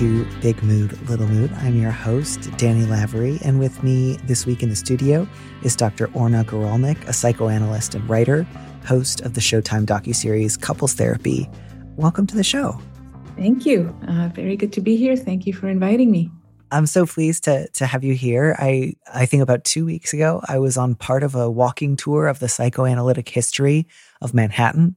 To 0.00 0.24
Big 0.40 0.62
Mood, 0.62 0.98
Little 1.10 1.26
Mood. 1.26 1.52
I'm 1.58 1.78
your 1.78 1.90
host, 1.90 2.50
Danny 2.56 2.86
Lavery, 2.86 3.38
and 3.44 3.58
with 3.58 3.82
me 3.82 4.16
this 4.24 4.46
week 4.46 4.62
in 4.62 4.70
the 4.70 4.74
studio 4.74 5.28
is 5.62 5.76
Dr. 5.76 6.10
Orna 6.14 6.42
Guralnik, 6.42 7.06
a 7.06 7.12
psychoanalyst 7.12 7.94
and 7.94 8.08
writer, 8.08 8.46
host 8.86 9.20
of 9.20 9.34
the 9.34 9.42
Showtime 9.42 9.84
docuseries 9.84 10.58
Couples 10.58 10.94
Therapy. 10.94 11.50
Welcome 11.96 12.26
to 12.28 12.34
the 12.34 12.42
show. 12.42 12.80
Thank 13.36 13.66
you. 13.66 13.94
Uh, 14.08 14.28
very 14.28 14.56
good 14.56 14.72
to 14.72 14.80
be 14.80 14.96
here. 14.96 15.16
Thank 15.16 15.46
you 15.46 15.52
for 15.52 15.68
inviting 15.68 16.10
me. 16.10 16.30
I'm 16.70 16.86
so 16.86 17.04
pleased 17.04 17.44
to 17.44 17.68
to 17.68 17.84
have 17.84 18.02
you 18.02 18.14
here. 18.14 18.56
I 18.58 18.94
I 19.12 19.26
think 19.26 19.42
about 19.42 19.64
2 19.64 19.84
weeks 19.84 20.14
ago 20.14 20.40
I 20.48 20.58
was 20.60 20.78
on 20.78 20.94
part 20.94 21.22
of 21.22 21.34
a 21.34 21.50
walking 21.50 21.96
tour 21.96 22.26
of 22.26 22.38
the 22.38 22.48
psychoanalytic 22.48 23.28
history 23.28 23.86
of 24.22 24.32
Manhattan. 24.32 24.96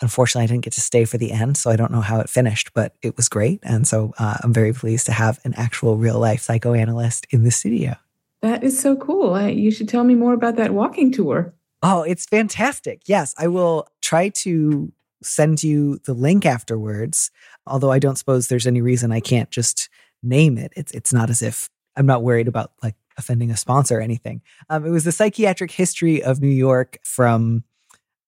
Unfortunately, 0.00 0.44
I 0.44 0.46
didn't 0.46 0.64
get 0.64 0.72
to 0.74 0.80
stay 0.80 1.04
for 1.04 1.18
the 1.18 1.32
end, 1.32 1.56
so 1.56 1.70
I 1.70 1.76
don't 1.76 1.92
know 1.92 2.00
how 2.00 2.20
it 2.20 2.30
finished, 2.30 2.72
but 2.72 2.94
it 3.02 3.16
was 3.16 3.28
great. 3.28 3.60
And 3.62 3.86
so 3.86 4.12
uh, 4.18 4.38
I'm 4.42 4.52
very 4.52 4.72
pleased 4.72 5.06
to 5.06 5.12
have 5.12 5.40
an 5.44 5.54
actual 5.54 5.96
real 5.96 6.18
life 6.18 6.40
psychoanalyst 6.40 7.26
in 7.30 7.44
the 7.44 7.50
studio. 7.50 7.94
That 8.42 8.64
is 8.64 8.78
so 8.78 8.96
cool. 8.96 9.34
I, 9.34 9.48
you 9.48 9.70
should 9.70 9.88
tell 9.88 10.04
me 10.04 10.14
more 10.14 10.32
about 10.32 10.56
that 10.56 10.72
walking 10.72 11.12
tour. 11.12 11.54
Oh, 11.82 12.02
it's 12.02 12.26
fantastic. 12.26 13.02
Yes, 13.06 13.34
I 13.38 13.48
will 13.48 13.88
try 14.00 14.30
to 14.30 14.92
send 15.22 15.62
you 15.62 15.98
the 16.04 16.14
link 16.14 16.46
afterwards, 16.46 17.30
although 17.66 17.90
I 17.90 17.98
don't 17.98 18.16
suppose 18.16 18.48
there's 18.48 18.66
any 18.66 18.80
reason 18.80 19.12
I 19.12 19.20
can't 19.20 19.50
just 19.50 19.88
name 20.22 20.58
it. 20.58 20.72
It's 20.76 20.92
it's 20.92 21.12
not 21.12 21.30
as 21.30 21.42
if 21.42 21.68
I'm 21.96 22.06
not 22.06 22.22
worried 22.22 22.48
about 22.48 22.72
like 22.82 22.94
offending 23.16 23.50
a 23.50 23.56
sponsor 23.56 23.98
or 23.98 24.00
anything. 24.00 24.42
Um, 24.68 24.86
it 24.86 24.90
was 24.90 25.04
the 25.04 25.12
psychiatric 25.12 25.70
history 25.70 26.22
of 26.22 26.40
New 26.40 26.48
York 26.48 26.98
from 27.02 27.64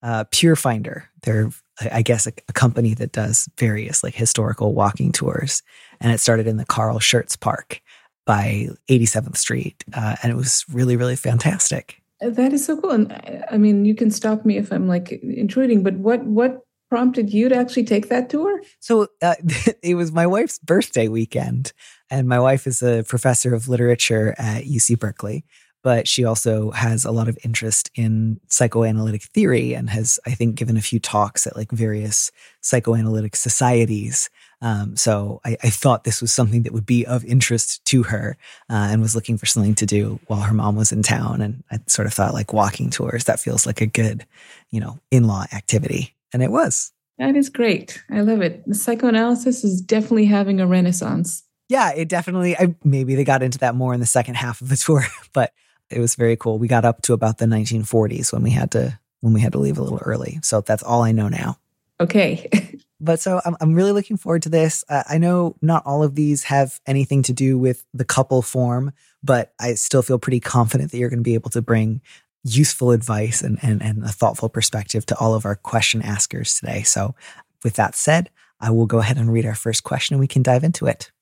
uh, 0.02 0.24
Pure 0.30 0.56
Finder. 0.56 1.08
They're, 1.22 1.50
I 1.80 2.02
guess, 2.02 2.26
a, 2.26 2.32
a, 2.48 2.52
company 2.52 2.94
that 2.94 3.12
does 3.12 3.48
various 3.58 4.02
like 4.02 4.14
historical 4.14 4.74
walking 4.74 5.12
tours, 5.12 5.62
and 6.00 6.12
it 6.12 6.18
started 6.18 6.46
in 6.46 6.56
the 6.56 6.64
Carl 6.64 6.98
Schurz 6.98 7.36
Park 7.36 7.80
by 8.26 8.68
87th 8.88 9.36
Street, 9.36 9.84
uh, 9.94 10.16
and 10.22 10.32
it 10.32 10.36
was 10.36 10.64
really, 10.72 10.96
really 10.96 11.16
fantastic. 11.16 12.02
That 12.20 12.52
is 12.52 12.64
so 12.64 12.80
cool. 12.80 12.90
And 12.90 13.44
I 13.50 13.58
mean, 13.58 13.84
you 13.84 13.94
can 13.94 14.10
stop 14.10 14.44
me 14.44 14.56
if 14.56 14.72
I'm 14.72 14.86
like 14.86 15.12
intruding, 15.12 15.82
but 15.82 15.94
what 15.94 16.24
what 16.24 16.60
prompted 16.88 17.32
you 17.32 17.48
to 17.48 17.56
actually 17.56 17.84
take 17.84 18.10
that 18.10 18.28
tour? 18.28 18.60
So 18.78 19.08
uh, 19.22 19.34
it 19.82 19.94
was 19.94 20.12
my 20.12 20.26
wife's 20.26 20.58
birthday 20.58 21.08
weekend, 21.08 21.72
and 22.10 22.28
my 22.28 22.38
wife 22.38 22.66
is 22.66 22.82
a 22.82 23.04
professor 23.08 23.54
of 23.54 23.68
literature 23.68 24.34
at 24.38 24.64
UC 24.64 24.98
Berkeley 24.98 25.44
but 25.82 26.06
she 26.06 26.24
also 26.24 26.70
has 26.70 27.04
a 27.04 27.10
lot 27.10 27.28
of 27.28 27.38
interest 27.44 27.90
in 27.94 28.40
psychoanalytic 28.48 29.22
theory 29.22 29.74
and 29.74 29.90
has, 29.90 30.18
I 30.26 30.30
think, 30.30 30.54
given 30.54 30.76
a 30.76 30.82
few 30.82 31.00
talks 31.00 31.46
at 31.46 31.56
like 31.56 31.70
various 31.70 32.30
psychoanalytic 32.60 33.34
societies. 33.36 34.30
Um, 34.60 34.96
so 34.96 35.40
I, 35.44 35.56
I, 35.64 35.70
thought 35.70 36.04
this 36.04 36.22
was 36.22 36.32
something 36.32 36.62
that 36.62 36.72
would 36.72 36.86
be 36.86 37.04
of 37.04 37.24
interest 37.24 37.84
to 37.86 38.04
her 38.04 38.36
uh, 38.70 38.88
and 38.90 39.02
was 39.02 39.16
looking 39.16 39.36
for 39.36 39.46
something 39.46 39.74
to 39.74 39.86
do 39.86 40.20
while 40.28 40.42
her 40.42 40.54
mom 40.54 40.76
was 40.76 40.92
in 40.92 41.02
town. 41.02 41.40
And 41.40 41.64
I 41.72 41.80
sort 41.88 42.06
of 42.06 42.14
thought 42.14 42.32
like 42.32 42.52
walking 42.52 42.88
tours, 42.88 43.24
that 43.24 43.40
feels 43.40 43.66
like 43.66 43.80
a 43.80 43.86
good, 43.86 44.24
you 44.70 44.78
know, 44.78 45.00
in 45.10 45.24
law 45.24 45.46
activity. 45.52 46.14
And 46.32 46.44
it 46.44 46.52
was. 46.52 46.92
That 47.18 47.34
is 47.34 47.48
great. 47.48 48.02
I 48.08 48.20
love 48.20 48.40
it. 48.40 48.62
The 48.66 48.76
psychoanalysis 48.76 49.64
is 49.64 49.80
definitely 49.80 50.26
having 50.26 50.60
a 50.60 50.66
renaissance. 50.66 51.42
Yeah, 51.68 51.92
it 51.92 52.08
definitely, 52.08 52.56
I, 52.56 52.74
maybe 52.84 53.14
they 53.14 53.24
got 53.24 53.42
into 53.42 53.58
that 53.58 53.74
more 53.74 53.94
in 53.94 54.00
the 54.00 54.06
second 54.06 54.36
half 54.36 54.60
of 54.60 54.68
the 54.68 54.76
tour, 54.84 55.04
but 55.32 55.52
it 55.92 56.00
was 56.00 56.14
very 56.14 56.36
cool. 56.36 56.58
We 56.58 56.68
got 56.68 56.84
up 56.84 57.02
to 57.02 57.12
about 57.12 57.38
the 57.38 57.46
1940s 57.46 58.32
when 58.32 58.42
we 58.42 58.50
had 58.50 58.70
to 58.72 58.98
when 59.20 59.32
we 59.32 59.40
had 59.40 59.52
to 59.52 59.58
leave 59.58 59.78
a 59.78 59.82
little 59.82 60.00
early. 60.04 60.40
So 60.42 60.60
that's 60.60 60.82
all 60.82 61.02
I 61.02 61.12
know 61.12 61.28
now. 61.28 61.58
Okay. 62.00 62.48
but 63.00 63.20
so 63.20 63.40
I'm, 63.44 63.56
I'm 63.60 63.74
really 63.74 63.92
looking 63.92 64.16
forward 64.16 64.42
to 64.42 64.48
this. 64.48 64.84
Uh, 64.88 65.04
I 65.08 65.18
know 65.18 65.54
not 65.62 65.84
all 65.86 66.02
of 66.02 66.16
these 66.16 66.44
have 66.44 66.80
anything 66.86 67.22
to 67.24 67.32
do 67.32 67.56
with 67.56 67.84
the 67.94 68.04
couple 68.04 68.42
form, 68.42 68.92
but 69.22 69.54
I 69.60 69.74
still 69.74 70.02
feel 70.02 70.18
pretty 70.18 70.40
confident 70.40 70.90
that 70.90 70.98
you're 70.98 71.08
going 71.08 71.20
to 71.20 71.24
be 71.24 71.34
able 71.34 71.50
to 71.50 71.62
bring 71.62 72.00
useful 72.44 72.90
advice 72.90 73.42
and, 73.42 73.58
and, 73.62 73.80
and 73.80 74.02
a 74.02 74.08
thoughtful 74.08 74.48
perspective 74.48 75.06
to 75.06 75.18
all 75.18 75.34
of 75.34 75.44
our 75.44 75.54
question 75.54 76.02
askers 76.02 76.58
today. 76.58 76.82
So 76.82 77.14
with 77.62 77.74
that 77.74 77.94
said, 77.94 78.30
I 78.60 78.70
will 78.70 78.86
go 78.86 78.98
ahead 78.98 79.16
and 79.16 79.32
read 79.32 79.46
our 79.46 79.54
first 79.54 79.84
question 79.84 80.14
and 80.14 80.20
we 80.20 80.26
can 80.26 80.42
dive 80.42 80.64
into 80.64 80.86
it. 80.86 81.12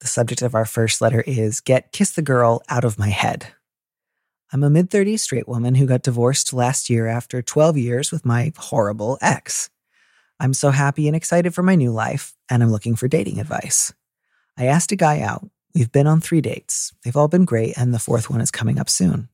The 0.00 0.06
subject 0.06 0.42
of 0.42 0.54
our 0.54 0.64
first 0.64 1.00
letter 1.00 1.22
is 1.22 1.60
Get 1.60 1.92
Kiss 1.92 2.12
the 2.12 2.22
Girl 2.22 2.62
Out 2.68 2.84
of 2.84 2.98
My 2.98 3.08
Head. 3.08 3.48
I'm 4.50 4.64
a 4.64 4.70
mid 4.70 4.88
30s 4.88 5.20
straight 5.20 5.46
woman 5.46 5.74
who 5.74 5.86
got 5.86 6.02
divorced 6.02 6.54
last 6.54 6.88
year 6.88 7.06
after 7.06 7.42
12 7.42 7.76
years 7.76 8.10
with 8.10 8.24
my 8.24 8.52
horrible 8.56 9.18
ex. 9.20 9.68
I'm 10.40 10.54
so 10.54 10.70
happy 10.70 11.06
and 11.06 11.14
excited 11.14 11.54
for 11.54 11.62
my 11.62 11.74
new 11.74 11.90
life, 11.90 12.34
and 12.48 12.62
I'm 12.62 12.70
looking 12.70 12.96
for 12.96 13.08
dating 13.08 13.40
advice. 13.40 13.92
I 14.56 14.66
asked 14.66 14.90
a 14.90 14.96
guy 14.96 15.20
out. 15.20 15.46
We've 15.74 15.92
been 15.92 16.06
on 16.06 16.22
three 16.22 16.40
dates. 16.40 16.94
They've 17.04 17.16
all 17.16 17.28
been 17.28 17.44
great, 17.44 17.76
and 17.76 17.92
the 17.92 17.98
fourth 17.98 18.30
one 18.30 18.40
is 18.40 18.50
coming 18.50 18.78
up 18.78 18.88
soon. 18.88 19.28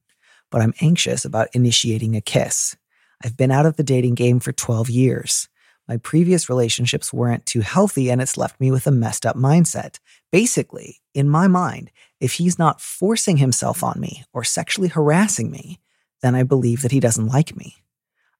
But 0.50 0.62
I'm 0.62 0.75
anxious 0.80 1.25
about 1.25 1.54
initiating 1.54 2.16
a 2.16 2.20
kiss. 2.20 2.76
I've 3.25 3.36
been 3.36 3.52
out 3.52 3.66
of 3.66 3.76
the 3.76 3.84
dating 3.84 4.16
game 4.16 4.41
for 4.41 4.52
12 4.52 4.91
years. 4.91 5.48
My 5.87 5.99
previous 5.99 6.49
relationships 6.49 7.12
weren't 7.12 7.45
too 7.45 7.61
healthy, 7.61 8.11
and 8.11 8.22
it's 8.22 8.39
left 8.39 8.59
me 8.59 8.71
with 8.71 8.87
a 8.87 8.91
messed 8.91 9.27
up 9.27 9.37
mindset. 9.37 9.99
Basically, 10.33 11.00
in 11.12 11.28
my 11.28 11.47
mind, 11.47 11.91
if 12.21 12.34
he's 12.34 12.59
not 12.59 12.81
forcing 12.81 13.37
himself 13.37 13.84
on 13.84 14.00
me 14.00 14.25
or 14.33 14.44
sexually 14.44 14.89
harassing 14.89 15.50
me, 15.50 15.78
then 16.23 16.34
I 16.34 16.43
believe 16.43 16.81
that 16.83 16.93
he 16.93 17.00
doesn't 17.00 17.27
like 17.27 17.55
me. 17.55 17.77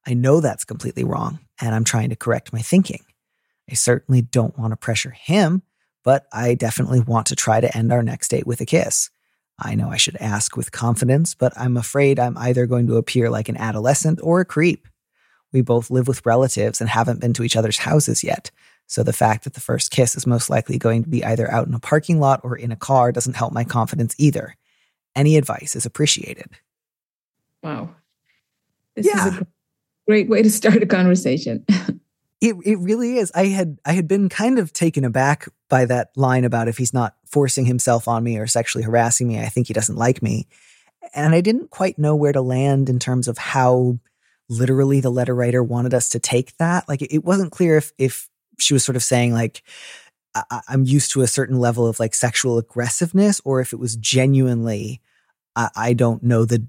I 0.06 0.15
know 0.15 0.41
that's 0.41 0.65
completely 0.65 1.04
wrong, 1.04 1.38
and 1.60 1.75
I'm 1.75 1.84
trying 1.84 2.09
to 2.10 2.16
correct 2.16 2.53
my 2.53 2.60
thinking. 2.60 3.04
I 3.71 3.75
certainly 3.75 4.22
don't 4.22 4.59
want 4.59 4.72
to 4.72 4.77
pressure 4.77 5.10
him, 5.10 5.62
but 6.03 6.27
I 6.33 6.54
definitely 6.54 7.00
want 7.00 7.27
to 7.27 7.37
try 7.37 7.60
to 7.60 7.77
end 7.77 7.93
our 7.93 8.03
next 8.03 8.28
date 8.28 8.47
with 8.47 8.60
a 8.60 8.66
kiss. 8.66 9.10
I 9.59 9.75
know 9.75 9.91
I 9.91 9.97
should 9.97 10.16
ask 10.16 10.56
with 10.56 10.72
confidence, 10.72 11.34
but 11.34 11.53
I'm 11.56 11.77
afraid 11.77 12.19
I'm 12.19 12.37
either 12.38 12.66
going 12.66 12.87
to 12.88 12.97
appear 12.97 13.31
like 13.31 13.49
an 13.49 13.56
adolescent 13.56 14.19
or 14.22 14.41
a 14.41 14.44
creep. 14.44 14.88
We 15.54 15.62
both 15.62 15.91
live 15.91 16.06
with 16.06 16.26
relatives 16.26 16.82
and 16.82 16.91
haven't 16.91 17.20
been 17.20 17.32
to 17.34 17.44
each 17.44 17.56
other's 17.56 17.78
houses 17.78 18.22
yet, 18.22 18.51
so 18.86 19.03
the 19.03 19.12
fact 19.12 19.45
that 19.45 19.54
the 19.54 19.60
first 19.60 19.91
kiss 19.91 20.15
is 20.16 20.27
most 20.27 20.51
likely 20.51 20.78
going 20.78 21.04
to 21.04 21.09
be 21.09 21.24
either 21.24 21.51
out 21.51 21.66
in 21.66 21.74
a 21.74 21.78
parking 21.78 22.21
lot 22.21 22.41
or 22.45 22.56
in 22.56 22.72
a 22.72 22.77
car 22.77 23.12
doesn't 23.12 23.36
help 23.36 23.53
my 23.53 23.65
confidence 23.65 24.15
either. 24.18 24.56
Any 25.16 25.36
advice 25.36 25.74
is 25.74 25.86
appreciated. 25.86 26.51
Wow. 27.62 27.95
This 28.95 29.06
yeah. 29.06 29.28
is 29.28 29.39
a 29.39 29.47
great 30.06 30.28
way 30.28 30.42
to 30.42 30.51
start 30.51 30.83
a 30.83 30.86
conversation. 30.86 31.65
it 32.41 32.56
it 32.65 32.78
really 32.78 33.16
is. 33.16 33.33
I 33.34 33.47
had 33.47 33.78
I 33.84 33.92
had 33.92 34.06
been 34.06 34.28
kind 34.28 34.59
of 34.59 34.72
taken 34.72 35.04
aback 35.04 35.48
by 35.68 35.86
that 35.86 36.10
line 36.16 36.45
about 36.45 36.68
if 36.68 36.77
he's 36.77 36.92
not 36.92 37.16
forcing 37.24 37.65
himself 37.65 38.06
on 38.06 38.22
me 38.22 38.39
or 38.39 38.47
sexually 38.47 38.84
harassing 38.84 39.28
me, 39.28 39.41
I 39.41 39.47
think 39.47 39.66
he 39.66 39.72
doesn't 39.72 39.97
like 39.97 40.22
me. 40.22 40.47
And 41.15 41.34
I 41.34 41.41
didn't 41.41 41.71
quite 41.71 41.98
know 41.98 42.15
where 42.15 42.33
to 42.33 42.42
land 42.42 42.89
in 42.89 42.98
terms 42.98 43.28
of 43.28 43.39
how 43.39 43.98
literally 44.48 45.00
the 45.00 45.10
letter 45.10 45.34
writer 45.34 45.62
wanted 45.62 45.94
us 45.94 46.08
to 46.10 46.18
take 46.18 46.56
that. 46.58 46.88
Like 46.88 47.02
it 47.02 47.24
wasn't 47.24 47.52
clear 47.52 47.76
if 47.76 47.92
if 47.98 48.28
she 48.58 48.74
was 48.74 48.84
sort 48.84 48.96
of 48.96 49.02
saying 49.02 49.32
like 49.32 49.62
I- 50.34 50.62
am 50.68 50.84
used 50.84 51.12
to 51.12 51.22
a 51.22 51.26
certain 51.26 51.58
level 51.58 51.86
of 51.86 52.00
like 52.00 52.14
sexual 52.14 52.58
aggressiveness, 52.58 53.41
or 53.44 53.60
if 53.60 53.72
it 53.72 53.78
was 53.78 53.96
genuinely, 53.96 55.00
I, 55.54 55.70
I 55.76 55.92
don't 55.92 56.22
know 56.22 56.44
that 56.44 56.62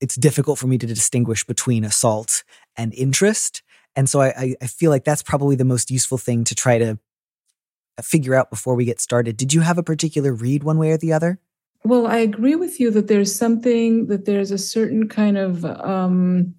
it's 0.00 0.16
difficult 0.16 0.58
for 0.58 0.66
me 0.66 0.78
to 0.78 0.86
distinguish 0.86 1.44
between 1.44 1.84
assault 1.84 2.44
and 2.76 2.92
interest. 2.94 3.62
And 3.94 4.08
so 4.08 4.20
I, 4.20 4.54
I 4.60 4.66
feel 4.66 4.90
like 4.90 5.04
that's 5.04 5.22
probably 5.22 5.56
the 5.56 5.64
most 5.64 5.90
useful 5.90 6.18
thing 6.18 6.44
to 6.44 6.54
try 6.54 6.76
to 6.78 6.98
figure 8.02 8.34
out 8.34 8.50
before 8.50 8.74
we 8.74 8.84
get 8.84 9.00
started. 9.00 9.38
Did 9.38 9.54
you 9.54 9.62
have 9.62 9.78
a 9.78 9.82
particular 9.82 10.34
read 10.34 10.62
one 10.62 10.76
way 10.76 10.90
or 10.90 10.98
the 10.98 11.14
other? 11.14 11.38
Well, 11.82 12.06
I 12.06 12.18
agree 12.18 12.56
with 12.56 12.78
you 12.78 12.90
that 12.90 13.08
there's 13.08 13.34
something 13.34 14.08
that 14.08 14.26
there's 14.26 14.50
a 14.50 14.58
certain 14.58 15.08
kind 15.08 15.38
of 15.38 15.64
um, 15.64 16.56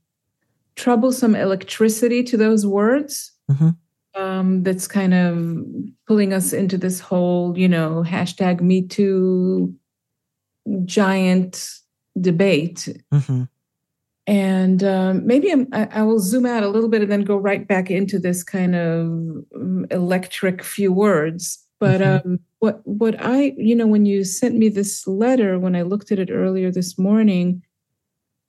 troublesome 0.77 1.35
electricity 1.35 2.23
to 2.23 2.37
those 2.37 2.65
words 2.65 3.33
mm-hmm. 3.51 3.69
um, 4.15 4.63
that's 4.63 4.87
kind 4.87 5.13
of 5.13 5.65
pulling 6.07 6.31
us 6.31 6.53
into 6.53 6.77
this 6.77 7.01
whole, 7.01 7.57
you 7.57 7.67
know, 7.67 8.03
hashtag 8.07 8.61
Me 8.61 8.87
Too 8.87 9.75
giant 10.85 11.69
debate. 12.19 12.87
Mm-hmm. 13.13 13.43
And 14.27 14.83
um, 14.83 15.25
maybe 15.25 15.53
I, 15.71 15.87
I 15.91 16.03
will 16.03 16.19
zoom 16.19 16.45
out 16.45 16.63
a 16.63 16.69
little 16.69 16.89
bit 16.89 17.01
and 17.01 17.11
then 17.11 17.23
go 17.23 17.37
right 17.37 17.67
back 17.67 17.89
into 17.89 18.19
this 18.19 18.43
kind 18.43 18.75
of 18.75 19.07
um, 19.55 19.85
electric 19.89 20.63
few 20.63 20.91
words. 20.91 21.63
But 21.79 22.01
mm-hmm. 22.01 22.29
um, 22.29 22.39
what 22.59 22.81
what 22.85 23.15
I 23.19 23.53
you 23.55 23.75
know 23.75 23.87
when 23.87 24.05
you 24.05 24.23
sent 24.23 24.55
me 24.55 24.67
this 24.67 25.05
letter 25.07 25.59
when 25.59 25.75
I 25.75 25.83
looked 25.83 26.11
at 26.11 26.19
it 26.19 26.31
earlier 26.31 26.71
this 26.71 26.97
morning, 26.97 27.63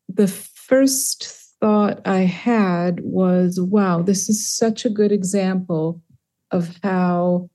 the 0.09 0.27
first 0.27 1.48
thought 1.61 2.01
I 2.07 2.21
had 2.21 3.01
was, 3.01 3.61
wow, 3.61 4.03
this 4.03 4.29
is 4.29 4.49
such 4.49 4.85
a 4.85 4.91
good 4.91 5.13
example 5.13 6.03
of 6.51 6.79
how 6.83 7.51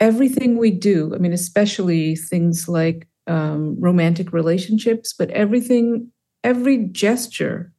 everything 0.00 0.58
we 0.58 0.70
do, 0.70 1.14
I 1.14 1.18
mean, 1.18 1.32
especially 1.32 2.16
things 2.16 2.68
like 2.68 3.08
um, 3.26 3.80
romantic 3.80 4.32
relationships, 4.32 5.14
but 5.16 5.30
everything 5.30 6.10
every 6.44 6.78
gesture 6.88 7.72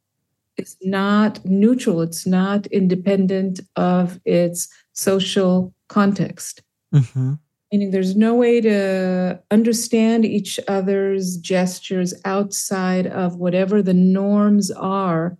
is 0.57 0.77
not 0.81 1.43
neutral, 1.45 2.01
it's 2.01 2.25
not 2.25 2.65
independent 2.67 3.59
of 3.75 4.19
its 4.25 4.69
social 4.93 5.73
context. 5.89 6.61
Mm-hmm. 6.93 7.33
Meaning, 7.71 7.89
there's 7.89 8.15
no 8.15 8.35
way 8.35 8.61
to 8.61 9.39
understand 9.49 10.25
each 10.25 10.59
other's 10.67 11.37
gestures 11.37 12.13
outside 12.23 13.07
of 13.07 13.37
whatever 13.37 13.81
the 13.81 13.95
norms 13.95 14.69
are 14.69 15.37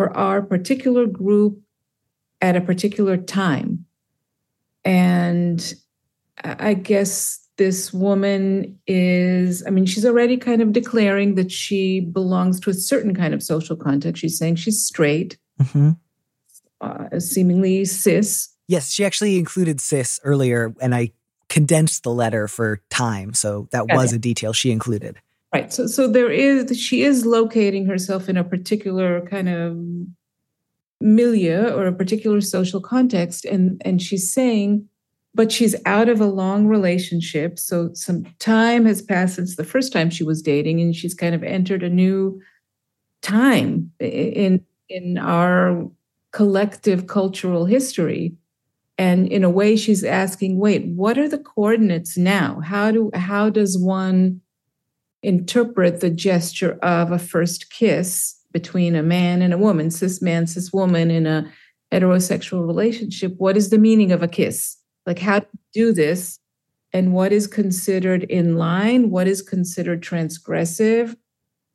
for 0.00 0.16
our 0.16 0.40
particular 0.40 1.04
group 1.04 1.60
at 2.40 2.56
a 2.56 2.60
particular 2.62 3.18
time. 3.18 3.84
And 4.82 5.74
I 6.42 6.72
guess 6.72 7.46
this 7.58 7.92
woman 7.92 8.78
is, 8.86 9.62
I 9.66 9.68
mean, 9.68 9.84
she's 9.84 10.06
already 10.06 10.38
kind 10.38 10.62
of 10.62 10.72
declaring 10.72 11.34
that 11.34 11.52
she 11.52 12.00
belongs 12.00 12.60
to 12.60 12.70
a 12.70 12.72
certain 12.72 13.14
kind 13.14 13.34
of 13.34 13.42
social 13.42 13.76
context. 13.76 14.22
She's 14.22 14.38
saying 14.38 14.56
she's 14.56 14.82
straight, 14.82 15.36
mm-hmm. 15.60 15.90
uh, 16.80 17.20
seemingly 17.20 17.84
cis. 17.84 18.48
Yes, 18.68 18.90
she 18.92 19.04
actually 19.04 19.36
included 19.36 19.82
cis 19.82 20.18
earlier, 20.24 20.74
and 20.80 20.94
I 20.94 21.12
condensed 21.50 22.04
the 22.04 22.10
letter 22.14 22.48
for 22.48 22.80
time. 22.88 23.34
So 23.34 23.68
that 23.72 23.86
was 23.86 24.14
a 24.14 24.18
detail 24.18 24.54
she 24.54 24.70
included. 24.70 25.20
Right. 25.52 25.72
So, 25.72 25.86
so 25.86 26.06
there 26.06 26.30
is, 26.30 26.78
she 26.78 27.02
is 27.02 27.26
locating 27.26 27.86
herself 27.86 28.28
in 28.28 28.36
a 28.36 28.44
particular 28.44 29.26
kind 29.26 29.48
of 29.48 29.76
milieu 31.00 31.70
or 31.70 31.86
a 31.86 31.92
particular 31.92 32.40
social 32.40 32.80
context. 32.80 33.44
And, 33.44 33.82
and 33.84 34.00
she's 34.00 34.32
saying, 34.32 34.88
but 35.34 35.52
she's 35.52 35.76
out 35.86 36.08
of 36.08 36.20
a 36.20 36.26
long 36.26 36.66
relationship. 36.66 37.58
So 37.58 37.90
some 37.94 38.24
time 38.38 38.86
has 38.86 39.02
passed 39.02 39.36
since 39.36 39.56
the 39.56 39.64
first 39.64 39.92
time 39.92 40.10
she 40.10 40.24
was 40.24 40.42
dating, 40.42 40.80
and 40.80 40.94
she's 40.94 41.14
kind 41.14 41.34
of 41.34 41.42
entered 41.42 41.82
a 41.82 41.88
new 41.88 42.40
time 43.22 43.92
in 44.00 44.64
in 44.88 45.18
our 45.18 45.88
collective 46.32 47.06
cultural 47.06 47.64
history. 47.64 48.34
And 48.98 49.28
in 49.28 49.44
a 49.44 49.50
way, 49.50 49.76
she's 49.76 50.04
asking, 50.04 50.58
wait, 50.58 50.84
what 50.86 51.16
are 51.16 51.28
the 51.28 51.38
coordinates 51.38 52.18
now? 52.18 52.60
How 52.60 52.90
do 52.90 53.10
how 53.14 53.50
does 53.50 53.78
one 53.78 54.40
interpret 55.22 56.00
the 56.00 56.10
gesture 56.10 56.78
of 56.82 57.12
a 57.12 57.18
first 57.18 57.70
kiss 57.70 58.36
between 58.52 58.96
a 58.96 59.02
man 59.02 59.42
and 59.42 59.52
a 59.52 59.58
woman, 59.58 59.90
cis 59.90 60.20
man, 60.20 60.46
cis 60.46 60.72
woman 60.72 61.10
in 61.10 61.26
a 61.26 61.50
heterosexual 61.92 62.66
relationship? 62.66 63.34
What 63.38 63.56
is 63.56 63.70
the 63.70 63.78
meaning 63.78 64.12
of 64.12 64.22
a 64.22 64.28
kiss? 64.28 64.76
like 65.06 65.18
how 65.18 65.40
to 65.40 65.46
do 65.72 65.92
this 65.92 66.38
and 66.92 67.12
what 67.12 67.32
is 67.32 67.46
considered 67.46 68.24
in 68.24 68.56
line, 68.56 69.10
what 69.10 69.26
is 69.26 69.42
considered 69.42 70.02
transgressive. 70.02 71.16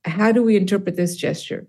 How 0.04 0.32
do 0.32 0.44
we 0.44 0.58
interpret 0.58 0.96
this 0.96 1.16
gesture? 1.16 1.68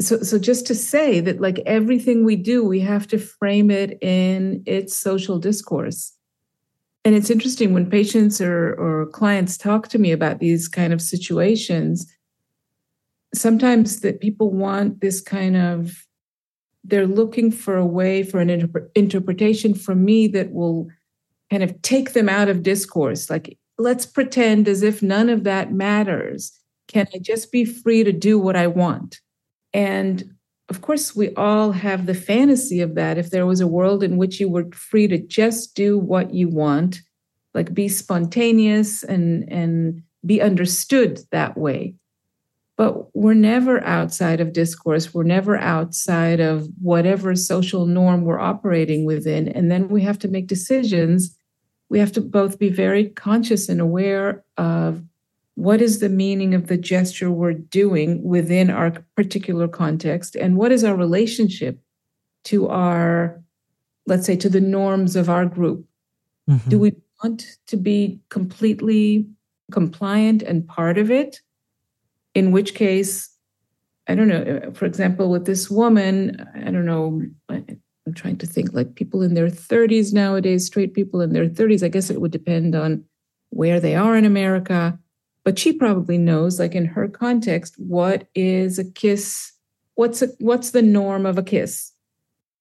So, 0.00 0.18
so 0.18 0.38
just 0.38 0.66
to 0.66 0.74
say 0.74 1.20
that, 1.20 1.40
like 1.40 1.60
everything 1.66 2.24
we 2.24 2.36
do, 2.36 2.64
we 2.64 2.80
have 2.80 3.06
to 3.08 3.18
frame 3.18 3.70
it 3.70 3.98
in 4.02 4.62
its 4.66 4.94
social 4.94 5.38
discourse. 5.38 6.12
And 7.04 7.14
it's 7.14 7.30
interesting 7.30 7.74
when 7.74 7.90
patients 7.90 8.40
or, 8.40 8.74
or 8.74 9.06
clients 9.06 9.58
talk 9.58 9.88
to 9.88 9.98
me 9.98 10.10
about 10.10 10.38
these 10.38 10.68
kind 10.68 10.92
of 10.92 11.02
situations. 11.02 12.10
Sometimes 13.34 14.00
that 14.00 14.20
people 14.20 14.50
want 14.50 15.00
this 15.00 15.20
kind 15.20 15.56
of 15.56 16.06
they're 16.84 17.06
looking 17.06 17.50
for 17.50 17.76
a 17.76 17.86
way 17.86 18.22
for 18.22 18.40
an 18.40 18.50
inter- 18.50 18.90
interpretation 18.94 19.74
from 19.74 20.04
me 20.04 20.28
that 20.28 20.52
will 20.52 20.88
kind 21.50 21.62
of 21.62 21.80
take 21.82 22.12
them 22.12 22.28
out 22.28 22.48
of 22.48 22.62
discourse 22.62 23.30
like 23.30 23.58
let's 23.78 24.06
pretend 24.06 24.68
as 24.68 24.82
if 24.82 25.02
none 25.02 25.28
of 25.28 25.44
that 25.44 25.72
matters 25.72 26.58
can 26.88 27.06
i 27.14 27.18
just 27.18 27.50
be 27.50 27.64
free 27.64 28.04
to 28.04 28.12
do 28.12 28.38
what 28.38 28.56
i 28.56 28.66
want 28.66 29.20
and 29.72 30.33
of 30.68 30.80
course 30.80 31.14
we 31.14 31.34
all 31.34 31.72
have 31.72 32.06
the 32.06 32.14
fantasy 32.14 32.80
of 32.80 32.94
that 32.94 33.18
if 33.18 33.30
there 33.30 33.46
was 33.46 33.60
a 33.60 33.66
world 33.66 34.02
in 34.02 34.16
which 34.16 34.40
you 34.40 34.48
were 34.48 34.70
free 34.72 35.06
to 35.06 35.18
just 35.18 35.74
do 35.74 35.98
what 35.98 36.32
you 36.32 36.48
want 36.48 37.00
like 37.54 37.74
be 37.74 37.88
spontaneous 37.88 39.02
and 39.02 39.50
and 39.50 40.02
be 40.24 40.40
understood 40.40 41.20
that 41.30 41.56
way 41.56 41.94
but 42.76 43.14
we're 43.14 43.34
never 43.34 43.82
outside 43.84 44.40
of 44.40 44.52
discourse. 44.52 45.14
We're 45.14 45.22
never 45.22 45.56
outside 45.56 46.40
of 46.40 46.68
whatever 46.80 47.36
social 47.36 47.86
norm 47.86 48.24
we're 48.24 48.40
operating 48.40 49.04
within. 49.04 49.48
And 49.48 49.70
then 49.70 49.88
we 49.88 50.02
have 50.02 50.18
to 50.20 50.28
make 50.28 50.48
decisions. 50.48 51.36
We 51.88 52.00
have 52.00 52.12
to 52.12 52.20
both 52.20 52.58
be 52.58 52.70
very 52.70 53.10
conscious 53.10 53.68
and 53.68 53.80
aware 53.80 54.44
of 54.56 55.04
what 55.56 55.80
is 55.80 56.00
the 56.00 56.08
meaning 56.08 56.54
of 56.54 56.66
the 56.66 56.76
gesture 56.76 57.30
we're 57.30 57.52
doing 57.52 58.22
within 58.22 58.70
our 58.70 58.92
particular 59.16 59.68
context 59.68 60.34
and 60.34 60.56
what 60.56 60.72
is 60.72 60.82
our 60.82 60.96
relationship 60.96 61.78
to 62.44 62.68
our, 62.68 63.42
let's 64.06 64.26
say, 64.26 64.36
to 64.36 64.48
the 64.48 64.60
norms 64.60 65.16
of 65.16 65.30
our 65.30 65.46
group. 65.46 65.86
Mm-hmm. 66.50 66.70
Do 66.70 66.78
we 66.78 66.92
want 67.22 67.56
to 67.68 67.76
be 67.76 68.20
completely 68.28 69.26
compliant 69.70 70.42
and 70.42 70.66
part 70.66 70.98
of 70.98 71.10
it? 71.10 71.40
in 72.34 72.50
which 72.50 72.74
case, 72.74 73.30
I 74.08 74.14
don't 74.14 74.28
know, 74.28 74.72
for 74.74 74.84
example, 74.84 75.30
with 75.30 75.46
this 75.46 75.70
woman, 75.70 76.46
I 76.54 76.70
don't 76.70 76.84
know, 76.84 77.22
I'm 77.48 78.14
trying 78.14 78.36
to 78.38 78.46
think 78.46 78.72
like 78.74 78.96
people 78.96 79.22
in 79.22 79.34
their 79.34 79.48
30s 79.48 80.12
nowadays, 80.12 80.66
straight 80.66 80.94
people 80.94 81.20
in 81.20 81.32
their 81.32 81.48
30s, 81.48 81.82
I 81.82 81.88
guess 81.88 82.10
it 82.10 82.20
would 82.20 82.32
depend 82.32 82.74
on 82.74 83.04
where 83.50 83.80
they 83.80 83.94
are 83.94 84.16
in 84.16 84.24
America. 84.24 84.98
But 85.44 85.58
she 85.58 85.72
probably 85.72 86.18
knows, 86.18 86.58
like 86.58 86.74
in 86.74 86.86
her 86.86 87.06
context, 87.06 87.74
what 87.78 88.28
is 88.34 88.78
a 88.78 88.84
kiss? 88.84 89.52
What's 89.94 90.22
a, 90.22 90.28
what's 90.40 90.70
the 90.70 90.82
norm 90.82 91.26
of 91.26 91.38
a 91.38 91.42
kiss? 91.42 91.92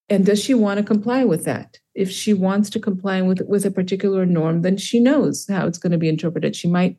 And 0.10 0.25
does 0.25 0.44
she 0.44 0.54
want 0.54 0.80
to 0.80 0.84
comply 0.84 1.24
with 1.24 1.46
that? 1.46 1.80
If 1.96 2.12
she 2.12 2.34
wants 2.34 2.70
to 2.72 2.80
comply 2.80 3.22
with 3.22 3.42
with 3.48 3.66
a 3.66 3.72
particular 3.72 4.25
norm, 4.25 4.62
then 4.62 4.78
she 4.78 5.00
knows 5.00 5.48
how 5.48 5.66
it's 5.66 5.78
going 5.78 5.92
to 5.92 5.98
be 5.98 6.10
interpreted. 6.10 6.56
She 6.56 6.68
might 6.68 6.98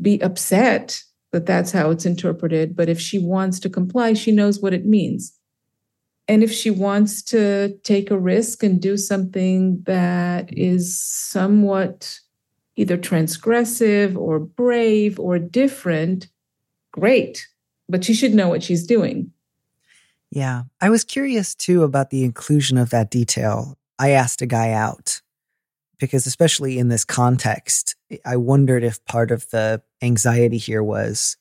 be 0.00 0.20
upset 0.22 1.02
that 1.32 1.46
that's 1.46 1.72
how 1.72 1.90
it's 1.90 2.06
interpreted. 2.06 2.74
But 2.74 2.88
if 2.88 3.00
she 3.00 3.18
wants 3.18 3.60
to 3.60 3.70
comply, 3.70 4.14
she 4.14 4.32
knows 4.32 4.60
what 4.60 4.74
it 4.74 4.86
means. 4.86 5.36
And 6.28 6.42
if 6.42 6.52
she 6.52 6.70
wants 6.70 7.22
to 7.24 7.76
take 7.82 8.10
a 8.10 8.18
risk 8.18 8.62
and 8.62 8.80
do 8.80 8.96
something 8.96 9.82
that 9.84 10.56
is 10.56 11.00
somewhat 11.00 12.18
either 12.76 12.96
transgressive 12.96 14.16
or 14.16 14.38
brave 14.38 15.18
or 15.18 15.38
different, 15.38 16.28
great. 16.92 17.46
But 17.88 18.04
she 18.04 18.14
should 18.14 18.34
know 18.34 18.48
what 18.48 18.62
she's 18.62 18.86
doing. 18.86 19.32
Yeah. 20.30 20.62
I 20.80 20.88
was 20.88 21.04
curious 21.04 21.54
too 21.54 21.82
about 21.82 22.10
the 22.10 22.24
inclusion 22.24 22.78
of 22.78 22.90
that 22.90 23.10
detail. 23.10 23.76
I 23.98 24.10
asked 24.10 24.40
a 24.40 24.46
guy 24.46 24.72
out 24.72 25.20
because 25.98 26.26
especially 26.26 26.78
in 26.78 26.88
this 26.88 27.04
context, 27.04 27.94
I 28.24 28.36
wondered 28.36 28.82
if 28.82 29.04
part 29.04 29.30
of 29.30 29.48
the 29.50 29.82
anxiety 30.02 30.58
here 30.58 30.82
was 30.82 31.36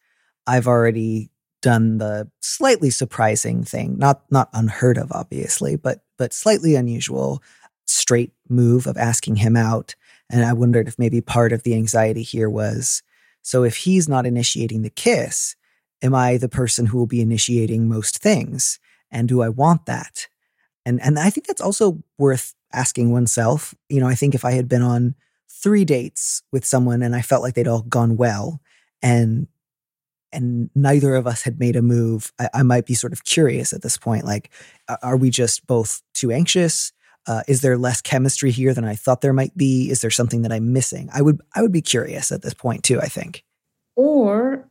I've 0.46 0.68
already 0.68 1.32
done 1.62 2.00
the 2.00 2.30
slightly 2.42 2.90
surprising 2.90 3.64
thing, 3.64 3.98
not 3.98 4.24
not 4.30 4.50
unheard 4.54 4.98
of 4.98 5.12
obviously, 5.12 5.78
but 5.78 6.04
but 6.18 6.34
slightly 6.34 6.76
unusual 6.76 7.42
straight 7.86 8.34
move 8.50 8.88
of 8.88 8.98
asking 8.98 9.38
him 9.38 9.56
out 9.56 9.96
and 10.32 10.46
I 10.46 10.54
wondered 10.54 10.88
if 10.88 10.98
maybe 10.98 11.22
part 11.22 11.52
of 11.52 11.64
the 11.64 11.76
anxiety 11.76 12.24
here 12.24 12.50
was 12.50 13.04
so 13.42 13.64
if 13.64 13.78
he's 13.78 14.08
not 14.08 14.26
initiating 14.26 14.82
the 14.82 14.90
kiss, 14.90 15.56
am 16.02 16.14
I 16.14 16.38
the 16.38 16.50
person 16.50 16.86
who 16.86 16.98
will 16.98 17.08
be 17.08 17.22
initiating 17.22 17.88
most 17.88 18.20
things? 18.20 18.80
And 19.10 19.28
do 19.28 19.42
I 19.42 19.50
want 19.50 19.86
that? 19.88 20.28
And 20.86 21.02
and 21.02 21.20
I 21.20 21.30
think 21.30 21.48
that's 21.48 21.62
also 21.62 22.04
worth 22.18 22.54
asking 22.74 23.12
oneself. 23.12 23.74
You 23.90 24.00
know, 24.00 24.08
I 24.08 24.16
think 24.16 24.36
if 24.36 24.46
I 24.46 24.52
had 24.52 24.68
been 24.68 24.82
on 24.82 25.16
three 25.50 25.86
dates 25.86 26.42
with 26.52 26.66
someone 26.66 27.02
and 27.02 27.16
I 27.16 27.22
felt 27.22 27.44
like 27.44 27.54
they'd 27.54 27.68
all 27.68 27.84
gone 27.84 28.18
well 28.18 28.62
and 29.02 29.48
and 30.34 30.70
neither 30.74 31.16
of 31.16 31.28
us 31.28 31.42
had 31.42 31.60
made 31.60 31.76
a 31.76 31.82
move, 31.82 32.32
I, 32.40 32.50
I 32.54 32.64
might 32.64 32.86
be 32.86 32.94
sort 32.94 33.12
of 33.12 33.26
curious 33.26 33.74
at 33.74 33.82
this 33.82 33.98
point. 33.98 34.24
Like, 34.24 34.50
are 35.04 35.18
we 35.18 35.30
just 35.30 35.68
both 35.68 36.02
too 36.14 36.32
anxious? 36.32 36.94
Uh, 37.28 37.44
is 37.48 37.62
there 37.62 37.78
less 37.78 38.02
chemistry 38.02 38.52
here 38.52 38.74
than 38.74 38.84
I 38.84 38.96
thought 38.96 39.22
there 39.22 39.34
might 39.34 39.56
be? 39.56 39.90
Is 39.92 40.02
there 40.02 40.10
something 40.10 40.42
that 40.42 40.52
I'm 40.52 40.74
missing? 40.74 41.10
I 41.14 41.22
would 41.22 41.42
I 41.56 41.62
would 41.62 41.72
be 41.72 41.82
curious 41.82 42.32
at 42.32 42.42
this 42.42 42.54
point 42.54 42.84
too. 42.84 43.00
I 43.00 43.08
think. 43.08 43.44
Or 43.96 44.68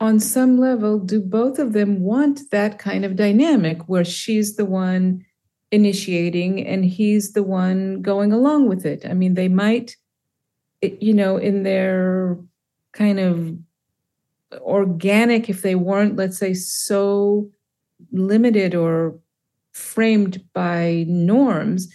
on 0.00 0.20
some 0.20 0.58
level, 0.58 0.98
do 0.98 1.20
both 1.20 1.58
of 1.58 1.72
them 1.72 2.00
want 2.00 2.50
that 2.50 2.78
kind 2.78 3.04
of 3.04 3.16
dynamic 3.16 3.88
where 3.88 4.04
she's 4.04 4.56
the 4.56 4.64
one 4.64 5.24
initiating 5.70 6.66
and 6.66 6.84
he's 6.84 7.32
the 7.32 7.42
one 7.42 8.00
going 8.00 8.32
along 8.32 8.68
with 8.68 8.86
it? 8.86 9.04
I 9.08 9.14
mean, 9.14 9.34
they 9.34 9.48
might, 9.48 9.96
you 10.82 11.14
know, 11.14 11.36
in 11.36 11.62
their 11.62 12.38
kind 12.92 13.18
of 13.18 13.56
organic, 14.60 15.48
if 15.48 15.62
they 15.62 15.74
weren't, 15.74 16.16
let's 16.16 16.38
say, 16.38 16.54
so 16.54 17.50
limited 18.12 18.74
or 18.74 19.18
framed 19.78 20.42
by 20.52 21.04
norms, 21.08 21.88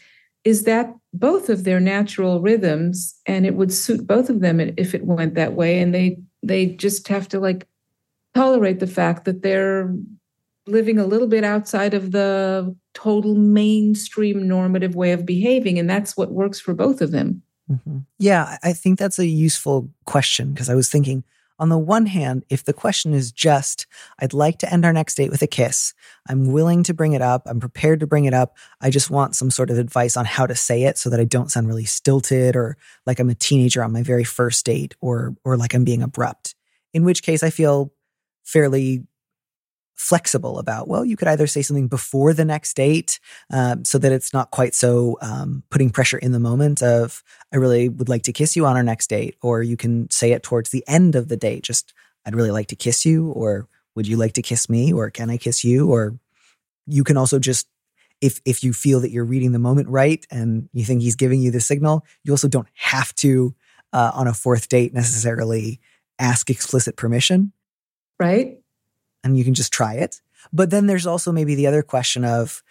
is 0.44 0.64
that 0.64 0.94
both 1.14 1.50
of 1.50 1.64
their 1.64 1.80
natural 1.80 2.42
rhythms 2.42 3.16
and 3.26 3.46
it 3.46 3.56
would 3.56 3.72
suit 3.72 4.08
both 4.08 4.30
of 4.30 4.42
them 4.42 4.60
if 4.60 4.96
it 4.96 5.06
went 5.06 5.36
that 5.36 5.54
way 5.54 5.80
and 5.80 5.94
they 5.94 6.18
they 6.42 6.66
just 6.66 7.08
have 7.08 7.30
to 7.30 7.40
like 7.40 7.68
tolerate 8.34 8.80
the 8.80 8.88
fact 8.88 9.26
that 9.26 9.42
they're 9.42 9.94
living 10.66 10.98
a 10.98 11.06
little 11.06 11.28
bit 11.28 11.44
outside 11.44 11.94
of 11.94 12.12
the 12.12 12.76
total 12.94 13.36
mainstream 13.36 14.48
normative 14.48 14.96
way 14.96 15.12
of 15.12 15.26
behaving. 15.26 15.78
And 15.78 15.90
that's 15.90 16.16
what 16.16 16.32
works 16.32 16.60
for 16.60 16.74
both 16.74 17.02
of 17.02 17.12
them. 17.12 17.42
Mm-hmm. 17.70 18.00
Yeah, 18.20 18.58
I 18.64 18.74
think 18.74 19.00
that's 19.00 19.20
a 19.20 19.26
useful 19.26 19.90
question 20.06 20.54
because 20.54 20.70
I 20.70 20.76
was 20.76 20.90
thinking, 20.90 21.24
on 21.60 21.70
the 21.70 21.78
one 21.78 22.08
hand, 22.08 22.44
if 22.50 22.64
the 22.64 22.74
question 22.74 23.14
is 23.14 23.32
just, 23.32 23.86
I'd 24.20 24.34
like 24.34 24.58
to 24.60 24.72
end 24.72 24.86
our 24.86 24.94
next 24.94 25.16
date 25.16 25.30
with 25.30 25.42
a 25.42 25.48
kiss, 25.48 25.94
I'm 26.28 26.52
willing 26.52 26.84
to 26.84 26.94
bring 26.94 27.14
it 27.14 27.22
up. 27.22 27.44
I'm 27.46 27.60
prepared 27.60 28.00
to 28.00 28.08
bring 28.08 28.26
it 28.26 28.34
up. 28.34 28.58
I 28.82 28.90
just 28.90 29.10
want 29.10 29.36
some 29.36 29.52
sort 29.52 29.70
of 29.70 29.78
advice 29.78 30.18
on 30.18 30.26
how 30.26 30.46
to 30.48 30.56
say 30.56 30.84
it 30.84 30.98
so 30.98 31.10
that 31.10 31.20
I 31.20 31.26
don't 31.26 31.52
sound 31.52 31.68
really 31.68 31.86
stilted 31.86 32.56
or 32.56 32.78
like 33.06 33.20
I'm 33.20 33.30
a 33.30 33.36
teenager 33.36 33.84
on 33.84 33.92
my 33.92 34.04
very 34.04 34.24
first 34.24 34.66
date 34.66 34.96
or, 35.00 35.36
or 35.44 35.58
like 35.58 35.74
I'm 35.74 35.84
being 35.84 36.02
abrupt. 36.02 36.56
In 36.94 37.04
which 37.04 37.24
case, 37.24 37.44
I 37.44 37.50
feel 37.50 37.94
fairly 38.44 39.06
flexible 39.96 40.60
about 40.60 40.88
well 40.88 41.06
you 41.06 41.16
could 41.16 41.28
either 41.28 41.48
say 41.48 41.62
something 41.62 41.88
before 41.88 42.34
the 42.34 42.46
next 42.46 42.76
date 42.76 43.20
um, 43.52 43.86
so 43.86 43.98
that 43.98 44.12
it's 44.12 44.34
not 44.34 44.52
quite 44.52 44.74
so 44.74 45.18
um, 45.22 45.64
putting 45.70 45.90
pressure 45.90 46.18
in 46.18 46.32
the 46.32 46.40
moment 46.40 46.82
of 46.82 47.24
i 47.54 47.58
really 47.58 47.90
would 47.90 48.10
like 48.10 48.24
to 48.24 48.34
kiss 48.34 48.56
you 48.56 48.66
on 48.66 48.76
our 48.76 48.84
next 48.84 49.08
date 49.08 49.36
or 49.42 49.62
you 49.62 49.78
can 49.78 50.10
say 50.10 50.32
it 50.32 50.44
towards 50.44 50.72
the 50.72 50.84
end 50.88 51.16
of 51.16 51.28
the 51.28 51.38
date 51.38 51.64
just 51.64 51.94
i'd 52.26 52.36
really 52.36 52.52
like 52.52 52.68
to 52.68 52.76
kiss 52.76 53.06
you 53.06 53.30
or 53.32 53.68
would 53.96 54.08
you 54.08 54.18
like 54.18 54.34
to 54.34 54.42
kiss 54.42 54.70
me? 54.70 54.92
or 54.92 55.12
can 55.12 55.30
i 55.30 55.38
kiss 55.38 55.64
you? 55.64 55.90
or 55.92 56.18
you 56.88 57.04
can 57.04 57.18
also 57.18 57.40
just 57.40 57.68
if 58.20 58.42
if 58.46 58.64
you 58.64 58.74
feel 58.74 59.00
that 59.00 59.12
you're 59.12 59.26
reading 59.26 59.52
the 59.52 59.60
moment 59.60 59.88
right 59.90 60.26
and 60.32 60.70
you 60.74 60.84
think 60.84 61.02
he's 61.02 61.16
giving 61.16 61.40
you 61.40 61.52
the 61.52 61.62
signal 61.62 62.06
you 62.24 62.34
also 62.34 62.48
don't 62.48 62.68
have 62.74 63.14
to 63.16 63.56
uh, 63.94 64.12
on 64.14 64.28
a 64.28 64.34
fourth 64.34 64.68
date 64.68 64.94
necessarily 64.94 65.80
ask 66.20 66.50
explicit 66.50 66.96
permission. 66.96 67.54
Right? 68.20 68.58
And 69.24 69.38
you 69.38 69.44
can 69.44 69.54
just 69.54 69.72
try 69.72 69.96
it. 69.96 70.22
But 70.52 70.70
then 70.70 70.88
there's 70.88 71.08
also 71.08 71.32
maybe 71.32 71.56
the 71.56 71.68
other 71.68 71.82
question 71.82 72.26
of 72.26 72.64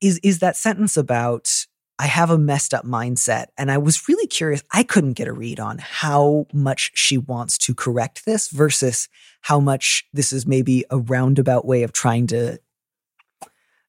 is 0.00 0.18
is 0.22 0.38
that 0.40 0.56
sentence 0.56 0.96
about 0.96 1.66
I 1.98 2.06
have 2.06 2.30
a 2.30 2.38
messed 2.38 2.72
up 2.72 2.84
mindset 2.86 3.48
and 3.58 3.70
I 3.70 3.78
was 3.78 4.08
really 4.08 4.26
curious 4.26 4.62
I 4.72 4.82
couldn't 4.82 5.12
get 5.12 5.28
a 5.28 5.32
read 5.32 5.60
on 5.60 5.78
how 5.78 6.46
much 6.52 6.92
she 6.94 7.18
wants 7.18 7.58
to 7.58 7.74
correct 7.74 8.24
this 8.24 8.48
versus 8.48 9.08
how 9.42 9.60
much 9.60 10.06
this 10.12 10.32
is 10.32 10.46
maybe 10.46 10.84
a 10.90 10.98
roundabout 10.98 11.66
way 11.66 11.82
of 11.82 11.92
trying 11.92 12.26
to 12.28 12.58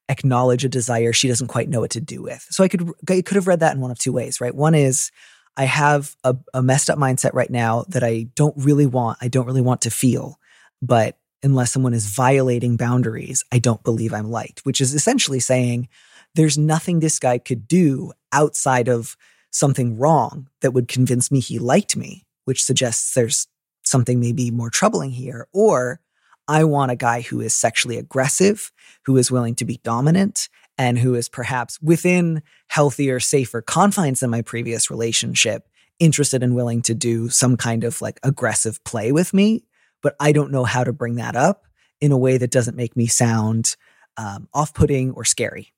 acknowledge 0.08 0.64
a 0.64 0.68
desire 0.68 1.12
she 1.12 1.28
doesn't 1.28 1.48
quite 1.48 1.68
know 1.68 1.80
what 1.80 1.90
to 1.92 2.00
do 2.00 2.22
with. 2.22 2.46
So 2.50 2.62
I 2.62 2.68
could 2.68 2.90
I 3.08 3.22
could 3.22 3.36
have 3.36 3.48
read 3.48 3.60
that 3.60 3.74
in 3.74 3.80
one 3.80 3.90
of 3.90 3.98
two 3.98 4.12
ways, 4.12 4.40
right? 4.40 4.54
One 4.54 4.74
is 4.74 5.10
I 5.56 5.64
have 5.64 6.14
a, 6.24 6.36
a 6.54 6.62
messed 6.62 6.90
up 6.90 6.98
mindset 6.98 7.34
right 7.34 7.50
now 7.50 7.84
that 7.88 8.02
I 8.02 8.28
don't 8.34 8.54
really 8.56 8.86
want. 8.86 9.18
I 9.20 9.28
don't 9.28 9.46
really 9.46 9.60
want 9.62 9.82
to 9.82 9.90
feel. 9.90 10.38
But 10.80 11.16
unless 11.42 11.72
someone 11.72 11.94
is 11.94 12.06
violating 12.06 12.76
boundaries, 12.76 13.44
I 13.52 13.58
don't 13.58 13.82
believe 13.82 14.12
I'm 14.12 14.30
liked, 14.30 14.60
which 14.60 14.80
is 14.80 14.94
essentially 14.94 15.40
saying 15.40 15.88
there's 16.34 16.56
nothing 16.56 17.00
this 17.00 17.18
guy 17.18 17.38
could 17.38 17.68
do 17.68 18.12
outside 18.32 18.88
of 18.88 19.16
something 19.50 19.98
wrong 19.98 20.48
that 20.60 20.72
would 20.72 20.88
convince 20.88 21.30
me 21.30 21.40
he 21.40 21.58
liked 21.58 21.96
me, 21.96 22.24
which 22.44 22.64
suggests 22.64 23.14
there's 23.14 23.46
something 23.82 24.18
maybe 24.18 24.50
more 24.50 24.70
troubling 24.70 25.10
here. 25.10 25.46
Or 25.52 26.00
I 26.48 26.64
want 26.64 26.90
a 26.90 26.96
guy 26.96 27.20
who 27.20 27.40
is 27.40 27.54
sexually 27.54 27.98
aggressive, 27.98 28.72
who 29.04 29.16
is 29.16 29.30
willing 29.30 29.54
to 29.56 29.64
be 29.64 29.80
dominant, 29.82 30.48
and 30.78 30.98
who 30.98 31.14
is 31.14 31.28
perhaps 31.28 31.80
within 31.82 32.42
healthier, 32.68 33.20
safer 33.20 33.60
confines 33.60 34.20
than 34.20 34.30
my 34.30 34.42
previous 34.42 34.90
relationship, 34.90 35.68
interested 35.98 36.42
and 36.42 36.56
willing 36.56 36.82
to 36.82 36.94
do 36.94 37.28
some 37.28 37.56
kind 37.56 37.84
of 37.84 38.00
like 38.00 38.18
aggressive 38.22 38.82
play 38.84 39.12
with 39.12 39.34
me. 39.34 39.64
But 40.02 40.16
I 40.20 40.32
don't 40.32 40.50
know 40.50 40.64
how 40.64 40.84
to 40.84 40.92
bring 40.92 41.16
that 41.16 41.36
up 41.36 41.64
in 42.00 42.12
a 42.12 42.18
way 42.18 42.38
that 42.38 42.50
doesn't 42.50 42.76
make 42.76 42.96
me 42.96 43.06
sound 43.06 43.76
um, 44.16 44.48
off 44.52 44.74
putting 44.74 45.12
or 45.12 45.24
scary. 45.24 45.72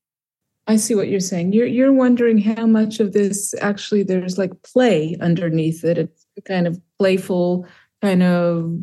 I 0.67 0.77
see 0.77 0.95
what 0.95 1.09
you're 1.09 1.21
saying. 1.21 1.53
You're 1.53 1.67
you're 1.67 1.93
wondering 1.93 2.39
how 2.39 2.67
much 2.67 2.99
of 2.99 3.13
this 3.13 3.55
actually 3.61 4.03
there's 4.03 4.39
like 4.39 4.63
play 4.63 5.17
underneath 5.21 5.85
it. 5.85 5.99
It's 5.99 6.27
kind 6.47 6.67
of 6.67 6.81
playful, 6.99 7.67
kind 8.01 8.23
of 8.23 8.79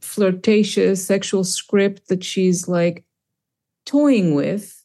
flirtatious 0.00 1.04
sexual 1.04 1.44
script 1.44 2.08
that 2.08 2.22
she's 2.22 2.68
like 2.68 3.04
toying 3.84 4.34
with 4.34 4.84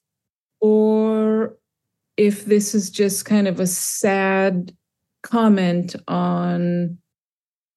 or 0.59 1.57
if 2.17 2.45
this 2.45 2.75
is 2.75 2.89
just 2.89 3.25
kind 3.25 3.47
of 3.47 3.59
a 3.59 3.67
sad 3.67 4.75
comment 5.23 5.95
on 6.07 6.97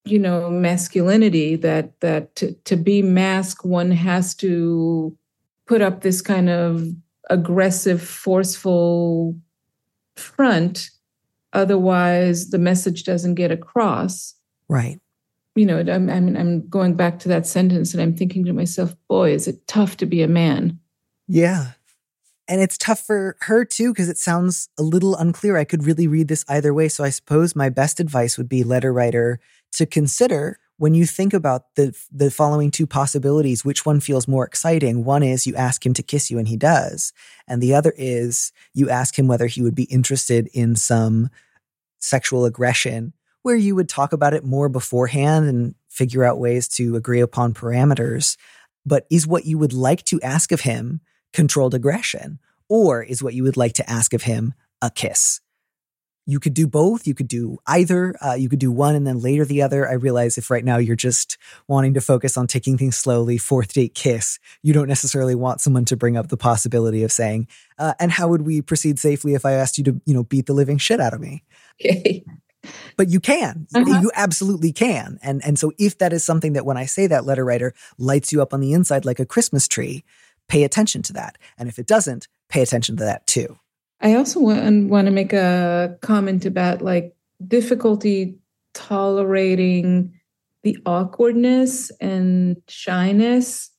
you 0.04 0.18
know 0.18 0.50
masculinity 0.50 1.56
that 1.56 1.98
that 2.00 2.34
to, 2.36 2.52
to 2.64 2.76
be 2.76 3.02
mask 3.02 3.64
one 3.64 3.90
has 3.90 4.34
to 4.34 5.16
put 5.66 5.80
up 5.80 6.02
this 6.02 6.20
kind 6.20 6.50
of 6.50 6.86
aggressive 7.30 8.02
forceful 8.02 9.36
front. 10.16 10.90
Otherwise 11.52 12.50
the 12.50 12.58
message 12.58 13.04
doesn't 13.04 13.34
get 13.34 13.50
across. 13.50 14.34
Right. 14.68 15.00
You 15.54 15.66
know 15.66 15.78
I'm, 15.78 16.10
I'm 16.10 16.36
i'm 16.36 16.68
going 16.68 16.94
back 16.94 17.20
to 17.20 17.28
that 17.28 17.46
sentence 17.46 17.94
and 17.94 18.02
i'm 18.02 18.16
thinking 18.16 18.44
to 18.44 18.52
myself 18.52 18.96
boy 19.08 19.32
is 19.32 19.46
it 19.46 19.66
tough 19.66 19.96
to 19.98 20.06
be 20.06 20.22
a 20.22 20.28
man. 20.28 20.80
Yeah. 21.28 21.72
And 22.46 22.60
it's 22.60 22.76
tough 22.76 23.00
for 23.00 23.36
her 23.42 23.64
too, 23.64 23.92
because 23.92 24.10
it 24.10 24.18
sounds 24.18 24.68
a 24.78 24.82
little 24.82 25.16
unclear. 25.16 25.56
I 25.56 25.64
could 25.64 25.86
really 25.86 26.06
read 26.06 26.28
this 26.28 26.44
either 26.46 26.74
way. 26.74 26.88
So 26.88 27.02
I 27.02 27.08
suppose 27.08 27.56
my 27.56 27.70
best 27.70 28.00
advice 28.00 28.36
would 28.36 28.50
be 28.50 28.62
letter 28.62 28.92
writer 28.92 29.40
to 29.74 29.86
consider 29.86 30.58
when 30.76 30.94
you 30.94 31.06
think 31.06 31.32
about 31.32 31.74
the 31.76 31.96
the 32.10 32.30
following 32.30 32.70
two 32.70 32.86
possibilities, 32.86 33.64
which 33.64 33.86
one 33.86 34.00
feels 34.00 34.26
more 34.26 34.44
exciting? 34.44 35.04
One 35.04 35.22
is 35.22 35.46
you 35.46 35.54
ask 35.54 35.84
him 35.84 35.94
to 35.94 36.02
kiss 36.02 36.30
you 36.30 36.38
and 36.38 36.48
he 36.48 36.56
does. 36.56 37.12
And 37.46 37.62
the 37.62 37.74
other 37.74 37.92
is 37.96 38.52
you 38.72 38.90
ask 38.90 39.18
him 39.18 39.28
whether 39.28 39.46
he 39.46 39.62
would 39.62 39.74
be 39.74 39.84
interested 39.84 40.48
in 40.52 40.74
some 40.74 41.30
sexual 42.00 42.44
aggression 42.44 43.12
where 43.42 43.56
you 43.56 43.74
would 43.74 43.88
talk 43.88 44.12
about 44.12 44.34
it 44.34 44.44
more 44.44 44.68
beforehand 44.68 45.46
and 45.48 45.74
figure 45.88 46.24
out 46.24 46.38
ways 46.38 46.66
to 46.66 46.96
agree 46.96 47.20
upon 47.20 47.54
parameters. 47.54 48.36
But 48.86 49.06
is 49.10 49.26
what 49.26 49.44
you 49.44 49.58
would 49.58 49.72
like 49.72 50.02
to 50.06 50.20
ask 50.22 50.50
of 50.50 50.62
him 50.62 51.00
controlled 51.32 51.74
aggression? 51.74 52.38
Or 52.68 53.02
is 53.02 53.22
what 53.22 53.34
you 53.34 53.42
would 53.42 53.56
like 53.56 53.74
to 53.74 53.88
ask 53.88 54.14
of 54.14 54.22
him 54.22 54.54
a 54.80 54.90
kiss? 54.90 55.40
You 56.26 56.40
could 56.40 56.54
do 56.54 56.66
both. 56.66 57.06
You 57.06 57.14
could 57.14 57.28
do 57.28 57.58
either. 57.66 58.14
Uh, 58.24 58.34
you 58.34 58.48
could 58.48 58.58
do 58.58 58.72
one 58.72 58.94
and 58.94 59.06
then 59.06 59.18
later 59.18 59.44
the 59.44 59.60
other. 59.60 59.88
I 59.88 59.92
realize 59.92 60.38
if 60.38 60.50
right 60.50 60.64
now 60.64 60.78
you're 60.78 60.96
just 60.96 61.36
wanting 61.68 61.94
to 61.94 62.00
focus 62.00 62.36
on 62.36 62.46
taking 62.46 62.78
things 62.78 62.96
slowly, 62.96 63.36
fourth 63.36 63.74
date 63.74 63.94
kiss, 63.94 64.38
you 64.62 64.72
don't 64.72 64.88
necessarily 64.88 65.34
want 65.34 65.60
someone 65.60 65.84
to 65.86 65.96
bring 65.96 66.16
up 66.16 66.28
the 66.28 66.36
possibility 66.36 67.02
of 67.02 67.12
saying, 67.12 67.46
uh, 67.78 67.92
and 68.00 68.10
how 68.10 68.28
would 68.28 68.42
we 68.42 68.62
proceed 68.62 68.98
safely 68.98 69.34
if 69.34 69.44
I 69.44 69.52
asked 69.52 69.76
you 69.76 69.84
to, 69.84 70.00
you 70.06 70.14
know, 70.14 70.24
beat 70.24 70.46
the 70.46 70.54
living 70.54 70.78
shit 70.78 71.00
out 71.00 71.12
of 71.12 71.20
me? 71.20 71.44
Okay. 71.80 72.24
But 72.96 73.08
you 73.08 73.20
can. 73.20 73.66
Uh-huh. 73.74 74.00
You 74.00 74.10
absolutely 74.14 74.72
can. 74.72 75.18
And 75.22 75.44
and 75.44 75.58
so 75.58 75.72
if 75.78 75.98
that 75.98 76.14
is 76.14 76.24
something 76.24 76.54
that 76.54 76.64
when 76.64 76.78
I 76.78 76.86
say 76.86 77.06
that 77.06 77.26
letter 77.26 77.44
writer 77.44 77.74
lights 77.98 78.32
you 78.32 78.40
up 78.40 78.54
on 78.54 78.60
the 78.60 78.72
inside 78.72 79.04
like 79.04 79.20
a 79.20 79.26
Christmas 79.26 79.68
tree, 79.68 80.04
pay 80.48 80.64
attention 80.64 81.02
to 81.02 81.12
that. 81.14 81.36
And 81.58 81.68
if 81.68 81.78
it 81.78 81.86
doesn't, 81.86 82.28
pay 82.48 82.62
attention 82.62 82.96
to 82.96 83.04
that 83.04 83.26
too. 83.26 83.58
I 84.00 84.14
also 84.14 84.40
want, 84.40 84.90
want 84.90 85.06
to 85.06 85.12
make 85.12 85.32
a 85.32 85.96
comment 86.02 86.44
about 86.44 86.82
like 86.82 87.14
difficulty 87.46 88.36
tolerating 88.74 90.12
the 90.62 90.78
awkwardness 90.86 91.90
and 92.00 92.56
shyness 92.68 93.70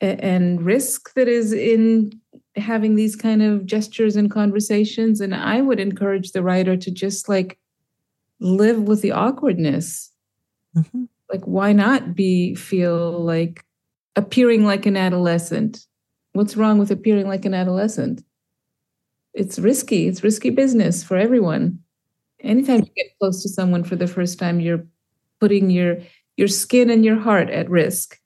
and 0.00 0.62
risk 0.62 1.12
that 1.14 1.28
is 1.28 1.52
in 1.52 2.12
having 2.56 2.94
these 2.94 3.16
kind 3.16 3.42
of 3.42 3.66
gestures 3.66 4.16
and 4.16 4.30
conversations. 4.30 5.20
And 5.20 5.34
I 5.34 5.60
would 5.60 5.80
encourage 5.80 6.32
the 6.32 6.42
writer 6.42 6.76
to 6.76 6.90
just 6.90 7.28
like 7.28 7.58
live 8.40 8.82
with 8.82 9.02
the 9.02 9.12
awkwardness. 9.12 10.12
Mm-hmm. 10.76 11.04
Like, 11.30 11.44
why 11.44 11.72
not 11.72 12.14
be 12.14 12.54
feel 12.54 13.22
like 13.22 13.64
appearing 14.16 14.64
like 14.64 14.86
an 14.86 14.96
adolescent? 14.96 15.84
What's 16.32 16.56
wrong 16.56 16.78
with 16.78 16.90
appearing 16.90 17.28
like 17.28 17.44
an 17.44 17.54
adolescent? 17.54 18.22
It's 19.38 19.56
risky. 19.56 20.08
It's 20.08 20.24
risky 20.24 20.50
business 20.50 21.04
for 21.04 21.16
everyone. 21.16 21.78
Anytime 22.40 22.80
you 22.80 22.90
get 22.96 23.16
close 23.20 23.40
to 23.44 23.48
someone 23.48 23.84
for 23.84 23.94
the 23.94 24.08
first 24.08 24.36
time, 24.36 24.58
you're 24.58 24.84
putting 25.38 25.70
your 25.70 25.98
your 26.36 26.48
skin 26.48 26.90
and 26.90 27.04
your 27.04 27.16
heart 27.16 27.48
at 27.48 27.70
risk. 27.70 28.18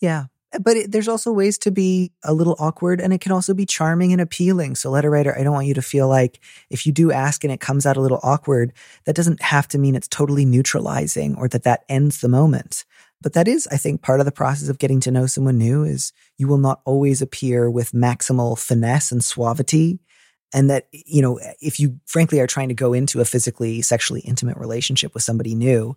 Yeah. 0.00 0.24
But 0.60 0.76
it, 0.76 0.92
there's 0.92 1.08
also 1.08 1.32
ways 1.32 1.58
to 1.58 1.70
be 1.70 2.12
a 2.22 2.32
little 2.32 2.56
awkward 2.58 3.00
and 3.00 3.12
it 3.12 3.20
can 3.20 3.32
also 3.32 3.52
be 3.52 3.66
charming 3.66 4.12
and 4.12 4.22
appealing. 4.22 4.76
So, 4.76 4.90
letter 4.90 5.10
writer, 5.10 5.36
I 5.36 5.42
don't 5.42 5.52
want 5.52 5.66
you 5.66 5.74
to 5.74 5.82
feel 5.82 6.08
like 6.08 6.40
if 6.70 6.86
you 6.86 6.92
do 6.92 7.12
ask 7.12 7.44
and 7.44 7.52
it 7.52 7.60
comes 7.60 7.84
out 7.84 7.98
a 7.98 8.00
little 8.00 8.20
awkward, 8.22 8.72
that 9.04 9.16
doesn't 9.16 9.42
have 9.42 9.68
to 9.68 9.78
mean 9.78 9.94
it's 9.94 10.08
totally 10.08 10.46
neutralizing 10.46 11.34
or 11.36 11.46
that 11.48 11.64
that 11.64 11.84
ends 11.90 12.20
the 12.20 12.28
moment. 12.28 12.84
But 13.20 13.34
that 13.34 13.48
is, 13.48 13.66
I 13.70 13.76
think, 13.76 14.00
part 14.00 14.20
of 14.20 14.26
the 14.26 14.32
process 14.32 14.68
of 14.68 14.78
getting 14.78 15.00
to 15.00 15.10
know 15.10 15.26
someone 15.26 15.58
new 15.58 15.82
is 15.82 16.12
you 16.38 16.48
will 16.48 16.58
not 16.58 16.80
always 16.84 17.20
appear 17.20 17.70
with 17.70 17.92
maximal 17.92 18.58
finesse 18.58 19.12
and 19.12 19.22
suavity. 19.22 19.98
And 20.54 20.70
that, 20.70 20.86
you 20.92 21.20
know, 21.20 21.40
if 21.60 21.80
you 21.80 21.98
frankly 22.06 22.38
are 22.38 22.46
trying 22.46 22.68
to 22.68 22.74
go 22.74 22.92
into 22.92 23.20
a 23.20 23.24
physically, 23.24 23.82
sexually 23.82 24.20
intimate 24.20 24.56
relationship 24.56 25.12
with 25.12 25.24
somebody 25.24 25.54
new, 25.54 25.96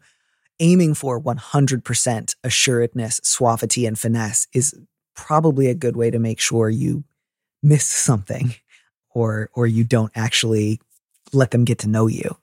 aiming 0.60 0.96
for 0.96 1.22
100% 1.22 2.36
assuredness, 2.44 3.22
suavity, 3.24 3.86
and 3.86 3.98
finesse 3.98 4.48
is 4.54 4.74
probably 5.16 5.68
a 5.68 5.76
good 5.76 5.96
way 5.96 6.10
to 6.10 6.18
make 6.18 6.40
sure 6.40 6.70
you 6.70 7.04
miss 7.62 7.86
something 7.86 8.56
or 9.14 9.50
or 9.54 9.66
you 9.66 9.84
don't 9.84 10.12
actually 10.16 10.80
let 11.34 11.52
them 11.52 11.64
get 11.64 11.80
to 11.80 11.90
know 11.90 12.08
you. 12.08 12.38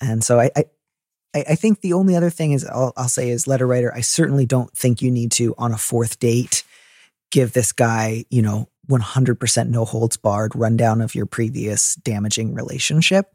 And 0.00 0.24
so 0.24 0.40
I, 0.40 0.50
I 0.56 0.64
I, 1.34 1.54
think 1.54 1.80
the 1.80 1.94
only 1.94 2.14
other 2.14 2.28
thing 2.28 2.52
is 2.52 2.66
I'll, 2.66 2.92
I'll, 2.94 3.08
say 3.08 3.30
is 3.30 3.46
letter 3.46 3.66
writer. 3.66 3.90
I 3.94 4.02
certainly 4.02 4.44
don't 4.44 4.70
think 4.76 5.00
you 5.00 5.10
need 5.10 5.32
to 5.32 5.54
on 5.56 5.72
a 5.72 5.78
fourth 5.78 6.18
date 6.18 6.62
give 7.30 7.54
this 7.54 7.72
guy 7.72 8.26
you 8.28 8.42
know 8.42 8.68
100% 8.90 9.68
no 9.68 9.84
holds 9.84 10.16
barred 10.16 10.54
rundown 10.54 11.00
of 11.00 11.14
your 11.14 11.26
previous 11.26 11.94
damaging 11.96 12.54
relationship. 12.54 13.26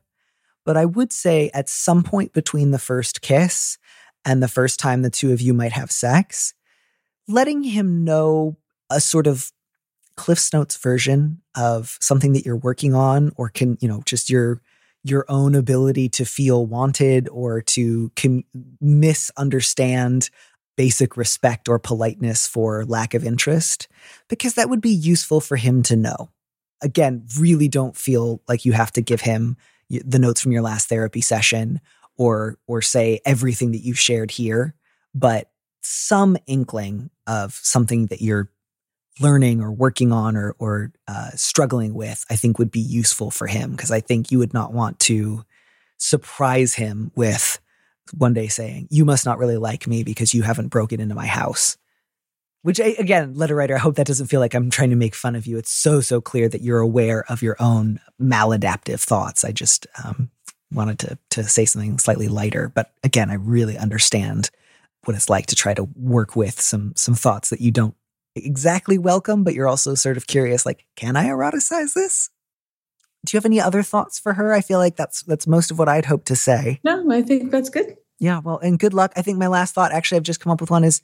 But 0.66 0.78
I 0.78 0.86
would 0.86 1.14
say 1.14 1.50
at 1.54 1.70
some 1.70 2.04
point 2.04 2.34
between 2.34 2.72
the 2.72 2.80
first 2.80 3.22
kiss 3.22 3.78
and 4.26 4.44
the 4.44 4.50
first 4.50 4.80
time 4.80 5.02
the 5.02 5.10
two 5.10 5.32
of 5.32 5.40
you 5.40 5.54
might 5.54 5.72
have 5.72 5.92
sex, 5.92 6.54
letting 7.28 7.64
him 7.64 8.04
know 8.04 8.58
a 8.90 9.00
sort 9.00 9.28
of 9.28 9.52
Cliff's 10.18 10.52
Notes 10.52 10.76
version 10.76 11.42
of 11.56 11.98
something 12.02 12.34
that 12.34 12.46
you're 12.46 12.58
working 12.58 12.94
on 12.94 13.32
or 13.38 13.50
can, 13.50 13.78
you 13.80 13.88
know, 13.88 14.02
just 14.06 14.30
your 14.30 14.62
your 15.04 15.26
own 15.30 15.56
ability 15.56 16.10
to 16.10 16.26
feel 16.26 16.66
wanted 16.66 17.30
or 17.30 17.62
to 17.62 18.12
com- 18.18 18.44
misunderstand 18.82 20.30
basic 20.78 21.18
respect 21.18 21.68
or 21.68 21.80
politeness 21.80 22.48
for 22.48 22.86
lack 22.86 23.14
of 23.14 23.26
interest 23.26 23.88
because 24.30 24.54
that 24.54 24.70
would 24.70 24.80
be 24.80 24.92
useful 24.92 25.42
for 25.42 25.58
him 25.58 25.84
to 25.84 25.96
know. 25.96 26.30
Again, 26.82 27.26
really 27.38 27.68
don't 27.68 27.98
feel 27.98 28.42
like 28.48 28.64
you 28.64 28.72
have 28.72 28.92
to 28.94 29.02
give 29.02 29.22
him 29.22 29.58
the 29.90 30.20
notes 30.20 30.40
from 30.40 30.52
your 30.52 30.62
last 30.62 30.88
therapy 30.88 31.22
session 31.22 31.82
or 32.18 32.58
or 32.68 32.82
say 32.82 33.20
everything 33.26 33.72
that 33.72 33.84
you've 33.84 34.00
shared 34.00 34.32
here, 34.32 34.76
but 35.14 35.50
some 35.82 36.38
inkling 36.46 37.10
of 37.26 37.54
something 37.64 38.08
that 38.08 38.22
you're 38.22 38.50
learning 39.20 39.62
or 39.62 39.72
working 39.72 40.12
on 40.12 40.36
or 40.36 40.56
or 40.60 40.92
uh, 41.08 41.32
struggling 41.32 41.94
with, 41.96 42.24
I 42.30 42.36
think 42.36 42.60
would 42.60 42.72
be 42.72 42.80
useful 42.80 43.32
for 43.32 43.48
him 43.48 43.72
because 43.72 43.92
I 43.92 44.00
think 44.00 44.32
you 44.32 44.40
would 44.40 44.54
not 44.54 44.74
want 44.74 45.00
to 45.02 45.44
surprise 45.98 46.76
him 46.76 47.12
with 47.16 47.60
one 48.12 48.34
day 48.34 48.48
saying, 48.48 48.88
"You 48.90 49.06
must 49.06 49.26
not 49.26 49.38
really 49.38 49.58
like 49.58 49.88
me 49.88 50.04
because 50.04 50.34
you 50.34 50.44
haven't 50.44 50.70
broken 50.70 51.00
into 51.00 51.16
my 51.16 51.26
house." 51.26 51.78
Which 52.64 52.82
I, 52.82 52.96
again, 53.00 53.36
letter 53.36 53.56
writer, 53.56 53.76
I 53.76 53.80
hope 53.80 53.96
that 53.96 54.08
doesn't 54.08 54.28
feel 54.28 54.40
like 54.40 54.54
I'm 54.54 54.70
trying 54.70 54.90
to 54.90 54.96
make 54.96 55.16
fun 55.16 55.36
of 55.36 55.46
you. 55.46 55.58
It's 55.58 55.72
so 55.72 56.02
so 56.02 56.20
clear 56.22 56.50
that 56.50 56.62
you're 56.62 56.80
aware 56.80 57.24
of 57.32 57.42
your 57.42 57.56
own 57.60 58.00
maladaptive 58.22 59.00
thoughts. 59.00 59.46
I 59.46 59.52
just 59.52 59.88
um, 60.04 60.30
wanted 60.72 61.00
to 61.00 61.18
to 61.32 61.44
say 61.44 61.66
something 61.66 62.00
slightly 62.00 62.28
lighter, 62.28 62.72
but 62.74 62.92
again, 63.04 63.30
I 63.30 63.36
really 63.36 63.78
understand 63.78 64.50
what 65.06 65.16
it's 65.16 65.30
like 65.30 65.46
to 65.48 65.56
try 65.56 65.74
to 65.74 65.88
work 65.96 66.36
with 66.36 66.60
some 66.60 66.94
some 66.96 67.16
thoughts 67.16 67.50
that 67.50 67.62
you 67.62 67.72
don't 67.72 67.96
exactly 68.36 68.98
welcome, 68.98 69.44
but 69.44 69.54
you're 69.54 69.68
also 69.68 69.96
sort 69.96 70.18
of 70.18 70.28
curious, 70.28 70.66
like, 70.66 70.86
can 70.96 71.16
I 71.16 71.26
eroticize 71.26 71.94
this? 71.94 72.30
Do 73.28 73.36
you 73.36 73.38
have 73.38 73.46
any 73.46 73.60
other 73.60 73.84
thoughts 73.84 74.20
for 74.20 74.34
her? 74.34 74.54
I 74.54 74.62
feel 74.62 74.80
like 74.80 74.96
that's 74.96 75.24
that's 75.24 75.46
most 75.46 75.70
of 75.70 75.78
what 75.78 75.90
I'd 75.90 76.06
hope 76.06 76.24
to 76.26 76.36
say. 76.36 76.80
No, 76.84 77.12
I 77.12 77.22
think 77.22 77.52
that's 77.52 77.70
good. 77.70 77.98
Yeah, 78.20 78.40
well, 78.40 78.58
and 78.58 78.80
good 78.80 78.94
luck. 78.94 79.12
I 79.16 79.22
think 79.22 79.38
my 79.38 79.48
last 79.48 79.76
thought, 79.76 79.92
actually, 79.92 80.18
I've 80.18 80.24
just 80.24 80.40
come 80.40 80.52
up 80.52 80.62
with 80.62 80.72
one 80.72 80.84
is 80.84 81.02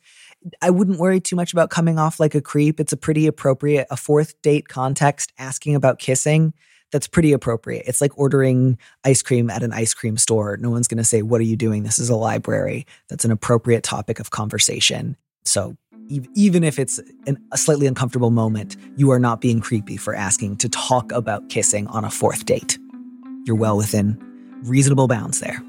I 0.62 0.70
wouldn't 0.70 1.00
worry 1.00 1.20
too 1.20 1.36
much 1.36 1.52
about 1.54 1.70
coming 1.70 2.00
off 2.00 2.20
like 2.20 2.34
a 2.34 2.42
creep. 2.42 2.80
It's 2.80 2.94
a 2.94 2.98
pretty 2.98 3.28
appropriate, 3.28 3.88
a 3.92 3.98
fourth 3.98 4.42
date 4.42 4.68
context 4.70 5.34
asking 5.38 5.76
about 5.76 6.00
kissing 6.00 6.54
that's 6.94 7.08
pretty 7.08 7.34
appropriate. 7.34 7.84
It's 7.88 8.00
like 8.00 8.18
ordering 8.18 8.78
ice 9.04 9.22
cream 9.22 9.50
at 9.50 9.64
an 9.64 9.74
ice 9.74 9.94
cream 9.94 10.16
store. 10.16 10.58
No 10.58 10.70
one's 10.70 10.88
going 10.88 11.00
to 11.00 11.04
say, 11.04 11.24
What 11.24 11.42
are 11.42 11.46
you 11.46 11.58
doing? 11.58 11.84
This 11.84 12.00
is 12.00 12.10
a 12.10 12.16
library. 12.16 12.86
That's 13.10 13.26
an 13.26 13.32
appropriate 13.32 13.84
topic 13.84 14.22
of 14.22 14.30
conversation. 14.30 15.18
So 15.44 15.76
even 16.10 16.64
if 16.64 16.80
it's 16.80 17.00
an, 17.28 17.38
a 17.52 17.58
slightly 17.58 17.88
uncomfortable 17.88 18.32
moment, 18.32 18.76
you 18.96 19.12
are 19.12 19.20
not 19.20 19.42
being 19.42 19.60
creepy 19.60 19.98
for 19.98 20.16
asking 20.16 20.58
to 20.58 20.70
talk 20.70 21.12
about 21.12 21.50
kissing 21.50 21.88
on 21.88 22.06
a 22.06 22.12
fourth 22.12 22.46
date. 22.46 22.78
You're 23.46 23.56
well 23.56 23.78
within 23.78 24.18
reasonable 24.64 25.08
bounds 25.08 25.40
there. 25.40 25.62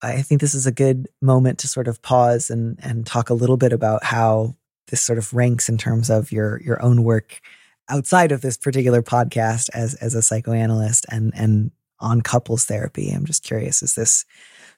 I 0.00 0.22
think 0.22 0.40
this 0.40 0.54
is 0.54 0.66
a 0.66 0.72
good 0.72 1.08
moment 1.20 1.58
to 1.60 1.68
sort 1.68 1.88
of 1.88 2.00
pause 2.02 2.50
and 2.50 2.78
and 2.82 3.06
talk 3.06 3.30
a 3.30 3.34
little 3.34 3.56
bit 3.56 3.72
about 3.72 4.04
how 4.04 4.56
this 4.88 5.02
sort 5.02 5.18
of 5.18 5.34
ranks 5.34 5.68
in 5.68 5.76
terms 5.76 6.10
of 6.10 6.32
your 6.32 6.60
your 6.62 6.82
own 6.82 7.02
work 7.02 7.40
outside 7.88 8.32
of 8.32 8.40
this 8.40 8.56
particular 8.56 9.02
podcast 9.02 9.68
as 9.74 9.94
as 9.94 10.14
a 10.14 10.22
psychoanalyst 10.22 11.06
and 11.10 11.32
and 11.36 11.70
on 12.00 12.20
couples 12.20 12.64
therapy. 12.64 13.10
I'm 13.10 13.24
just 13.24 13.42
curious, 13.42 13.80
does 13.80 13.94
this 13.94 14.24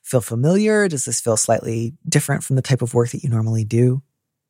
feel 0.01 0.21
familiar? 0.21 0.87
Does 0.87 1.05
this 1.05 1.21
feel 1.21 1.37
slightly 1.37 1.93
different 2.07 2.43
from 2.43 2.55
the 2.55 2.61
type 2.61 2.81
of 2.81 2.93
work 2.93 3.09
that 3.11 3.23
you 3.23 3.29
normally 3.29 3.63
do? 3.63 4.01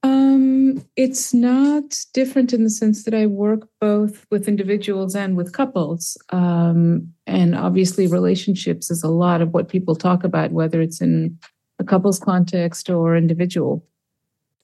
Um, 0.03 0.83
it's 0.95 1.33
not 1.33 1.97
different 2.13 2.53
in 2.53 2.63
the 2.63 2.69
sense 2.69 3.03
that 3.03 3.13
I 3.13 3.25
work 3.25 3.67
both 3.79 4.25
with 4.31 4.47
individuals 4.47 5.15
and 5.15 5.35
with 5.35 5.53
couples. 5.53 6.17
Um, 6.29 7.13
and 7.27 7.55
obviously, 7.55 8.07
relationships 8.07 8.89
is 8.89 9.03
a 9.03 9.09
lot 9.09 9.41
of 9.41 9.53
what 9.53 9.69
people 9.69 9.95
talk 9.95 10.23
about, 10.23 10.51
whether 10.51 10.81
it's 10.81 11.01
in 11.01 11.37
a 11.79 11.83
couples 11.83 12.19
context 12.19 12.89
or 12.89 13.15
individual. 13.15 13.85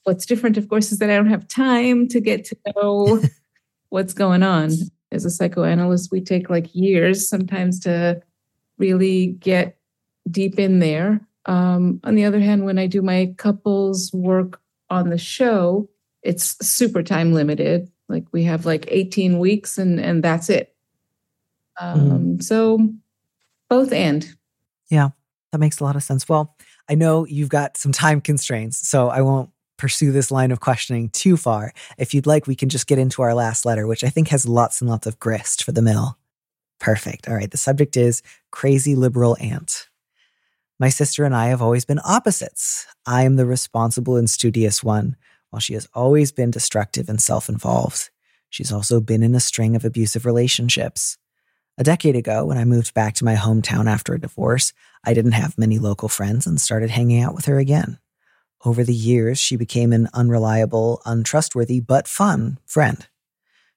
What's 0.04 0.26
different, 0.26 0.58
of 0.58 0.70
course, 0.70 0.92
is 0.92 1.00
that 1.00 1.10
I 1.10 1.18
don't 1.18 1.30
have 1.30 1.48
time 1.48 2.08
to 2.10 2.22
get 2.22 2.46
to 2.46 2.58
know 2.76 3.22
what's 3.89 4.13
going 4.13 4.43
on. 4.43 4.71
As 5.12 5.23
a 5.23 5.30
psychoanalyst, 5.30 6.12
we 6.12 6.21
take 6.21 6.50
like 6.50 6.73
years 6.76 7.30
sometimes 7.30 7.80
to 7.82 8.21
really 8.78 9.28
get 9.28 9.78
deep 10.30 10.60
in 10.60 10.80
there. 10.80 11.21
Um, 11.45 12.02
on 12.04 12.15
the 12.15 12.26
other 12.26 12.39
hand, 12.39 12.65
when 12.65 12.78
I 12.78 12.88
do 12.88 13.02
my 13.02 13.34
couples 13.38 14.12
work 14.13 14.62
on 14.89 15.10
the 15.10 15.17
show, 15.17 15.89
it's 16.23 16.58
super 16.65 17.04
time 17.04 17.34
limited. 17.34 17.89
Like 18.10 18.26
we 18.32 18.43
have 18.43 18.65
like 18.65 18.86
18 18.89 19.39
weeks 19.39 19.78
and 19.78 20.00
and 20.00 20.23
that's 20.23 20.50
it. 20.50 20.76
Um, 21.80 22.10
mm. 22.10 22.43
So 22.43 22.89
both 23.69 23.93
and. 23.93 24.28
Yeah, 24.89 25.10
that 25.52 25.60
makes 25.60 25.80
a 25.80 25.84
lot 25.84 25.95
of 25.95 26.04
sense. 26.04 26.28
Well, 26.28 26.56
I 26.89 26.95
know 26.95 27.26
you've 27.26 27.50
got 27.50 27.78
some 27.78 27.91
time 27.91 28.21
constraints, 28.21 28.88
so 28.88 29.10
I 29.10 29.21
won't 29.21 29.50
pursue 29.78 30.12
this 30.12 30.32
line 30.32 30.52
of 30.52 30.60
questioning 30.60 31.10
too 31.10 31.38
far. 31.38 31.74
If 31.98 32.13
you'd 32.13 32.28
like, 32.28 32.48
we 32.48 32.56
can 32.56 32.70
just 32.70 32.88
get 32.88 33.00
into 33.00 33.22
our 33.22 33.34
last 33.34 33.66
letter, 33.66 33.88
which 33.88 34.04
I 34.04 34.10
think 34.10 34.30
has 34.30 34.48
lots 34.48 34.82
and 34.82 34.90
lots 34.90 35.08
of 35.08 35.20
grist 35.20 35.63
for 35.63 35.72
the 35.72 35.82
mill. 35.82 36.18
Perfect. 36.80 37.28
All 37.28 37.36
right. 37.36 37.50
The 37.50 37.58
subject 37.58 37.98
is 37.98 38.22
crazy 38.52 38.96
liberal 38.96 39.38
aunt. 39.40 39.88
My 40.80 40.90
sister 40.90 41.26
and 41.26 41.36
I 41.36 41.48
have 41.48 41.62
always 41.62 41.86
been 41.86 42.00
opposites. 42.06 42.86
I 43.06 43.24
am 43.24 43.36
the 43.36 43.48
responsible 43.48 44.16
and 44.16 44.30
studious 44.30 44.84
one, 44.84 45.16
while 45.50 45.60
she 45.60 45.74
has 45.74 45.88
always 45.94 46.32
been 46.32 46.52
destructive 46.52 47.10
and 47.10 47.20
self 47.20 47.50
involved. 47.50 48.10
She's 48.50 48.72
also 48.72 49.02
been 49.02 49.24
in 49.24 49.34
a 49.34 49.40
string 49.40 49.76
of 49.76 49.84
abusive 49.84 50.26
relationships. 50.26 51.18
A 51.80 51.84
decade 51.84 52.16
ago, 52.16 52.46
when 52.46 52.58
I 52.58 52.66
moved 52.66 52.94
back 52.94 53.13
to 53.16 53.26
my 53.26 53.36
hometown 53.36 53.88
after 53.88 54.13
a 54.13 54.20
divorce, 54.20 54.74
I 55.04 55.13
didn't 55.13 55.34
have 55.34 55.58
many 55.58 55.80
local 55.80 56.10
friends 56.10 56.48
and 56.48 56.60
started 56.60 56.90
hanging 56.90 57.22
out 57.22 57.36
with 57.36 57.46
her 57.46 57.60
again. 57.60 58.00
Over 58.65 58.84
the 58.84 58.93
years, 58.93 59.39
she 59.39 59.56
became 59.56 59.93
an 59.93 60.10
unreliable, 60.13 61.02
untrustworthy, 61.06 61.80
but 61.80 62.08
fun 62.08 62.58
friend. 62.65 63.08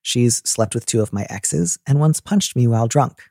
She's 0.03 0.37
slept 0.49 0.75
with 0.75 0.87
two 0.87 1.03
of 1.03 1.13
my 1.13 1.27
exes 1.29 1.79
and 1.87 2.01
once 2.01 2.21
punched 2.21 2.57
me 2.57 2.67
while 2.67 2.89
drunk. 2.89 3.23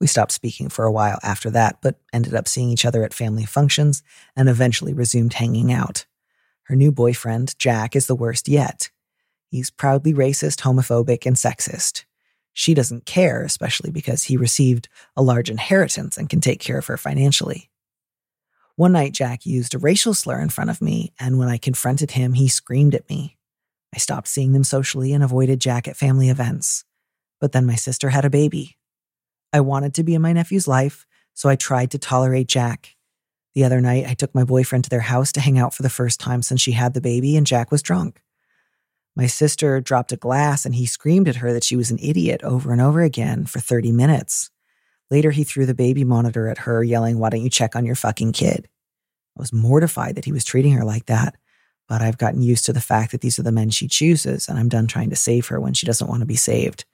We 0.00 0.06
stopped 0.06 0.32
speaking 0.32 0.68
for 0.68 0.84
a 0.84 0.92
while 0.92 1.18
after 1.22 1.48
that, 1.50 1.78
but 1.80 2.00
ended 2.12 2.34
up 2.34 2.48
seeing 2.48 2.68
each 2.68 2.84
other 2.84 3.02
at 3.04 3.14
family 3.14 3.44
functions 3.44 4.02
and 4.34 4.48
eventually 4.48 4.92
resumed 4.92 5.34
hanging 5.34 5.72
out. 5.72 6.04
Her 6.64 6.76
new 6.76 6.90
boyfriend, 6.90 7.56
Jack, 7.58 7.94
is 7.94 8.06
the 8.06 8.16
worst 8.16 8.48
yet. 8.48 8.90
He's 9.48 9.70
proudly 9.70 10.12
racist, 10.12 10.62
homophobic, 10.62 11.24
and 11.24 11.36
sexist. 11.36 12.04
She 12.52 12.74
doesn't 12.74 13.06
care, 13.06 13.42
especially 13.42 13.90
because 13.90 14.24
he 14.24 14.36
received 14.36 14.88
a 15.16 15.22
large 15.22 15.48
inheritance 15.48 16.16
and 16.16 16.28
can 16.28 16.40
take 16.40 16.58
care 16.58 16.78
of 16.78 16.86
her 16.86 16.96
financially. 16.96 17.70
One 18.76 18.92
night, 18.92 19.12
Jack 19.12 19.46
used 19.46 19.74
a 19.74 19.78
racial 19.78 20.12
slur 20.12 20.38
in 20.38 20.50
front 20.50 20.68
of 20.68 20.82
me, 20.82 21.14
and 21.18 21.38
when 21.38 21.48
I 21.48 21.56
confronted 21.56 22.10
him, 22.10 22.34
he 22.34 22.46
screamed 22.46 22.94
at 22.94 23.08
me. 23.08 23.38
I 23.94 23.98
stopped 23.98 24.28
seeing 24.28 24.52
them 24.52 24.64
socially 24.64 25.14
and 25.14 25.24
avoided 25.24 25.60
Jack 25.60 25.88
at 25.88 25.96
family 25.96 26.28
events. 26.28 26.84
But 27.40 27.52
then 27.52 27.64
my 27.64 27.76
sister 27.76 28.10
had 28.10 28.26
a 28.26 28.30
baby. 28.30 28.76
I 29.50 29.60
wanted 29.60 29.94
to 29.94 30.02
be 30.02 30.14
in 30.14 30.20
my 30.20 30.34
nephew's 30.34 30.68
life, 30.68 31.06
so 31.32 31.48
I 31.48 31.56
tried 31.56 31.90
to 31.92 31.98
tolerate 31.98 32.48
Jack. 32.48 32.96
The 33.54 33.64
other 33.64 33.80
night, 33.80 34.06
I 34.06 34.12
took 34.12 34.34
my 34.34 34.44
boyfriend 34.44 34.84
to 34.84 34.90
their 34.90 35.00
house 35.00 35.32
to 35.32 35.40
hang 35.40 35.58
out 35.58 35.72
for 35.72 35.82
the 35.82 35.88
first 35.88 36.20
time 36.20 36.42
since 36.42 36.60
she 36.60 36.72
had 36.72 36.92
the 36.92 37.00
baby, 37.00 37.34
and 37.34 37.46
Jack 37.46 37.70
was 37.70 37.80
drunk. 37.80 38.20
My 39.16 39.26
sister 39.26 39.80
dropped 39.80 40.12
a 40.12 40.16
glass 40.16 40.66
and 40.66 40.74
he 40.74 40.84
screamed 40.84 41.26
at 41.26 41.36
her 41.36 41.54
that 41.54 41.64
she 41.64 41.74
was 41.74 41.90
an 41.90 41.98
idiot 42.02 42.42
over 42.42 42.70
and 42.70 42.82
over 42.82 43.00
again 43.00 43.46
for 43.46 43.60
30 43.60 43.90
minutes. 43.92 44.50
Later, 45.10 45.30
he 45.30 45.44
threw 45.44 45.66
the 45.66 45.74
baby 45.74 46.04
monitor 46.04 46.48
at 46.48 46.58
her, 46.58 46.82
yelling, 46.82 47.18
Why 47.18 47.30
don't 47.30 47.42
you 47.42 47.50
check 47.50 47.76
on 47.76 47.86
your 47.86 47.94
fucking 47.94 48.32
kid? 48.32 48.68
I 49.36 49.40
was 49.40 49.52
mortified 49.52 50.16
that 50.16 50.24
he 50.24 50.32
was 50.32 50.44
treating 50.44 50.72
her 50.72 50.84
like 50.84 51.06
that, 51.06 51.36
but 51.88 52.02
I've 52.02 52.18
gotten 52.18 52.42
used 52.42 52.66
to 52.66 52.72
the 52.72 52.80
fact 52.80 53.12
that 53.12 53.20
these 53.20 53.38
are 53.38 53.42
the 53.44 53.52
men 53.52 53.70
she 53.70 53.86
chooses, 53.86 54.48
and 54.48 54.58
I'm 54.58 54.68
done 54.68 54.86
trying 54.86 55.10
to 55.10 55.16
save 55.16 55.46
her 55.48 55.60
when 55.60 55.74
she 55.74 55.86
doesn't 55.86 56.08
want 56.08 56.20
to 56.20 56.26
be 56.26 56.36
saved. 56.36 56.84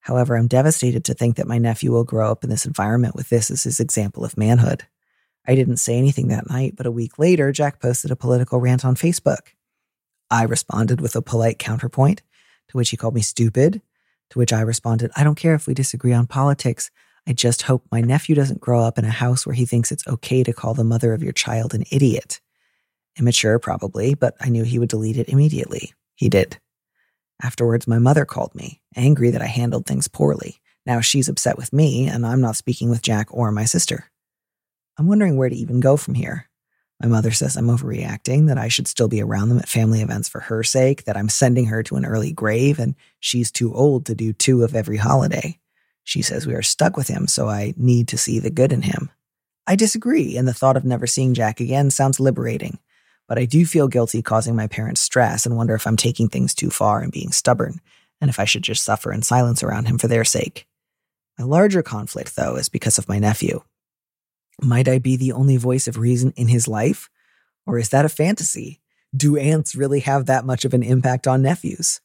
However, 0.00 0.36
I'm 0.36 0.46
devastated 0.46 1.04
to 1.04 1.14
think 1.14 1.36
that 1.36 1.48
my 1.48 1.58
nephew 1.58 1.90
will 1.90 2.04
grow 2.04 2.30
up 2.30 2.44
in 2.44 2.50
this 2.50 2.66
environment 2.66 3.14
with 3.14 3.28
this 3.28 3.50
as 3.50 3.64
his 3.64 3.80
example 3.80 4.24
of 4.24 4.38
manhood. 4.38 4.84
I 5.46 5.54
didn't 5.54 5.78
say 5.78 5.96
anything 5.96 6.28
that 6.28 6.48
night, 6.48 6.74
but 6.76 6.86
a 6.86 6.90
week 6.90 7.18
later, 7.18 7.50
Jack 7.52 7.80
posted 7.80 8.10
a 8.10 8.16
political 8.16 8.60
rant 8.60 8.84
on 8.84 8.94
Facebook. 8.94 9.54
I 10.30 10.44
responded 10.44 11.00
with 11.00 11.16
a 11.16 11.22
polite 11.22 11.58
counterpoint, 11.58 12.22
to 12.68 12.76
which 12.76 12.90
he 12.90 12.96
called 12.96 13.14
me 13.14 13.22
stupid, 13.22 13.80
to 14.30 14.38
which 14.38 14.52
I 14.52 14.60
responded, 14.60 15.10
I 15.16 15.24
don't 15.24 15.36
care 15.38 15.54
if 15.54 15.66
we 15.66 15.74
disagree 15.74 16.12
on 16.12 16.26
politics. 16.26 16.90
I 17.28 17.34
just 17.34 17.60
hope 17.60 17.84
my 17.92 18.00
nephew 18.00 18.34
doesn't 18.34 18.62
grow 18.62 18.82
up 18.82 18.96
in 18.96 19.04
a 19.04 19.10
house 19.10 19.44
where 19.44 19.54
he 19.54 19.66
thinks 19.66 19.92
it's 19.92 20.08
okay 20.08 20.42
to 20.42 20.54
call 20.54 20.72
the 20.72 20.82
mother 20.82 21.12
of 21.12 21.22
your 21.22 21.34
child 21.34 21.74
an 21.74 21.84
idiot. 21.92 22.40
Immature, 23.18 23.58
probably, 23.58 24.14
but 24.14 24.34
I 24.40 24.48
knew 24.48 24.64
he 24.64 24.78
would 24.78 24.88
delete 24.88 25.18
it 25.18 25.28
immediately. 25.28 25.92
He 26.14 26.30
did. 26.30 26.58
Afterwards, 27.42 27.86
my 27.86 27.98
mother 27.98 28.24
called 28.24 28.54
me, 28.54 28.80
angry 28.96 29.28
that 29.28 29.42
I 29.42 29.46
handled 29.46 29.84
things 29.84 30.08
poorly. 30.08 30.62
Now 30.86 31.02
she's 31.02 31.28
upset 31.28 31.58
with 31.58 31.70
me, 31.70 32.08
and 32.08 32.24
I'm 32.24 32.40
not 32.40 32.56
speaking 32.56 32.88
with 32.88 33.02
Jack 33.02 33.26
or 33.30 33.52
my 33.52 33.66
sister. 33.66 34.10
I'm 34.96 35.06
wondering 35.06 35.36
where 35.36 35.50
to 35.50 35.54
even 35.54 35.80
go 35.80 35.98
from 35.98 36.14
here. 36.14 36.48
My 36.98 37.08
mother 37.08 37.30
says 37.30 37.56
I'm 37.56 37.66
overreacting, 37.66 38.46
that 38.46 38.56
I 38.56 38.68
should 38.68 38.88
still 38.88 39.06
be 39.06 39.20
around 39.20 39.50
them 39.50 39.58
at 39.58 39.68
family 39.68 40.00
events 40.00 40.30
for 40.30 40.40
her 40.40 40.62
sake, 40.62 41.04
that 41.04 41.16
I'm 41.18 41.28
sending 41.28 41.66
her 41.66 41.82
to 41.82 41.96
an 41.96 42.06
early 42.06 42.32
grave, 42.32 42.78
and 42.78 42.94
she's 43.20 43.52
too 43.52 43.74
old 43.74 44.06
to 44.06 44.14
do 44.14 44.32
two 44.32 44.64
of 44.64 44.74
every 44.74 44.96
holiday. 44.96 45.58
She 46.08 46.22
says 46.22 46.46
we 46.46 46.54
are 46.54 46.62
stuck 46.62 46.96
with 46.96 47.08
him, 47.08 47.26
so 47.26 47.48
I 47.48 47.74
need 47.76 48.08
to 48.08 48.18
see 48.18 48.38
the 48.38 48.50
good 48.50 48.72
in 48.72 48.82
him. 48.82 49.10
I 49.66 49.76
disagree, 49.76 50.36
and 50.36 50.48
the 50.48 50.54
thought 50.54 50.76
of 50.76 50.84
never 50.84 51.06
seeing 51.06 51.34
Jack 51.34 51.60
again 51.60 51.90
sounds 51.90 52.18
liberating 52.18 52.78
but 53.28 53.38
I 53.38 53.44
do 53.44 53.66
feel 53.66 53.88
guilty 53.88 54.22
causing 54.22 54.56
my 54.56 54.66
parents 54.66 55.02
stress 55.02 55.44
and 55.44 55.56
wonder 55.56 55.74
if 55.74 55.86
I'm 55.86 55.98
taking 55.98 56.28
things 56.28 56.54
too 56.54 56.70
far 56.70 57.00
and 57.00 57.12
being 57.12 57.30
stubborn, 57.30 57.80
and 58.20 58.30
if 58.30 58.40
I 58.40 58.46
should 58.46 58.62
just 58.62 58.82
suffer 58.82 59.12
in 59.12 59.22
silence 59.22 59.62
around 59.62 59.86
him 59.86 59.98
for 59.98 60.08
their 60.08 60.24
sake. 60.24 60.66
My 61.38 61.44
larger 61.44 61.82
conflict, 61.82 62.34
though, 62.34 62.56
is 62.56 62.70
because 62.70 62.98
of 62.98 63.08
my 63.08 63.18
nephew. 63.18 63.60
Might 64.60 64.88
I 64.88 64.98
be 64.98 65.16
the 65.16 65.32
only 65.32 65.56
voice 65.58 65.86
of 65.86 65.98
reason 65.98 66.32
in 66.36 66.48
his 66.48 66.66
life? 66.66 67.10
Or 67.66 67.78
is 67.78 67.90
that 67.90 68.06
a 68.06 68.08
fantasy? 68.08 68.80
Do 69.14 69.36
aunts 69.36 69.76
really 69.76 70.00
have 70.00 70.26
that 70.26 70.44
much 70.44 70.64
of 70.64 70.74
an 70.74 70.82
impact 70.82 71.28
on 71.28 71.42
nephews? 71.42 72.00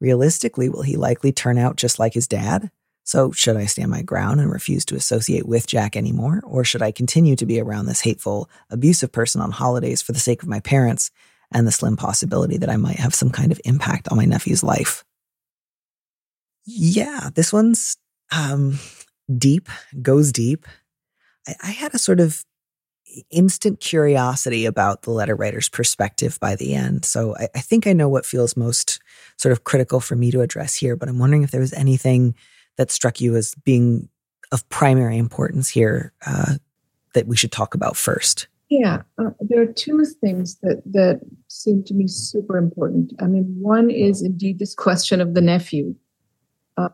Realistically, 0.00 0.68
will 0.68 0.82
he 0.82 0.96
likely 0.96 1.32
turn 1.32 1.56
out 1.56 1.76
just 1.76 1.98
like 1.98 2.14
his 2.14 2.26
dad? 2.26 2.70
So, 3.06 3.30
should 3.32 3.58
I 3.58 3.66
stand 3.66 3.90
my 3.90 4.00
ground 4.00 4.40
and 4.40 4.50
refuse 4.50 4.84
to 4.86 4.96
associate 4.96 5.46
with 5.46 5.66
Jack 5.66 5.94
anymore? 5.94 6.40
Or 6.44 6.64
should 6.64 6.80
I 6.80 6.90
continue 6.90 7.36
to 7.36 7.44
be 7.44 7.60
around 7.60 7.86
this 7.86 8.00
hateful, 8.00 8.48
abusive 8.70 9.12
person 9.12 9.42
on 9.42 9.50
holidays 9.50 10.00
for 10.00 10.12
the 10.12 10.20
sake 10.20 10.42
of 10.42 10.48
my 10.48 10.60
parents 10.60 11.10
and 11.52 11.66
the 11.66 11.72
slim 11.72 11.96
possibility 11.96 12.56
that 12.56 12.70
I 12.70 12.78
might 12.78 12.96
have 12.96 13.14
some 13.14 13.30
kind 13.30 13.52
of 13.52 13.60
impact 13.66 14.08
on 14.08 14.16
my 14.16 14.24
nephew's 14.24 14.62
life? 14.62 15.04
Yeah, 16.64 17.28
this 17.34 17.52
one's 17.52 17.98
um, 18.32 18.78
deep, 19.36 19.68
goes 20.00 20.32
deep. 20.32 20.66
I, 21.46 21.54
I 21.62 21.70
had 21.70 21.94
a 21.94 21.98
sort 21.98 22.20
of 22.20 22.42
instant 23.30 23.80
curiosity 23.80 24.64
about 24.64 25.02
the 25.02 25.10
letter 25.10 25.36
writer's 25.36 25.68
perspective 25.68 26.38
by 26.40 26.56
the 26.56 26.74
end. 26.74 27.04
So 27.04 27.36
I, 27.36 27.48
I, 27.54 27.60
think 27.60 27.86
I 27.86 27.92
know 27.92 28.08
what 28.08 28.26
feels 28.26 28.56
most 28.56 28.98
sort 29.36 29.52
of 29.52 29.62
critical 29.62 30.00
for 30.00 30.16
me 30.16 30.30
to 30.32 30.40
address 30.40 30.74
here, 30.74 30.96
but 30.96 31.08
I'm 31.08 31.18
wondering 31.18 31.44
if 31.44 31.50
there 31.50 31.60
was 31.60 31.72
anything 31.74 32.34
that 32.76 32.90
struck 32.90 33.20
you 33.20 33.36
as 33.36 33.54
being 33.64 34.08
of 34.52 34.68
primary 34.68 35.18
importance 35.18 35.68
here 35.68 36.12
uh, 36.26 36.54
that 37.14 37.26
we 37.26 37.36
should 37.36 37.52
talk 37.52 37.74
about 37.74 37.96
first? 37.96 38.48
Yeah, 38.70 39.02
uh, 39.18 39.30
there 39.40 39.60
are 39.60 39.72
two 39.72 40.04
things 40.20 40.56
that 40.62 40.82
that 40.86 41.20
seem 41.48 41.84
to 41.84 41.94
me 41.94 42.06
super 42.08 42.56
important. 42.56 43.12
I 43.20 43.26
mean, 43.26 43.56
one 43.60 43.90
is 43.90 44.22
indeed 44.22 44.58
this 44.58 44.74
question 44.86 45.20
of 45.20 45.34
the 45.34 45.40
nephew, 45.40 45.94
uh, 46.76 46.88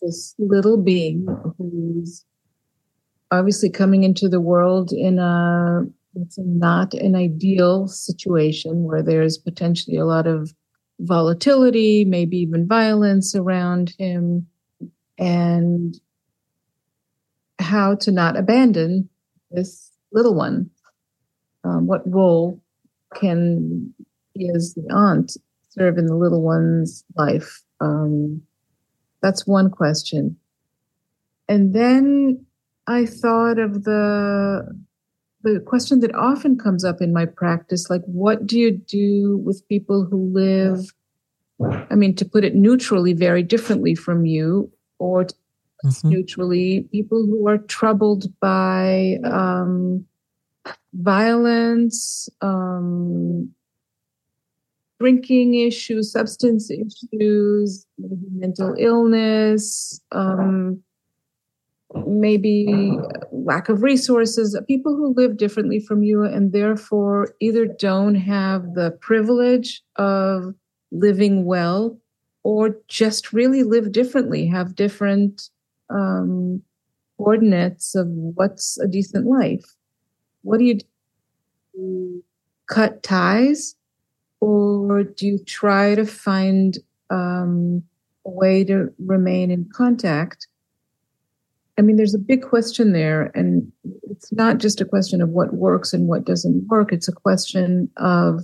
this 0.00 0.34
little 0.38 0.76
being 0.76 1.26
who's 1.58 2.24
obviously 3.30 3.68
coming 3.68 4.04
into 4.04 4.28
the 4.28 4.40
world 4.40 4.92
in 4.92 5.18
a 5.18 5.84
it's 6.14 6.38
not 6.38 6.94
an 6.94 7.14
ideal 7.14 7.86
situation 7.86 8.84
where 8.84 9.02
there's 9.02 9.38
potentially 9.38 9.96
a 9.96 10.06
lot 10.06 10.26
of 10.26 10.52
volatility, 11.00 12.04
maybe 12.04 12.38
even 12.38 12.66
violence 12.66 13.36
around 13.36 13.94
him 13.98 14.46
and 15.18 15.98
how 17.58 17.94
to 17.96 18.10
not 18.10 18.36
abandon 18.36 19.08
this 19.50 19.90
little 20.12 20.34
one. 20.34 20.70
Um, 21.64 21.86
what 21.86 22.10
role 22.10 22.62
can 23.14 23.92
he, 24.34 24.50
as 24.54 24.74
the 24.74 24.88
aunt, 24.92 25.36
serve 25.70 25.98
in 25.98 26.06
the 26.06 26.16
little 26.16 26.42
one's 26.42 27.04
life? 27.16 27.62
Um, 27.80 28.42
that's 29.22 29.46
one 29.46 29.70
question. 29.70 30.36
And 31.48 31.74
then 31.74 32.46
I 32.86 33.06
thought 33.06 33.58
of 33.58 33.84
the 33.84 34.78
the 35.42 35.60
question 35.60 36.00
that 36.00 36.14
often 36.14 36.58
comes 36.58 36.84
up 36.84 37.00
in 37.00 37.12
my 37.12 37.24
practice 37.24 37.88
like 37.88 38.02
what 38.06 38.44
do 38.44 38.58
you 38.58 38.72
do 38.72 39.40
with 39.44 39.66
people 39.68 40.04
who 40.04 40.32
live 40.32 40.92
i 41.90 41.94
mean 41.94 42.12
to 42.14 42.24
put 42.24 42.44
it 42.44 42.56
neutrally 42.56 43.12
very 43.12 43.42
differently 43.42 43.94
from 43.94 44.26
you 44.26 44.70
or 44.98 45.26
mm-hmm. 45.84 46.08
neutrally, 46.08 46.88
people 46.92 47.24
who 47.26 47.48
are 47.48 47.58
troubled 47.58 48.26
by 48.40 49.18
um, 49.24 50.04
violence, 50.94 52.28
um, 52.40 53.50
drinking 54.98 55.54
issues, 55.54 56.12
substance 56.12 56.70
issues, 56.70 57.86
mental 57.98 58.74
illness, 58.78 60.00
um, 60.12 60.82
maybe 62.06 62.98
lack 63.32 63.68
of 63.68 63.82
resources, 63.82 64.58
people 64.66 64.94
who 64.94 65.14
live 65.14 65.36
differently 65.36 65.80
from 65.80 66.02
you 66.02 66.22
and 66.22 66.52
therefore 66.52 67.34
either 67.40 67.64
don't 67.64 68.16
have 68.16 68.74
the 68.74 68.90
privilege 69.00 69.82
of 69.96 70.54
living 70.90 71.44
well 71.44 71.98
or 72.42 72.76
just 72.88 73.32
really 73.32 73.62
live 73.62 73.92
differently, 73.92 74.46
have 74.46 74.74
different 74.74 75.50
um, 75.90 76.62
coordinates 77.16 77.94
of 77.94 78.06
what's 78.08 78.78
a 78.78 78.86
decent 78.86 79.26
life. 79.26 79.64
What 80.42 80.58
do 80.58 80.64
you 80.64 80.78
do? 81.74 82.24
Cut 82.68 83.02
ties, 83.02 83.74
or 84.40 85.02
do 85.02 85.26
you 85.26 85.38
try 85.44 85.94
to 85.94 86.04
find 86.04 86.76
um, 87.08 87.82
a 88.26 88.30
way 88.30 88.62
to 88.64 88.92
remain 88.98 89.50
in 89.50 89.68
contact? 89.72 90.46
I 91.78 91.82
mean, 91.82 91.96
there's 91.96 92.14
a 92.14 92.18
big 92.18 92.42
question 92.42 92.92
there, 92.92 93.30
and 93.34 93.72
it's 94.10 94.32
not 94.32 94.58
just 94.58 94.80
a 94.80 94.84
question 94.84 95.22
of 95.22 95.30
what 95.30 95.54
works 95.54 95.94
and 95.94 96.08
what 96.08 96.24
doesn't 96.24 96.66
work. 96.66 96.92
It's 96.92 97.08
a 97.08 97.12
question 97.12 97.88
of 97.96 98.42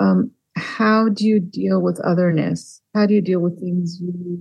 um, 0.00 0.30
how 0.62 1.08
do 1.08 1.26
you 1.26 1.40
deal 1.40 1.80
with 1.80 2.00
otherness? 2.00 2.80
How 2.94 3.06
do 3.06 3.14
you 3.14 3.20
deal 3.20 3.40
with 3.40 3.60
things 3.60 4.00
you 4.00 4.40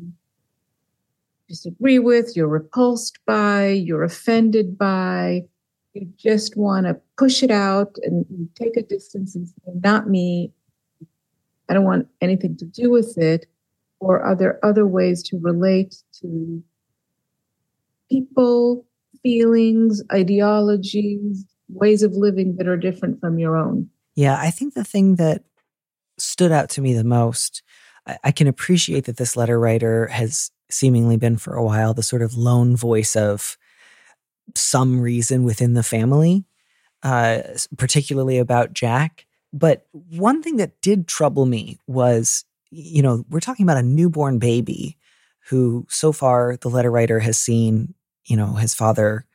disagree 1.47 1.99
with, 1.99 2.35
you're 2.35 2.47
repulsed 2.47 3.19
by, 3.25 3.67
you're 3.69 4.03
offended 4.03 4.77
by? 4.77 5.41
You 5.93 6.07
just 6.17 6.55
want 6.55 6.85
to 6.85 6.99
push 7.17 7.43
it 7.43 7.51
out 7.51 7.97
and 8.03 8.25
take 8.55 8.77
a 8.77 8.83
distance 8.83 9.35
and 9.35 9.47
say, 9.47 9.71
not 9.83 10.07
me. 10.07 10.53
I 11.67 11.73
don't 11.73 11.85
want 11.85 12.07
anything 12.21 12.55
to 12.57 12.65
do 12.65 12.89
with 12.89 13.17
it. 13.17 13.47
Or 13.99 14.21
are 14.21 14.35
there 14.35 14.63
other 14.63 14.87
ways 14.87 15.21
to 15.23 15.37
relate 15.39 15.95
to 16.21 16.63
people, 18.09 18.85
feelings, 19.23 20.01
ideologies, 20.11 21.45
ways 21.69 22.03
of 22.03 22.13
living 22.13 22.55
that 22.57 22.67
are 22.67 22.77
different 22.77 23.19
from 23.19 23.39
your 23.39 23.55
own. 23.55 23.89
Yeah, 24.15 24.37
I 24.37 24.51
think 24.51 24.73
the 24.73 24.83
thing 24.83 25.15
that 25.15 25.43
stood 26.21 26.51
out 26.51 26.69
to 26.71 26.81
me 26.81 26.93
the 26.93 27.03
most, 27.03 27.63
I, 28.05 28.17
I 28.25 28.31
can 28.31 28.47
appreciate 28.47 29.05
that 29.05 29.17
this 29.17 29.35
letter 29.35 29.59
writer 29.59 30.07
has 30.07 30.51
seemingly 30.69 31.17
been 31.17 31.37
for 31.37 31.55
a 31.55 31.63
while 31.63 31.93
the 31.93 32.03
sort 32.03 32.21
of 32.21 32.35
lone 32.35 32.75
voice 32.75 33.15
of 33.15 33.57
some 34.55 34.99
reason 34.99 35.43
within 35.43 35.73
the 35.73 35.83
family, 35.83 36.45
uh, 37.03 37.41
particularly 37.77 38.37
about 38.37 38.73
Jack. 38.73 39.25
But 39.53 39.85
one 39.91 40.41
thing 40.41 40.57
that 40.57 40.79
did 40.81 41.07
trouble 41.07 41.45
me 41.45 41.77
was, 41.87 42.45
you 42.69 43.01
know, 43.01 43.25
we're 43.29 43.41
talking 43.41 43.65
about 43.65 43.77
a 43.77 43.83
newborn 43.83 44.39
baby 44.39 44.97
who, 45.49 45.85
so 45.89 46.11
far, 46.11 46.55
the 46.57 46.69
letter 46.69 46.91
writer 46.91 47.19
has 47.19 47.37
seen, 47.37 47.93
you 48.25 48.37
know, 48.37 48.53
his 48.53 48.73
father 48.73 49.25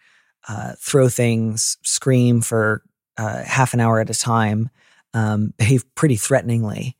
uh, 0.48 0.72
throw 0.78 1.08
things, 1.08 1.76
scream 1.82 2.40
for 2.40 2.82
uh, 3.18 3.42
half 3.42 3.74
an 3.74 3.80
hour 3.80 4.00
at 4.00 4.10
a 4.10 4.14
time, 4.14 4.70
um, 5.16 5.54
behave 5.56 5.82
pretty 5.94 6.16
threateningly. 6.16 6.94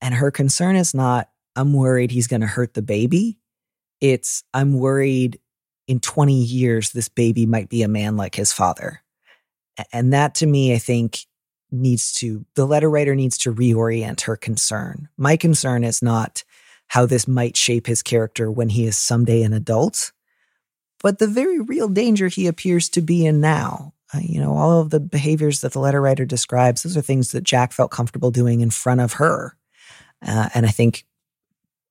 And 0.00 0.14
her 0.14 0.32
concern 0.32 0.74
is 0.74 0.94
not, 0.94 1.30
I'm 1.54 1.72
worried 1.72 2.10
he's 2.10 2.26
going 2.26 2.40
to 2.40 2.46
hurt 2.46 2.74
the 2.74 2.82
baby. 2.82 3.38
It's, 4.00 4.42
I'm 4.52 4.74
worried 4.74 5.38
in 5.86 6.00
20 6.00 6.34
years, 6.34 6.90
this 6.90 7.08
baby 7.08 7.46
might 7.46 7.68
be 7.68 7.82
a 7.82 7.88
man 7.88 8.16
like 8.16 8.34
his 8.34 8.52
father. 8.52 9.00
And 9.92 10.12
that 10.12 10.34
to 10.36 10.46
me, 10.46 10.74
I 10.74 10.78
think 10.78 11.20
needs 11.70 12.12
to, 12.14 12.44
the 12.56 12.66
letter 12.66 12.90
writer 12.90 13.14
needs 13.14 13.38
to 13.38 13.54
reorient 13.54 14.22
her 14.22 14.36
concern. 14.36 15.08
My 15.16 15.36
concern 15.36 15.84
is 15.84 16.02
not 16.02 16.42
how 16.88 17.06
this 17.06 17.28
might 17.28 17.56
shape 17.56 17.86
his 17.86 18.02
character 18.02 18.50
when 18.50 18.70
he 18.70 18.86
is 18.86 18.96
someday 18.96 19.42
an 19.42 19.52
adult, 19.52 20.12
but 21.00 21.18
the 21.18 21.28
very 21.28 21.60
real 21.60 21.88
danger 21.88 22.26
he 22.26 22.46
appears 22.48 22.88
to 22.90 23.00
be 23.00 23.24
in 23.24 23.40
now. 23.40 23.94
Uh, 24.14 24.20
you 24.22 24.40
know, 24.40 24.54
all 24.54 24.80
of 24.80 24.90
the 24.90 25.00
behaviors 25.00 25.60
that 25.60 25.72
the 25.72 25.78
letter 25.78 26.00
writer 26.00 26.24
describes, 26.24 26.82
those 26.82 26.96
are 26.96 27.02
things 27.02 27.32
that 27.32 27.44
Jack 27.44 27.72
felt 27.72 27.90
comfortable 27.90 28.30
doing 28.30 28.60
in 28.60 28.70
front 28.70 29.00
of 29.00 29.14
her. 29.14 29.56
Uh, 30.26 30.48
and 30.54 30.66
I 30.66 30.70
think 30.70 31.04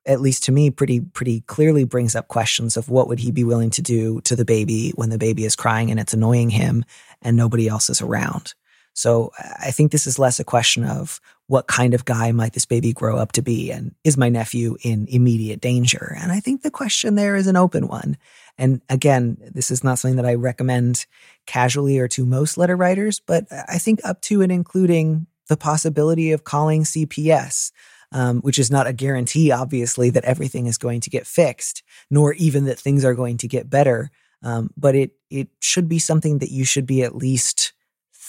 at 0.05 0.21
least 0.21 0.43
to 0.43 0.51
me, 0.51 0.71
pretty 0.71 0.99
pretty 0.99 1.41
clearly 1.41 1.83
brings 1.83 2.15
up 2.15 2.27
questions 2.27 2.75
of 2.75 2.89
what 2.89 3.07
would 3.07 3.19
he 3.19 3.31
be 3.31 3.43
willing 3.43 3.69
to 3.71 3.81
do 3.81 4.19
to 4.21 4.35
the 4.35 4.45
baby 4.45 4.91
when 4.95 5.09
the 5.09 5.17
baby 5.17 5.45
is 5.45 5.55
crying 5.55 5.91
and 5.91 5.99
it's 5.99 6.13
annoying 6.13 6.49
him 6.49 6.83
and 7.21 7.37
nobody 7.37 7.67
else 7.67 7.89
is 7.89 8.01
around. 8.01 8.53
So 8.93 9.31
I 9.39 9.71
think 9.71 9.91
this 9.91 10.05
is 10.05 10.19
less 10.19 10.39
a 10.39 10.43
question 10.43 10.83
of 10.83 11.21
what 11.47 11.67
kind 11.67 11.93
of 11.93 12.05
guy 12.05 12.31
might 12.31 12.53
this 12.53 12.65
baby 12.65 12.93
grow 12.93 13.17
up 13.17 13.31
to 13.33 13.41
be 13.41 13.71
and 13.71 13.93
is 14.03 14.17
my 14.17 14.29
nephew 14.29 14.77
in 14.83 15.07
immediate 15.09 15.61
danger? 15.61 16.15
And 16.19 16.31
I 16.31 16.39
think 16.39 16.61
the 16.61 16.71
question 16.71 17.15
there 17.15 17.35
is 17.35 17.47
an 17.47 17.57
open 17.57 17.87
one. 17.87 18.17
And 18.57 18.81
again, 18.89 19.37
this 19.53 19.71
is 19.71 19.83
not 19.83 19.99
something 19.99 20.17
that 20.17 20.25
I 20.25 20.35
recommend 20.35 21.05
casually 21.45 21.99
or 21.99 22.07
to 22.09 22.25
most 22.25 22.57
letter 22.57 22.75
writers, 22.75 23.19
but 23.19 23.45
I 23.51 23.79
think 23.79 23.99
up 24.03 24.21
to 24.23 24.41
and 24.41 24.51
including 24.51 25.27
the 25.47 25.57
possibility 25.57 26.31
of 26.31 26.43
calling 26.43 26.83
CPS 26.83 27.71
um, 28.11 28.41
which 28.41 28.59
is 28.59 28.69
not 28.69 28.87
a 28.87 28.93
guarantee, 28.93 29.51
obviously, 29.51 30.09
that 30.11 30.25
everything 30.25 30.67
is 30.67 30.77
going 30.77 31.01
to 31.01 31.09
get 31.09 31.25
fixed, 31.25 31.83
nor 32.09 32.33
even 32.33 32.65
that 32.65 32.79
things 32.79 33.05
are 33.05 33.15
going 33.15 33.37
to 33.37 33.47
get 33.47 33.69
better. 33.69 34.11
Um, 34.43 34.71
but 34.75 34.95
it 34.95 35.11
it 35.29 35.49
should 35.59 35.87
be 35.87 35.99
something 35.99 36.39
that 36.39 36.51
you 36.51 36.65
should 36.65 36.85
be 36.85 37.03
at 37.03 37.15
least 37.15 37.73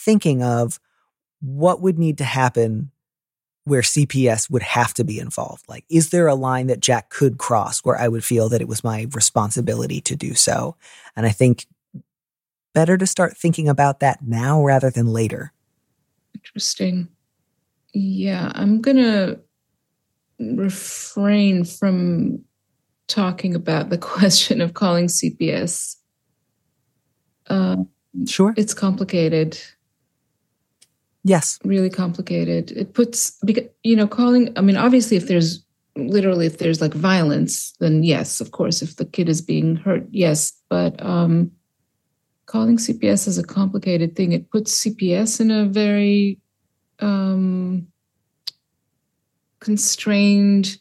thinking 0.05 0.43
of. 0.43 0.81
What 1.41 1.81
would 1.81 1.99
need 1.99 2.19
to 2.19 2.25
happen 2.25 2.93
where 3.65 3.83
CPS 3.83 4.51
would 4.51 4.63
have 4.63 4.95
to 4.95 5.05
be 5.05 5.19
involved? 5.19 5.65
Like, 5.69 5.85
is 5.89 6.11
there 6.11 6.27
a 6.27 6.35
line 6.35 6.67
that 6.69 6.81
Jack 6.81 7.11
could 7.11 7.39
cross 7.39 7.81
where 7.81 7.97
I 7.97 8.09
would 8.09 8.25
feel 8.25 8.49
that 8.49 8.61
it 8.61 8.69
was 8.69 8.85
my 8.85 9.07
responsibility 9.13 10.01
to 10.03 10.17
do 10.17 10.35
so? 10.35 10.77
And 11.17 11.27
I 11.27 11.31
think 11.31 11.67
better 12.75 12.97
to 12.97 13.07
start 13.07 13.37
thinking 13.37 13.69
about 13.69 14.01
that 14.01 14.21
now 14.23 14.63
rather 14.63 14.91
than 14.91 15.07
later. 15.07 15.53
Interesting. 16.35 17.09
Yeah, 17.93 18.51
I'm 18.55 18.81
going 18.81 18.97
to 18.97 19.41
refrain 20.39 21.65
from 21.65 22.43
talking 23.07 23.55
about 23.55 23.91
the 23.91 23.99
question 24.13 24.61
of 24.61 24.75
calling 24.75 25.07
CPS. 25.07 25.97
Uh, 27.49 27.77
sure. 28.27 28.55
It's 28.57 28.75
complicated. 28.75 29.59
Yes. 31.25 31.59
Really 31.65 31.91
complicated. 31.91 32.73
It 32.73 32.95
puts, 32.95 33.39
because 33.45 33.65
you 33.83 33.95
know, 33.97 34.09
calling, 34.09 34.53
I 34.57 34.61
mean, 34.61 34.77
obviously, 34.77 35.17
if 35.17 35.29
there's 35.29 35.65
literally, 35.97 36.47
if 36.47 36.59
there's 36.59 36.81
like 36.81 36.95
violence, 36.95 37.73
then 37.79 38.03
yes, 38.03 38.41
of 38.41 38.51
course, 38.51 38.83
if 38.83 38.97
the 38.97 39.05
kid 39.05 39.29
is 39.29 39.41
being 39.41 39.77
hurt, 39.77 40.07
yes. 40.11 40.53
But 40.69 41.01
um, 41.05 41.53
calling 42.47 42.77
CPS 42.77 43.29
is 43.29 43.39
a 43.39 43.45
complicated 43.45 44.17
thing. 44.17 44.33
It 44.33 44.51
puts 44.51 44.85
CPS 44.85 45.41
in 45.41 45.51
a 45.51 45.67
very, 45.67 46.41
um, 46.99 47.87
constrained 49.61 50.79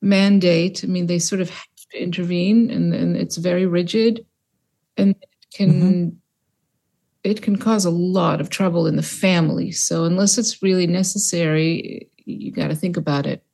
mandate. 0.00 0.82
I 0.82 0.88
mean, 0.88 1.06
they 1.06 1.20
sort 1.20 1.40
of 1.40 1.50
have 1.50 1.66
to 1.92 2.02
intervene, 2.02 2.70
and, 2.70 2.92
and 2.92 3.16
it's 3.16 3.36
very 3.36 3.66
rigid, 3.66 4.26
and 4.96 5.10
it 5.10 5.28
can 5.54 5.70
mm-hmm. 5.70 6.08
It 7.24 7.42
can 7.42 7.56
cause 7.56 7.84
a 7.84 7.90
lot 7.90 8.40
of 8.40 8.50
trouble 8.50 8.86
in 8.86 8.96
the 8.96 9.02
family. 9.02 9.70
So 9.70 10.04
unless 10.04 10.38
it's 10.38 10.62
really 10.62 10.86
necessary, 10.86 12.08
you 12.24 12.50
got 12.50 12.68
to 12.68 12.74
think 12.74 12.96
about 12.96 13.26
it. 13.26 13.44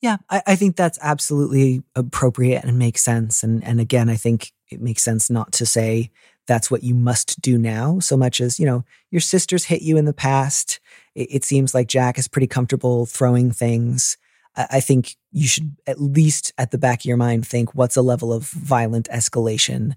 Yeah, 0.00 0.18
I, 0.30 0.42
I, 0.46 0.56
think 0.56 0.76
that's 0.76 0.98
absolutely 1.02 1.82
appropriate 1.96 2.62
and 2.64 2.78
makes 2.78 3.02
sense. 3.02 3.42
And 3.42 3.64
and 3.64 3.80
again, 3.80 4.08
I 4.08 4.14
think 4.14 4.52
it 4.68 4.80
makes 4.80 5.02
sense 5.02 5.28
not 5.28 5.52
to 5.54 5.66
say 5.66 6.10
that's 6.48 6.70
what 6.70 6.82
you 6.82 6.94
must 6.94 7.40
do 7.40 7.58
now 7.58 8.00
so 8.00 8.16
much 8.16 8.40
as 8.40 8.58
you 8.58 8.66
know 8.66 8.84
your 9.10 9.20
sisters 9.20 9.64
hit 9.64 9.82
you 9.82 9.96
in 9.96 10.06
the 10.06 10.12
past 10.12 10.80
it, 11.14 11.28
it 11.30 11.44
seems 11.44 11.74
like 11.74 11.86
jack 11.86 12.18
is 12.18 12.26
pretty 12.26 12.46
comfortable 12.46 13.06
throwing 13.06 13.52
things 13.52 14.16
I, 14.56 14.66
I 14.72 14.80
think 14.80 15.16
you 15.30 15.46
should 15.46 15.76
at 15.86 16.00
least 16.00 16.52
at 16.58 16.70
the 16.70 16.78
back 16.78 17.00
of 17.00 17.04
your 17.04 17.16
mind 17.16 17.46
think 17.46 17.74
what's 17.74 17.96
a 17.96 18.02
level 18.02 18.32
of 18.32 18.48
violent 18.48 19.08
escalation 19.10 19.92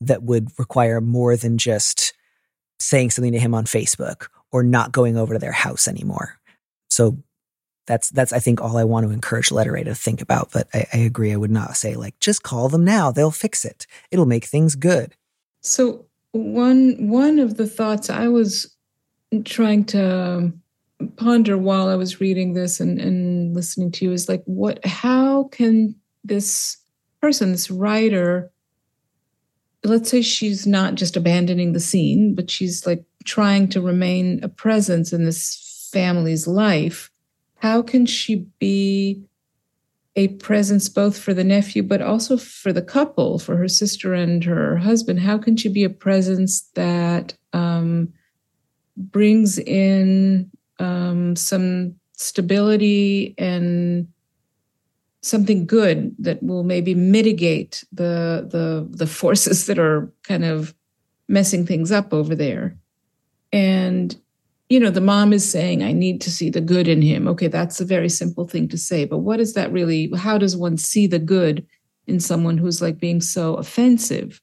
that 0.00 0.24
would 0.24 0.50
require 0.58 1.00
more 1.00 1.36
than 1.36 1.56
just 1.56 2.12
saying 2.84 3.10
something 3.10 3.32
to 3.32 3.38
him 3.38 3.54
on 3.54 3.64
facebook 3.64 4.28
or 4.50 4.62
not 4.62 4.92
going 4.92 5.16
over 5.16 5.34
to 5.34 5.40
their 5.40 5.52
house 5.52 5.88
anymore 5.88 6.38
so 6.88 7.16
that's 7.86 8.10
that's 8.10 8.32
I 8.32 8.38
think 8.38 8.60
all 8.60 8.76
I 8.76 8.84
want 8.84 9.06
to 9.06 9.12
encourage 9.12 9.50
letter 9.50 9.72
Letteray 9.72 9.84
to 9.84 9.94
think 9.94 10.22
about. 10.22 10.50
But 10.52 10.68
I, 10.72 10.86
I, 10.92 10.98
agree. 10.98 11.32
I 11.32 11.36
would 11.36 11.50
not 11.50 11.76
say 11.76 11.94
like 11.94 12.18
just 12.20 12.42
call 12.42 12.68
them 12.68 12.84
now; 12.84 13.10
they'll 13.10 13.30
fix 13.30 13.64
it. 13.64 13.86
It'll 14.10 14.26
make 14.26 14.44
things 14.44 14.76
good. 14.76 15.14
So 15.60 16.06
one 16.32 17.08
one 17.08 17.38
of 17.38 17.56
the 17.56 17.66
thoughts 17.66 18.10
I 18.10 18.28
was 18.28 18.74
trying 19.44 19.84
to 19.86 20.20
um, 20.20 20.62
ponder 21.16 21.58
while 21.58 21.88
I 21.88 21.96
was 21.96 22.20
reading 22.20 22.54
this 22.54 22.80
and, 22.80 23.00
and 23.00 23.54
listening 23.54 23.90
to 23.92 24.04
you 24.04 24.12
is 24.12 24.28
like 24.28 24.42
what 24.44 24.84
how 24.86 25.44
can 25.44 25.94
this 26.24 26.76
person, 27.20 27.52
this 27.52 27.70
writer, 27.70 28.50
let's 29.84 30.10
say 30.10 30.22
she's 30.22 30.66
not 30.66 30.94
just 30.94 31.16
abandoning 31.16 31.72
the 31.72 31.80
scene, 31.80 32.34
but 32.34 32.50
she's 32.50 32.86
like 32.86 33.04
trying 33.24 33.68
to 33.68 33.80
remain 33.80 34.42
a 34.42 34.48
presence 34.48 35.12
in 35.12 35.24
this 35.24 35.88
family's 35.92 36.46
life. 36.46 37.10
How 37.58 37.82
can 37.82 38.06
she 38.06 38.46
be 38.58 39.22
a 40.16 40.28
presence 40.28 40.88
both 40.88 41.18
for 41.18 41.32
the 41.32 41.44
nephew 41.44 41.82
but 41.82 42.02
also 42.02 42.36
for 42.36 42.72
the 42.72 42.82
couple 42.82 43.38
for 43.38 43.56
her 43.56 43.68
sister 43.68 44.12
and 44.12 44.44
her 44.44 44.76
husband 44.76 45.18
how 45.18 45.38
can 45.38 45.56
she 45.56 45.68
be 45.68 45.84
a 45.84 45.90
presence 45.90 46.68
that 46.74 47.34
um, 47.54 48.12
brings 48.96 49.58
in 49.58 50.50
um, 50.78 51.34
some 51.34 51.94
stability 52.12 53.34
and 53.38 54.06
something 55.22 55.66
good 55.66 56.14
that 56.18 56.42
will 56.42 56.64
maybe 56.64 56.94
mitigate 56.94 57.84
the 57.92 58.46
the 58.50 58.86
the 58.90 59.06
forces 59.06 59.66
that 59.66 59.78
are 59.78 60.12
kind 60.24 60.44
of 60.44 60.74
messing 61.28 61.64
things 61.64 61.90
up 61.92 62.12
over 62.12 62.34
there 62.34 62.76
and 63.52 64.16
you 64.72 64.80
know, 64.80 64.88
the 64.88 65.02
mom 65.02 65.34
is 65.34 65.48
saying, 65.48 65.82
I 65.82 65.92
need 65.92 66.22
to 66.22 66.30
see 66.30 66.48
the 66.48 66.62
good 66.62 66.88
in 66.88 67.02
him. 67.02 67.28
Okay, 67.28 67.46
that's 67.46 67.78
a 67.78 67.84
very 67.84 68.08
simple 68.08 68.48
thing 68.48 68.68
to 68.68 68.78
say. 68.78 69.04
But 69.04 69.18
what 69.18 69.38
is 69.38 69.52
that 69.52 69.70
really? 69.70 70.10
How 70.16 70.38
does 70.38 70.56
one 70.56 70.78
see 70.78 71.06
the 71.06 71.18
good 71.18 71.66
in 72.06 72.18
someone 72.18 72.56
who's 72.56 72.80
like 72.80 72.98
being 72.98 73.20
so 73.20 73.56
offensive? 73.56 74.40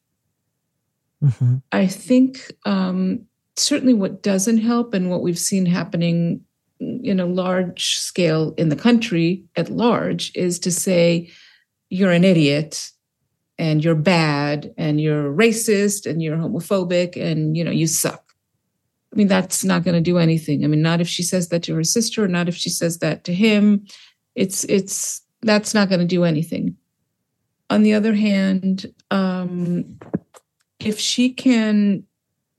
Mm-hmm. 1.24 1.56
I 1.72 1.88
think 1.88 2.52
um, 2.64 3.26
certainly 3.56 3.96
what 3.96 4.22
doesn't 4.22 4.60
help 4.60 4.94
and 4.94 5.10
what 5.10 5.24
we've 5.24 5.40
seen 5.40 5.66
happening 5.66 6.42
in 6.80 7.20
a 7.20 7.26
large 7.26 8.00
scale 8.00 8.54
in 8.58 8.70
the 8.70 8.76
country 8.76 9.44
at 9.56 9.70
large 9.70 10.32
is 10.36 10.60
to 10.60 10.72
say, 10.72 11.30
you're 11.90 12.12
an 12.12 12.24
idiot 12.24 12.92
and 13.58 13.84
you're 13.84 13.96
bad 13.96 14.74
and 14.78 15.02
you're 15.02 15.34
racist 15.34 16.10
and 16.10 16.22
you're 16.22 16.38
homophobic 16.38 17.22
and 17.22 17.58
you 17.58 17.64
know 17.64 17.72
you 17.72 17.88
suck 17.88 18.30
I 19.12 19.16
mean, 19.16 19.28
that's 19.28 19.64
not 19.64 19.84
going 19.84 19.96
to 19.96 20.02
do 20.02 20.18
anything. 20.18 20.64
I 20.64 20.68
mean, 20.68 20.82
not 20.82 21.02
if 21.02 21.08
she 21.08 21.24
says 21.24 21.50
that 21.50 21.64
to 21.64 21.76
her 21.76 21.84
sister, 21.84 22.28
not 22.28 22.48
if 22.48 22.56
she 22.56 22.70
says 22.70 23.00
that 23.00 23.24
to 23.24 23.34
him. 23.34 23.86
It's 24.36 24.64
it's 24.66 25.22
that's 25.42 25.74
not 25.74 25.90
going 25.90 26.00
to 26.00 26.06
do 26.06 26.24
anything. 26.24 26.76
On 27.70 27.84
the 27.84 27.94
other 27.94 28.14
hand, 28.14 28.94
um, 29.10 30.00
if 30.80 31.00
she 31.00 31.32
can 31.34 32.04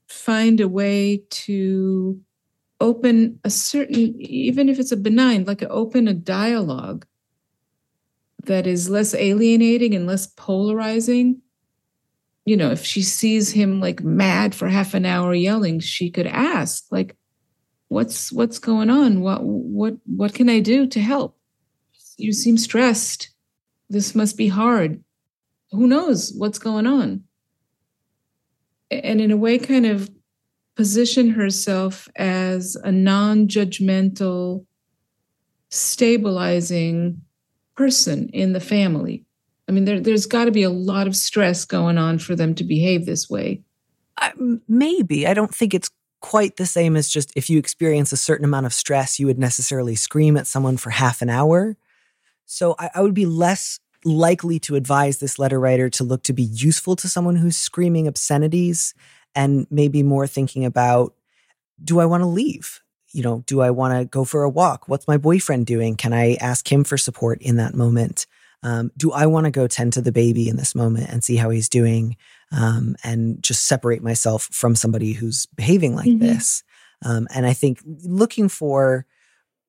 find 0.08 0.60
a 0.60 0.68
way 0.68 1.22
to 1.30 2.20
open 2.80 3.38
a 3.44 3.50
certain, 3.50 4.20
even 4.20 4.68
if 4.68 4.78
it's 4.78 4.92
a 4.92 4.96
benign, 4.96 5.44
like 5.44 5.62
open 5.64 6.08
a 6.08 6.14
dialogue 6.14 7.06
that 8.44 8.66
is 8.66 8.88
less 8.88 9.14
alienating 9.14 9.94
and 9.94 10.06
less 10.06 10.26
polarizing. 10.26 11.42
You 12.46 12.56
know, 12.56 12.70
if 12.70 12.84
she 12.84 13.02
sees 13.02 13.50
him 13.52 13.80
like 13.80 14.02
mad 14.02 14.54
for 14.54 14.68
half 14.68 14.94
an 14.94 15.04
hour 15.04 15.34
yelling, 15.34 15.78
she 15.80 16.10
could 16.10 16.26
ask, 16.26 16.84
like, 16.90 17.16
what's 17.88 18.32
what's 18.32 18.58
going 18.58 18.88
on? 18.88 19.20
What 19.20 19.44
what 19.44 19.96
what 20.06 20.32
can 20.32 20.48
I 20.48 20.60
do 20.60 20.86
to 20.86 21.00
help? 21.00 21.36
You 22.16 22.32
seem 22.32 22.56
stressed. 22.56 23.30
This 23.90 24.14
must 24.14 24.36
be 24.36 24.48
hard. 24.48 25.04
Who 25.72 25.86
knows 25.86 26.32
what's 26.36 26.58
going 26.58 26.86
on? 26.86 27.24
And 28.90 29.20
in 29.20 29.30
a 29.30 29.36
way, 29.36 29.58
kind 29.58 29.86
of 29.86 30.10
position 30.76 31.30
herself 31.30 32.08
as 32.16 32.76
a 32.84 32.92
non 32.92 33.48
judgmental, 33.48 34.64
stabilizing 35.68 37.20
person 37.76 38.28
in 38.32 38.52
the 38.52 38.60
family. 38.60 39.24
I 39.68 39.72
mean, 39.72 39.84
there, 39.84 40.00
there's 40.00 40.26
got 40.26 40.46
to 40.46 40.50
be 40.50 40.62
a 40.62 40.70
lot 40.70 41.06
of 41.06 41.14
stress 41.14 41.64
going 41.64 41.96
on 41.96 42.18
for 42.18 42.34
them 42.34 42.54
to 42.56 42.64
behave 42.64 43.06
this 43.06 43.30
way. 43.30 43.62
Uh, 44.18 44.30
maybe. 44.68 45.26
I 45.26 45.34
don't 45.34 45.54
think 45.54 45.74
it's 45.74 45.90
quite 46.20 46.56
the 46.56 46.66
same 46.66 46.96
as 46.96 47.08
just 47.08 47.32
if 47.36 47.48
you 47.48 47.58
experience 47.58 48.12
a 48.12 48.16
certain 48.16 48.44
amount 48.44 48.66
of 48.66 48.74
stress, 48.74 49.18
you 49.18 49.26
would 49.26 49.38
necessarily 49.38 49.94
scream 49.94 50.36
at 50.36 50.46
someone 50.46 50.76
for 50.76 50.90
half 50.90 51.22
an 51.22 51.30
hour. 51.30 51.76
So 52.46 52.74
I, 52.78 52.90
I 52.96 53.00
would 53.00 53.14
be 53.14 53.26
less 53.26 53.78
likely 54.04 54.58
to 54.58 54.76
advise 54.76 55.18
this 55.18 55.38
letter 55.38 55.60
writer 55.60 55.90
to 55.90 56.04
look 56.04 56.22
to 56.24 56.32
be 56.32 56.42
useful 56.42 56.96
to 56.96 57.08
someone 57.08 57.36
who's 57.36 57.56
screaming 57.56 58.08
obscenities 58.08 58.94
and 59.34 59.66
maybe 59.70 60.02
more 60.02 60.26
thinking 60.26 60.64
about 60.64 61.14
do 61.82 62.00
I 62.00 62.06
want 62.06 62.22
to 62.22 62.26
leave? 62.26 62.80
You 63.12 63.22
know, 63.22 63.42
do 63.46 63.60
I 63.60 63.70
want 63.70 63.98
to 63.98 64.04
go 64.04 64.24
for 64.24 64.42
a 64.42 64.50
walk? 64.50 64.88
What's 64.88 65.08
my 65.08 65.16
boyfriend 65.16 65.66
doing? 65.66 65.96
Can 65.96 66.12
I 66.12 66.34
ask 66.34 66.70
him 66.70 66.84
for 66.84 66.96
support 66.96 67.40
in 67.42 67.56
that 67.56 67.74
moment? 67.74 68.26
Um, 68.62 68.92
do 68.96 69.10
I 69.12 69.26
want 69.26 69.46
to 69.46 69.50
go 69.50 69.66
tend 69.66 69.94
to 69.94 70.02
the 70.02 70.12
baby 70.12 70.48
in 70.48 70.56
this 70.56 70.74
moment 70.74 71.08
and 71.08 71.24
see 71.24 71.36
how 71.36 71.50
he's 71.50 71.68
doing 71.68 72.16
um, 72.52 72.94
and 73.02 73.42
just 73.42 73.66
separate 73.66 74.02
myself 74.02 74.48
from 74.52 74.76
somebody 74.76 75.12
who's 75.12 75.46
behaving 75.46 75.96
like 75.96 76.08
mm-hmm. 76.08 76.26
this? 76.26 76.62
Um, 77.04 77.26
and 77.34 77.46
I 77.46 77.54
think 77.54 77.80
looking 77.84 78.48
for, 78.48 79.06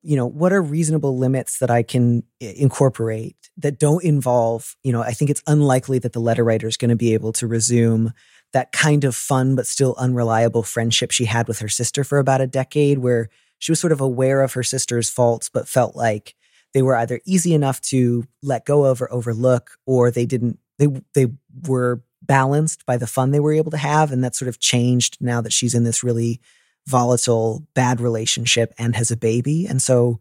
you 0.01 0.17
know, 0.17 0.25
what 0.25 0.51
are 0.51 0.61
reasonable 0.61 1.17
limits 1.17 1.59
that 1.59 1.71
I 1.71 1.83
can 1.83 2.23
incorporate 2.39 3.37
that 3.57 3.79
don't 3.79 4.03
involve, 4.03 4.75
you 4.83 4.91
know, 4.91 5.01
I 5.01 5.11
think 5.11 5.31
it's 5.31 5.43
unlikely 5.47 5.99
that 5.99 6.13
the 6.13 6.19
letter 6.19 6.43
writer 6.43 6.67
is 6.67 6.77
going 6.77 6.89
to 6.89 6.95
be 6.95 7.13
able 7.13 7.31
to 7.33 7.47
resume 7.47 8.13
that 8.53 8.71
kind 8.71 9.03
of 9.03 9.15
fun 9.15 9.55
but 9.55 9.67
still 9.67 9.95
unreliable 9.97 10.63
friendship 10.63 11.11
she 11.11 11.25
had 11.25 11.47
with 11.47 11.59
her 11.59 11.69
sister 11.69 12.03
for 12.03 12.19
about 12.19 12.41
a 12.41 12.47
decade, 12.47 12.99
where 12.99 13.29
she 13.59 13.71
was 13.71 13.79
sort 13.79 13.93
of 13.93 14.01
aware 14.01 14.41
of 14.41 14.53
her 14.53 14.63
sister's 14.63 15.09
faults, 15.09 15.49
but 15.49 15.67
felt 15.67 15.95
like 15.95 16.35
they 16.73 16.81
were 16.81 16.95
either 16.95 17.21
easy 17.25 17.53
enough 17.53 17.81
to 17.81 18.25
let 18.41 18.65
go 18.65 18.85
of 18.85 19.01
or 19.01 19.11
overlook, 19.13 19.77
or 19.85 20.09
they 20.09 20.25
didn't, 20.25 20.59
they, 20.79 20.87
they 21.13 21.27
were 21.67 22.01
balanced 22.21 22.85
by 22.85 22.97
the 22.97 23.07
fun 23.07 23.31
they 23.31 23.39
were 23.39 23.53
able 23.53 23.71
to 23.71 23.77
have. 23.77 24.11
And 24.11 24.23
that 24.23 24.35
sort 24.35 24.49
of 24.49 24.59
changed 24.59 25.17
now 25.19 25.41
that 25.41 25.53
she's 25.53 25.75
in 25.75 25.83
this 25.83 26.03
really 26.03 26.39
volatile, 26.87 27.65
bad 27.73 27.99
relationship 27.99 28.73
and 28.77 28.95
has 28.95 29.11
a 29.11 29.17
baby. 29.17 29.65
And 29.65 29.81
so 29.81 30.19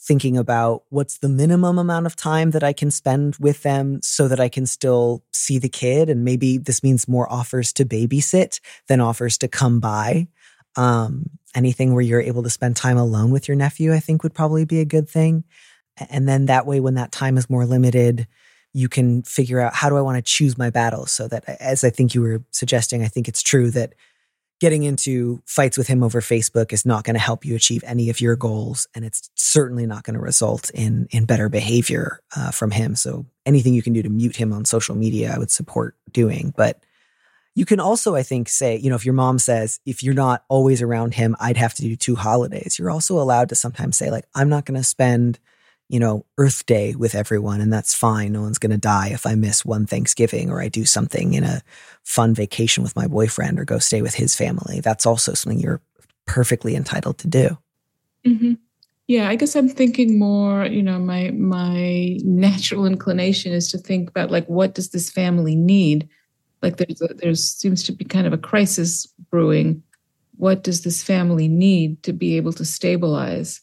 thinking 0.00 0.36
about 0.36 0.84
what's 0.90 1.18
the 1.18 1.28
minimum 1.28 1.78
amount 1.78 2.06
of 2.06 2.14
time 2.14 2.52
that 2.52 2.62
I 2.62 2.72
can 2.72 2.90
spend 2.90 3.36
with 3.40 3.62
them 3.62 4.00
so 4.02 4.28
that 4.28 4.40
I 4.40 4.48
can 4.48 4.64
still 4.64 5.24
see 5.32 5.58
the 5.58 5.68
kid. 5.68 6.08
And 6.08 6.24
maybe 6.24 6.56
this 6.56 6.82
means 6.82 7.08
more 7.08 7.30
offers 7.32 7.72
to 7.74 7.84
babysit 7.84 8.60
than 8.86 9.00
offers 9.00 9.38
to 9.38 9.48
come 9.48 9.80
by. 9.80 10.28
Um, 10.76 11.30
anything 11.54 11.92
where 11.92 12.02
you're 12.02 12.20
able 12.20 12.44
to 12.44 12.50
spend 12.50 12.76
time 12.76 12.96
alone 12.96 13.30
with 13.32 13.48
your 13.48 13.56
nephew, 13.56 13.92
I 13.92 13.98
think 13.98 14.22
would 14.22 14.34
probably 14.34 14.64
be 14.64 14.80
a 14.80 14.84
good 14.84 15.08
thing. 15.08 15.44
And 16.10 16.28
then 16.28 16.46
that 16.46 16.66
way, 16.66 16.78
when 16.78 16.94
that 16.94 17.10
time 17.10 17.36
is 17.36 17.50
more 17.50 17.66
limited, 17.66 18.28
you 18.72 18.88
can 18.88 19.22
figure 19.22 19.60
out 19.60 19.74
how 19.74 19.88
do 19.88 19.96
I 19.96 20.02
want 20.02 20.16
to 20.16 20.22
choose 20.22 20.56
my 20.56 20.70
battles 20.70 21.10
so 21.10 21.26
that, 21.28 21.44
as 21.60 21.82
I 21.82 21.90
think 21.90 22.14
you 22.14 22.20
were 22.20 22.44
suggesting, 22.52 23.02
I 23.02 23.08
think 23.08 23.26
it's 23.26 23.42
true 23.42 23.70
that 23.72 23.94
getting 24.60 24.82
into 24.82 25.40
fights 25.46 25.78
with 25.78 25.86
him 25.86 26.02
over 26.02 26.20
Facebook 26.20 26.72
is 26.72 26.84
not 26.84 27.04
going 27.04 27.14
to 27.14 27.20
help 27.20 27.44
you 27.44 27.54
achieve 27.54 27.84
any 27.86 28.10
of 28.10 28.20
your 28.20 28.36
goals, 28.36 28.88
and 28.94 29.04
it's 29.04 29.30
certainly 29.34 29.86
not 29.86 30.04
going 30.04 30.14
to 30.14 30.20
result 30.20 30.70
in 30.70 31.06
in 31.10 31.24
better 31.24 31.48
behavior 31.48 32.20
uh, 32.36 32.50
from 32.50 32.70
him. 32.70 32.94
So 32.94 33.26
anything 33.46 33.74
you 33.74 33.82
can 33.82 33.92
do 33.92 34.02
to 34.02 34.08
mute 34.08 34.36
him 34.36 34.52
on 34.52 34.64
social 34.64 34.96
media, 34.96 35.32
I 35.34 35.38
would 35.38 35.50
support 35.50 35.94
doing. 36.12 36.52
But 36.56 36.82
you 37.54 37.64
can 37.64 37.80
also, 37.80 38.14
I 38.14 38.22
think, 38.22 38.48
say, 38.48 38.76
you 38.76 38.88
know, 38.88 38.96
if 38.96 39.04
your 39.04 39.14
mom 39.14 39.38
says 39.38 39.80
if 39.84 40.02
you're 40.02 40.14
not 40.14 40.44
always 40.48 40.80
around 40.80 41.14
him, 41.14 41.34
I'd 41.40 41.56
have 41.56 41.74
to 41.74 41.82
do 41.82 41.96
two 41.96 42.14
holidays. 42.14 42.78
You're 42.78 42.90
also 42.90 43.18
allowed 43.18 43.48
to 43.48 43.56
sometimes 43.56 43.96
say 43.96 44.10
like, 44.10 44.26
I'm 44.34 44.48
not 44.48 44.64
going 44.64 44.78
to 44.78 44.84
spend 44.84 45.40
you 45.88 45.98
know, 45.98 46.26
Earth 46.36 46.66
Day 46.66 46.94
with 46.94 47.14
everyone, 47.14 47.60
and 47.60 47.72
that's 47.72 47.94
fine. 47.94 48.32
No 48.32 48.42
one's 48.42 48.58
going 48.58 48.72
to 48.72 48.78
die 48.78 49.08
if 49.08 49.26
I 49.26 49.34
miss 49.34 49.64
one 49.64 49.86
Thanksgiving 49.86 50.50
or 50.50 50.60
I 50.60 50.68
do 50.68 50.84
something 50.84 51.34
in 51.34 51.44
a 51.44 51.62
fun 52.04 52.34
vacation 52.34 52.82
with 52.82 52.94
my 52.94 53.06
boyfriend 53.06 53.58
or 53.58 53.64
go 53.64 53.78
stay 53.78 54.02
with 54.02 54.14
his 54.14 54.34
family. 54.34 54.80
That's 54.80 55.06
also 55.06 55.32
something 55.32 55.58
you're 55.58 55.80
perfectly 56.26 56.76
entitled 56.76 57.18
to 57.18 57.28
do. 57.28 57.58
Mm-hmm. 58.26 58.54
Yeah, 59.06 59.30
I 59.30 59.36
guess 59.36 59.56
I'm 59.56 59.70
thinking 59.70 60.18
more. 60.18 60.66
You 60.66 60.82
know, 60.82 60.98
my 60.98 61.30
my 61.30 62.18
natural 62.22 62.84
inclination 62.84 63.52
is 63.52 63.70
to 63.70 63.78
think 63.78 64.10
about 64.10 64.30
like, 64.30 64.46
what 64.46 64.74
does 64.74 64.90
this 64.90 65.10
family 65.10 65.56
need? 65.56 66.06
Like, 66.60 66.76
there's 66.76 67.00
a, 67.00 67.14
there's 67.14 67.50
seems 67.50 67.82
to 67.84 67.92
be 67.92 68.04
kind 68.04 68.26
of 68.26 68.34
a 68.34 68.38
crisis 68.38 69.06
brewing. 69.30 69.82
What 70.36 70.62
does 70.62 70.82
this 70.82 71.02
family 71.02 71.48
need 71.48 72.02
to 72.02 72.12
be 72.12 72.36
able 72.36 72.52
to 72.52 72.64
stabilize? 72.66 73.62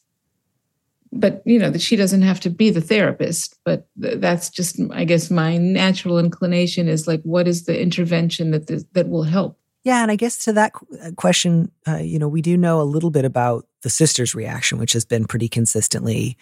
But 1.16 1.42
you 1.46 1.58
know 1.58 1.70
that 1.70 1.82
she 1.82 1.96
doesn't 1.96 2.22
have 2.22 2.40
to 2.42 2.50
be 2.50 2.70
the 2.70 2.82
therapist 2.82 3.58
but 3.64 3.88
th- 4.02 4.20
that's 4.20 4.50
just 4.50 4.80
i 4.92 5.04
guess 5.04 5.32
my 5.32 5.58
natural 5.58 6.20
inclination 6.20 6.88
is 6.88 7.08
like 7.08 7.22
what 7.24 7.48
is 7.48 7.64
the 7.64 7.82
intervention 7.82 8.52
that 8.52 8.68
this, 8.68 8.84
that 8.94 9.10
will 9.10 9.24
help? 9.24 9.58
Yeah 9.84 10.02
and 10.02 10.12
i 10.12 10.16
guess 10.16 10.44
to 10.46 10.54
that 10.54 10.74
uh, 11.02 11.12
question 11.16 11.72
uh, 11.88 11.98
you 11.98 12.20
know 12.20 12.28
we 12.28 12.42
do 12.42 12.58
know 12.58 12.82
a 12.82 12.84
little 12.84 13.12
bit 13.12 13.26
about 13.26 13.66
the 13.82 13.90
sister's 13.90 14.36
reaction 14.36 14.78
which 14.78 14.94
has 14.94 15.06
been 15.06 15.26
pretty 15.26 15.48
consistently 15.48 16.38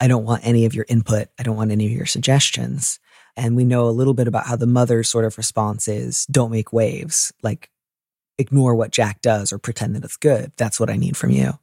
i 0.00 0.06
don't 0.06 0.24
want 0.24 0.46
any 0.46 0.64
of 0.64 0.74
your 0.74 0.86
input. 0.88 1.28
I 1.38 1.42
don't 1.42 1.56
want 1.56 1.72
any 1.72 1.86
of 1.86 1.92
your 1.92 2.06
suggestions. 2.06 3.00
And 3.36 3.54
we 3.54 3.64
know 3.64 3.88
a 3.88 3.90
little 3.90 4.14
bit 4.14 4.26
about 4.26 4.46
how 4.46 4.56
the 4.56 4.66
mother's 4.66 5.08
sort 5.08 5.24
of 5.24 5.38
response 5.38 5.86
is 5.86 6.26
don't 6.26 6.50
make 6.50 6.72
waves. 6.72 7.32
Like 7.40 7.70
ignore 8.36 8.74
what 8.74 8.90
jack 8.90 9.20
does 9.20 9.52
or 9.52 9.58
pretend 9.58 9.94
that 9.94 10.04
it's 10.04 10.16
good. 10.16 10.52
That's 10.56 10.80
what 10.80 10.90
i 10.90 10.96
need 10.96 11.16
from 11.16 11.30
you 11.30 11.58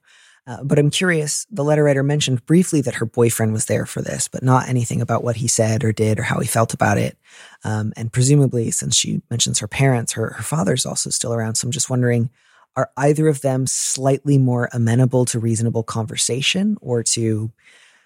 uh, 0.48 0.64
but 0.64 0.78
I'm 0.78 0.92
curious, 0.92 1.48
the 1.50 1.64
letter 1.64 1.84
writer 1.84 2.04
mentioned 2.04 2.46
briefly 2.46 2.82
that 2.82 2.96
her 2.96 3.06
boyfriend 3.06 3.52
was 3.52 3.66
there 3.66 3.86
for 3.86 4.02
this, 4.02 4.28
but 4.28 4.44
not 4.44 4.70
anything 4.70 5.02
about 5.02 5.24
what 5.24 5.38
he 5.38 5.48
said 5.48 5.84
or 5.84 5.92
did 5.92 6.20
or 6.20 6.24
how 6.24 6.40
he 6.40 6.48
felt 6.48 6.74
about 6.74 6.98
it. 6.98 7.18
Um, 7.64 7.94
and 7.98 8.14
presumably, 8.14 8.70
since 8.72 8.96
she 8.96 9.22
mentions 9.32 9.60
her 9.60 9.68
parents, 9.68 10.14
her, 10.14 10.34
her 10.34 10.44
father's 10.44 10.86
also 10.86 11.10
still 11.10 11.34
around. 11.34 11.56
So 11.56 11.68
I'm 11.68 11.72
just 11.72 11.90
wondering 11.90 12.30
are 12.76 12.92
either 12.98 13.28
of 13.28 13.42
them 13.42 13.66
slightly 13.66 14.38
more 14.38 14.70
amenable 14.74 15.26
to 15.26 15.40
reasonable 15.40 15.84
conversation 15.84 16.78
or 16.82 17.04
to 17.04 17.52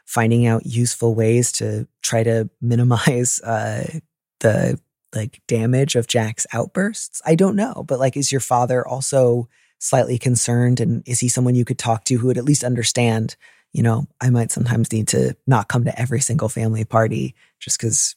finding 0.05 0.45
out 0.45 0.65
useful 0.65 1.15
ways 1.15 1.51
to 1.53 1.87
try 2.01 2.23
to 2.23 2.49
minimize 2.61 3.41
uh, 3.41 3.99
the 4.39 4.79
like 5.15 5.41
damage 5.47 5.95
of 5.95 6.07
Jack's 6.07 6.45
outbursts? 6.53 7.21
I 7.25 7.35
don't 7.35 7.55
know, 7.55 7.83
but 7.87 7.99
like, 7.99 8.15
is 8.15 8.31
your 8.31 8.41
father 8.41 8.87
also 8.87 9.49
slightly 9.79 10.17
concerned? 10.17 10.79
And 10.79 11.07
is 11.07 11.19
he 11.19 11.27
someone 11.27 11.55
you 11.55 11.65
could 11.65 11.79
talk 11.79 12.03
to 12.05 12.15
who 12.15 12.27
would 12.27 12.37
at 12.37 12.45
least 12.45 12.63
understand, 12.63 13.35
you 13.73 13.81
know, 13.81 14.07
I 14.21 14.29
might 14.29 14.51
sometimes 14.51 14.91
need 14.91 15.07
to 15.09 15.35
not 15.47 15.67
come 15.67 15.85
to 15.85 15.99
every 15.99 16.21
single 16.21 16.49
family 16.49 16.85
party 16.85 17.35
just 17.59 17.79
because 17.79 18.15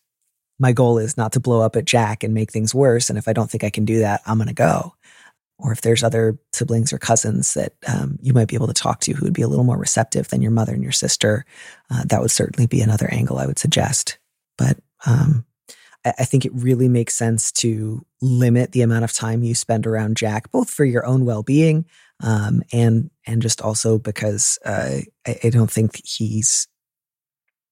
my 0.58 0.72
goal 0.72 0.98
is 0.98 1.16
not 1.16 1.32
to 1.32 1.40
blow 1.40 1.60
up 1.60 1.76
at 1.76 1.84
Jack 1.84 2.22
and 2.22 2.34
make 2.34 2.52
things 2.52 2.74
worse. 2.74 3.08
And 3.08 3.18
if 3.18 3.26
I 3.26 3.32
don't 3.32 3.50
think 3.50 3.64
I 3.64 3.70
can 3.70 3.84
do 3.84 4.00
that, 4.00 4.20
I'm 4.26 4.38
going 4.38 4.48
to 4.48 4.54
go. 4.54 4.94
Or 5.58 5.72
if 5.72 5.80
there's 5.80 6.02
other 6.02 6.38
siblings 6.52 6.92
or 6.92 6.98
cousins 6.98 7.54
that 7.54 7.74
um, 7.86 8.18
you 8.20 8.32
might 8.32 8.48
be 8.48 8.56
able 8.56 8.66
to 8.66 8.72
talk 8.72 9.00
to 9.00 9.12
who 9.12 9.24
would 9.24 9.32
be 9.32 9.42
a 9.42 9.48
little 9.48 9.64
more 9.64 9.78
receptive 9.78 10.28
than 10.28 10.42
your 10.42 10.50
mother 10.50 10.72
and 10.72 10.82
your 10.82 10.92
sister, 10.92 11.44
uh, 11.90 12.02
that 12.06 12.20
would 12.20 12.32
certainly 12.32 12.66
be 12.66 12.80
another 12.80 13.08
angle 13.12 13.38
I 13.38 13.46
would 13.46 13.58
suggest. 13.58 14.18
But 14.58 14.78
um, 15.06 15.44
I 16.04 16.24
think 16.24 16.44
it 16.44 16.52
really 16.54 16.88
makes 16.88 17.14
sense 17.14 17.52
to 17.52 18.04
limit 18.20 18.72
the 18.72 18.82
amount 18.82 19.04
of 19.04 19.12
time 19.12 19.42
you 19.42 19.54
spend 19.54 19.86
around 19.86 20.16
Jack, 20.16 20.50
both 20.50 20.68
for 20.68 20.84
your 20.84 21.06
own 21.06 21.24
well 21.24 21.42
being 21.42 21.84
um, 22.22 22.62
and 22.72 23.10
and 23.26 23.42
just 23.42 23.60
also 23.60 23.98
because 23.98 24.58
uh, 24.64 25.00
I, 25.26 25.38
I, 25.44 25.50
don't 25.50 25.70
think 25.70 26.00
he's 26.04 26.68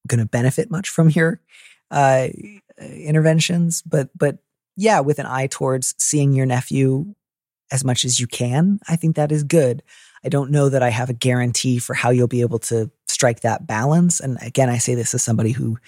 going 0.07 0.19
to 0.19 0.27
benefit 0.27 0.71
much 0.71 0.89
from 0.89 1.11
your 1.11 1.41
uh, 1.91 2.29
interventions. 2.79 3.83
But 3.83 4.11
but 4.17 4.39
yeah, 4.77 5.01
with 5.01 5.19
an 5.19 5.27
eye 5.27 5.47
towards 5.47 5.95
seeing 5.99 6.33
your 6.33 6.47
nephew 6.47 7.15
as 7.71 7.85
much 7.85 8.05
as 8.05 8.19
you 8.19 8.27
can, 8.27 8.81
I 8.89 8.97
think 8.97 9.17
that 9.17 9.31
is 9.31 9.45
good. 9.45 9.83
I 10.25 10.29
don't 10.29 10.51
know 10.51 10.69
that 10.69 10.83
I 10.83 10.91
have 10.91 11.09
a 11.09 11.15
guarantee 11.15 11.79
for 11.79 11.95
how 11.95 12.11
you'll 12.11 12.27
be 12.27 12.43
able 12.43 12.59
to 12.61 12.91
strike 13.07 13.41
that 13.41 13.67
balance. 13.67 14.21
And 14.21 14.37
again, 14.43 14.69
I 14.69 14.79
say 14.79 14.95
this 14.95 15.15
as 15.15 15.23
somebody 15.23 15.53
who 15.53 15.79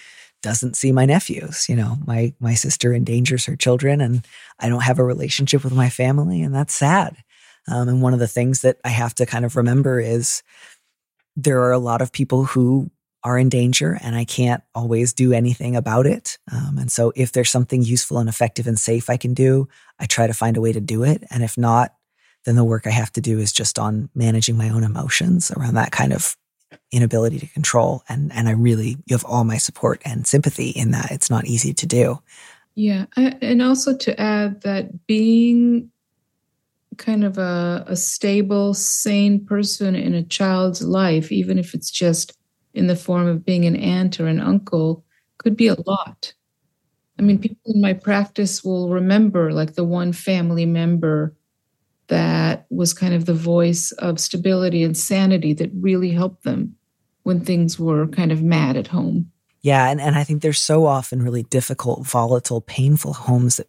doesn't 0.43 0.75
see 0.75 0.91
my 0.91 1.05
nephews. 1.05 1.67
You 1.67 1.75
know, 1.75 1.97
my 2.05 2.33
my 2.39 2.53
sister 2.53 2.93
endangers 2.93 3.45
her 3.45 3.55
children, 3.55 4.01
and 4.01 4.27
I 4.59 4.69
don't 4.69 4.83
have 4.83 4.99
a 4.99 5.03
relationship 5.03 5.63
with 5.63 5.73
my 5.73 5.89
family, 5.89 6.43
and 6.43 6.53
that's 6.53 6.75
sad. 6.75 7.17
Um, 7.67 7.87
and 7.87 8.01
one 8.01 8.13
of 8.13 8.19
the 8.19 8.27
things 8.27 8.61
that 8.61 8.77
I 8.83 8.89
have 8.89 9.15
to 9.15 9.25
kind 9.25 9.45
of 9.45 9.55
remember 9.55 9.99
is 9.99 10.43
there 11.35 11.61
are 11.63 11.71
a 11.71 11.79
lot 11.79 12.01
of 12.01 12.11
people 12.11 12.43
who 12.43 12.91
are 13.23 13.39
in 13.39 13.47
danger, 13.47 13.97
and 14.03 14.15
I 14.15 14.25
can't 14.25 14.61
always 14.75 15.13
do 15.13 15.31
anything 15.31 15.75
about 15.77 16.05
it. 16.05 16.37
Um, 16.51 16.77
and 16.77 16.91
so, 16.91 17.13
if 17.15 17.31
there's 17.31 17.49
something 17.49 17.81
useful 17.81 18.19
and 18.19 18.29
effective 18.29 18.67
and 18.67 18.77
safe 18.77 19.09
I 19.09 19.17
can 19.17 19.33
do, 19.33 19.67
I 19.99 20.05
try 20.05 20.27
to 20.27 20.33
find 20.33 20.57
a 20.57 20.61
way 20.61 20.73
to 20.73 20.81
do 20.81 21.03
it. 21.03 21.23
And 21.31 21.41
if 21.41 21.57
not, 21.57 21.95
then 22.45 22.55
the 22.55 22.65
work 22.65 22.85
I 22.85 22.91
have 22.91 23.13
to 23.13 23.21
do 23.21 23.39
is 23.39 23.53
just 23.53 23.79
on 23.79 24.09
managing 24.13 24.57
my 24.57 24.69
own 24.69 24.83
emotions 24.83 25.51
around 25.51 25.75
that 25.75 25.91
kind 25.91 26.11
of 26.11 26.35
inability 26.93 27.39
to 27.39 27.47
control. 27.47 28.03
And 28.07 28.31
and 28.33 28.47
I 28.47 28.51
really 28.51 28.97
you 29.05 29.15
have 29.15 29.25
all 29.25 29.43
my 29.43 29.57
support 29.57 30.01
and 30.05 30.25
sympathy 30.25 30.69
in 30.69 30.91
that. 30.91 31.11
It's 31.11 31.29
not 31.29 31.45
easy 31.45 31.73
to 31.73 31.85
do. 31.85 32.19
Yeah, 32.75 33.05
I, 33.17 33.37
and 33.41 33.61
also 33.61 33.95
to 33.95 34.19
add 34.19 34.61
that 34.61 35.05
being 35.05 35.91
kind 36.97 37.23
of 37.23 37.37
a, 37.37 37.83
a 37.87 37.95
stable, 37.95 38.73
sane 38.73 39.45
person 39.45 39.95
in 39.95 40.13
a 40.13 40.23
child's 40.23 40.81
life, 40.81 41.31
even 41.31 41.57
if 41.57 41.73
it's 41.73 41.91
just 41.91 42.37
in 42.73 42.87
the 42.87 42.95
form 42.95 43.27
of 43.27 43.45
being 43.45 43.65
an 43.65 43.75
aunt 43.75 44.19
or 44.19 44.27
an 44.27 44.39
uncle, 44.39 45.03
could 45.37 45.55
be 45.55 45.67
a 45.67 45.75
lot. 45.85 46.33
I 47.19 47.21
mean, 47.21 47.37
people 47.37 47.73
in 47.73 47.81
my 47.81 47.93
practice 47.93 48.63
will 48.63 48.89
remember 48.89 49.53
like 49.53 49.75
the 49.75 49.83
one 49.83 50.13
family 50.13 50.65
member 50.65 51.35
that 52.07 52.65
was 52.69 52.93
kind 52.93 53.13
of 53.13 53.25
the 53.25 53.33
voice 53.33 53.91
of 53.93 54.19
stability 54.19 54.83
and 54.83 54.97
sanity 54.97 55.53
that 55.53 55.71
really 55.75 56.11
helped 56.11 56.43
them 56.43 56.75
when 57.23 57.43
things 57.43 57.79
were 57.79 58.07
kind 58.07 58.31
of 58.31 58.43
mad 58.43 58.77
at 58.77 58.87
home. 58.87 59.31
Yeah, 59.61 59.89
and, 59.89 60.01
and 60.01 60.15
I 60.15 60.23
think 60.23 60.41
there's 60.41 60.59
so 60.59 60.85
often 60.85 61.21
really 61.21 61.43
difficult, 61.43 62.05
volatile, 62.05 62.61
painful 62.61 63.13
homes 63.13 63.57
that 63.57 63.67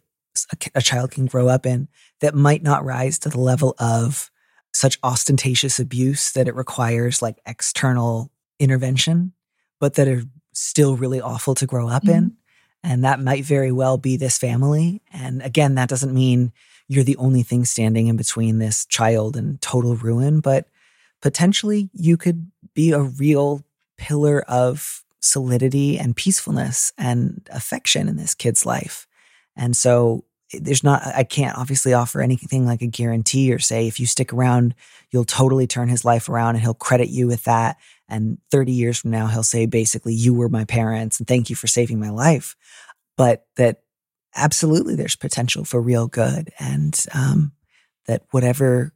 a, 0.51 0.79
a 0.79 0.81
child 0.81 1.11
can 1.11 1.25
grow 1.25 1.47
up 1.47 1.65
in 1.65 1.87
that 2.19 2.35
might 2.35 2.63
not 2.63 2.83
rise 2.83 3.17
to 3.19 3.29
the 3.29 3.39
level 3.39 3.75
of 3.79 4.29
such 4.73 4.99
ostentatious 5.03 5.79
abuse 5.79 6.33
that 6.33 6.49
it 6.49 6.55
requires 6.55 7.21
like 7.21 7.39
external 7.45 8.29
intervention, 8.59 9.31
but 9.79 9.93
that 9.93 10.07
are 10.07 10.23
still 10.53 10.97
really 10.97 11.21
awful 11.21 11.55
to 11.55 11.65
grow 11.65 11.87
up 11.87 12.03
mm-hmm. 12.03 12.17
in. 12.17 12.37
And 12.83 13.03
that 13.03 13.19
might 13.19 13.45
very 13.45 13.71
well 13.71 13.97
be 13.97 14.17
this 14.17 14.37
family. 14.37 15.01
And 15.11 15.41
again, 15.41 15.75
that 15.75 15.89
doesn't 15.89 16.13
mean 16.13 16.51
you're 16.87 17.03
the 17.03 17.17
only 17.17 17.41
thing 17.41 17.65
standing 17.65 18.07
in 18.07 18.17
between 18.17 18.59
this 18.59 18.85
child 18.85 19.37
and 19.37 19.59
total 19.61 19.95
ruin, 19.95 20.39
but 20.39 20.67
potentially 21.25 21.89
you 21.91 22.17
could 22.17 22.51
be 22.75 22.91
a 22.91 23.01
real 23.01 23.63
pillar 23.97 24.43
of 24.47 25.03
solidity 25.21 25.97
and 25.97 26.15
peacefulness 26.15 26.93
and 26.99 27.41
affection 27.51 28.07
in 28.07 28.15
this 28.15 28.35
kid's 28.35 28.63
life. 28.63 29.07
And 29.55 29.75
so 29.75 30.23
eh, 30.53 30.59
there's 30.61 30.83
not, 30.83 31.01
I 31.03 31.23
can't 31.23 31.57
obviously 31.57 31.93
offer 31.93 32.21
anything 32.21 32.67
like 32.67 32.83
a 32.83 32.87
guarantee 32.87 33.51
or 33.51 33.57
say 33.57 33.87
if 33.87 33.99
you 33.99 34.05
stick 34.05 34.33
around, 34.33 34.75
you'll 35.09 35.25
totally 35.25 35.65
turn 35.65 35.89
his 35.89 36.05
life 36.05 36.29
around 36.29 36.57
and 36.57 36.63
he'll 36.63 36.75
credit 36.75 37.09
you 37.09 37.25
with 37.25 37.45
that. 37.45 37.77
And 38.07 38.37
30 38.51 38.73
years 38.73 38.99
from 38.99 39.09
now, 39.09 39.25
he'll 39.25 39.41
say, 39.41 39.65
basically, 39.65 40.13
you 40.13 40.35
were 40.35 40.47
my 40.47 40.65
parents 40.65 41.17
and 41.17 41.27
thank 41.27 41.49
you 41.49 41.55
for 41.55 41.65
saving 41.65 41.99
my 41.99 42.11
life. 42.11 42.55
But 43.17 43.47
that 43.55 43.81
absolutely 44.35 44.93
there's 44.93 45.15
potential 45.15 45.65
for 45.65 45.81
real 45.81 46.05
good 46.05 46.51
and 46.59 46.95
um, 47.15 47.51
that 48.05 48.21
whatever 48.29 48.93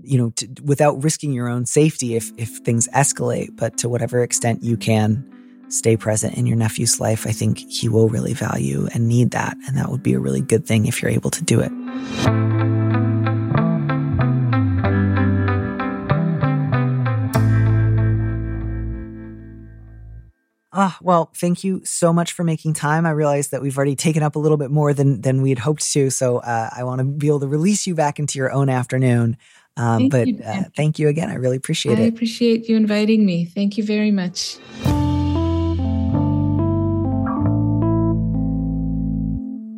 you 0.00 0.18
know 0.18 0.30
to, 0.30 0.48
without 0.64 1.02
risking 1.02 1.32
your 1.32 1.48
own 1.48 1.66
safety 1.66 2.14
if 2.14 2.30
if 2.36 2.48
things 2.58 2.88
escalate 2.94 3.48
but 3.56 3.76
to 3.78 3.88
whatever 3.88 4.22
extent 4.22 4.62
you 4.62 4.76
can 4.76 5.28
stay 5.68 5.96
present 5.96 6.34
in 6.34 6.46
your 6.46 6.56
nephew's 6.56 7.00
life 7.00 7.26
i 7.26 7.32
think 7.32 7.58
he 7.58 7.88
will 7.88 8.08
really 8.08 8.34
value 8.34 8.88
and 8.94 9.08
need 9.08 9.30
that 9.30 9.56
and 9.66 9.76
that 9.76 9.90
would 9.90 10.02
be 10.02 10.12
a 10.12 10.20
really 10.20 10.42
good 10.42 10.66
thing 10.66 10.86
if 10.86 11.00
you're 11.00 11.10
able 11.10 11.30
to 11.30 11.42
do 11.44 11.60
it 11.60 11.72
Ah, 20.74 20.96
well, 21.02 21.30
thank 21.36 21.64
you 21.64 21.82
so 21.84 22.14
much 22.14 22.32
for 22.32 22.44
making 22.44 22.72
time. 22.72 23.04
I 23.04 23.10
realize 23.10 23.48
that 23.48 23.60
we've 23.60 23.76
already 23.76 23.94
taken 23.94 24.22
up 24.22 24.36
a 24.36 24.38
little 24.38 24.56
bit 24.56 24.70
more 24.70 24.94
than 24.94 25.20
than 25.20 25.42
we 25.42 25.50
had 25.50 25.58
hoped 25.58 25.82
to, 25.92 26.08
so 26.08 26.38
uh, 26.38 26.70
I 26.74 26.82
want 26.84 27.00
to 27.00 27.04
be 27.04 27.26
able 27.26 27.40
to 27.40 27.46
release 27.46 27.86
you 27.86 27.94
back 27.94 28.18
into 28.18 28.38
your 28.38 28.50
own 28.50 28.70
afternoon. 28.70 29.36
Um, 29.76 30.08
but 30.08 30.28
you, 30.28 30.40
uh, 30.44 30.64
thank 30.76 30.98
you 30.98 31.08
again. 31.08 31.30
I 31.30 31.34
really 31.34 31.56
appreciate 31.56 31.98
I 31.98 32.02
it. 32.02 32.04
I 32.04 32.08
appreciate 32.08 32.68
you 32.68 32.76
inviting 32.76 33.24
me. 33.24 33.44
Thank 33.44 33.78
you 33.78 33.84
very 33.84 34.10
much. 34.10 34.58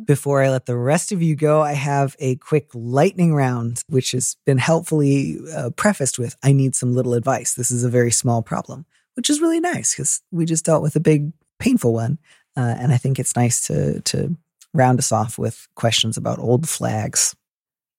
Before 0.05 0.43
I 0.43 0.49
let 0.51 0.67
the 0.67 0.77
rest 0.77 1.11
of 1.11 1.23
you 1.23 1.35
go, 1.35 1.61
I 1.61 1.73
have 1.73 2.15
a 2.19 2.35
quick 2.35 2.69
lightning 2.75 3.33
round, 3.33 3.81
which 3.87 4.11
has 4.11 4.37
been 4.45 4.59
helpfully 4.59 5.39
uh, 5.55 5.71
prefaced 5.71 6.19
with 6.19 6.35
I 6.43 6.51
need 6.51 6.75
some 6.75 6.93
little 6.93 7.15
advice. 7.15 7.55
This 7.55 7.71
is 7.71 7.83
a 7.83 7.89
very 7.89 8.11
small 8.11 8.43
problem 8.43 8.85
which 9.15 9.29
is 9.29 9.41
really 9.41 9.59
nice 9.59 9.93
because 9.93 10.21
we 10.31 10.45
just 10.45 10.65
dealt 10.65 10.83
with 10.83 10.95
a 10.95 10.99
big, 10.99 11.31
painful 11.59 11.93
one. 11.93 12.19
Uh, 12.55 12.75
and 12.77 12.93
I 12.93 12.97
think 12.97 13.17
it's 13.17 13.35
nice 13.35 13.65
to, 13.67 14.01
to 14.01 14.37
round 14.73 14.99
us 14.99 15.11
off 15.11 15.37
with 15.37 15.67
questions 15.75 16.17
about 16.17 16.39
old 16.39 16.69
flags. 16.69 17.35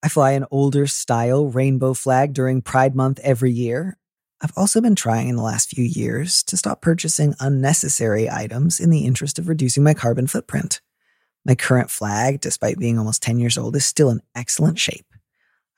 I 0.03 0.09
fly 0.09 0.33
an 0.33 0.47
older 0.51 0.87
style 0.87 1.47
rainbow 1.47 1.95
flag 1.95 2.33
during 2.33 2.63
Pride 2.63 2.95
Month 2.95 3.19
every 3.23 3.51
year. 3.51 3.99
I've 4.41 4.53
also 4.57 4.81
been 4.81 4.95
trying 4.95 5.29
in 5.29 5.37
the 5.37 5.43
last 5.43 5.71
few 5.71 5.85
years 5.85 6.43
to 6.45 6.57
stop 6.57 6.81
purchasing 6.81 7.35
unnecessary 7.41 8.31
items 8.31 8.79
in 8.79 8.91
the 8.91 9.05
interest 9.05 9.39
of 9.39 9.49
reducing 9.49 9.83
my 9.83 9.95
carbon 9.95 10.27
footprint. 10.27 10.81
My 11.45 11.55
current 11.55 11.91
flag, 11.91 12.41
despite 12.41 12.79
being 12.79 12.99
almost 12.99 13.23
10 13.23 13.39
years 13.39 13.57
old, 13.57 13.75
is 13.77 13.85
still 13.85 14.11
in 14.11 14.21
excellent 14.35 14.79
shape. 14.79 15.07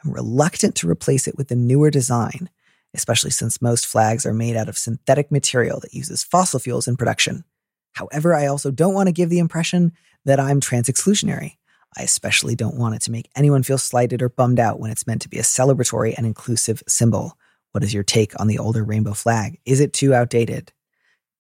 I'm 0.05 0.13
reluctant 0.13 0.75
to 0.77 0.91
replace 0.91 1.29
it 1.29 1.37
with 1.37 1.51
a 1.51 1.57
newer 1.57 1.91
design 1.91 2.51
especially 2.95 3.31
since 3.31 3.63
most 3.63 3.87
flags 3.87 4.25
are 4.25 4.35
made 4.35 4.57
out 4.57 4.69
of 4.69 4.79
synthetic 4.79 5.31
material 5.31 5.81
that 5.81 5.95
uses 5.95 6.25
fossil 6.25 6.59
fuels 6.59 6.89
in 6.89 6.97
production. 6.97 7.45
However, 7.93 8.35
I 8.35 8.47
also 8.47 8.71
don't 8.71 8.95
want 8.95 9.09
to 9.09 9.13
give 9.13 9.31
the 9.31 9.39
impression 9.39 9.93
that 10.25 10.41
I'm 10.41 10.61
trans 10.61 10.89
exclusionary. 10.89 11.57
I 11.97 12.03
especially 12.03 12.55
don't 12.55 12.79
want 12.79 12.95
it 12.95 13.03
to 13.03 13.11
make 13.11 13.31
anyone 13.35 13.63
feel 13.63 13.79
slighted 13.79 14.23
or 14.23 14.29
bummed 14.29 14.61
out 14.61 14.79
when 14.79 14.91
it's 14.91 15.07
meant 15.07 15.23
to 15.23 15.29
be 15.29 15.39
a 15.39 15.43
celebratory 15.43 16.15
and 16.17 16.27
inclusive 16.27 16.83
symbol. 16.87 17.37
What 17.73 17.85
is 17.85 17.93
your 17.95 18.03
take 18.03 18.39
on 18.41 18.47
the 18.47 18.59
older 18.59 18.85
rainbow 18.85 19.15
flag? 19.15 19.59
Is 19.65 19.81
it 19.81 19.93
too 19.93 20.15
outdated? 20.15 20.73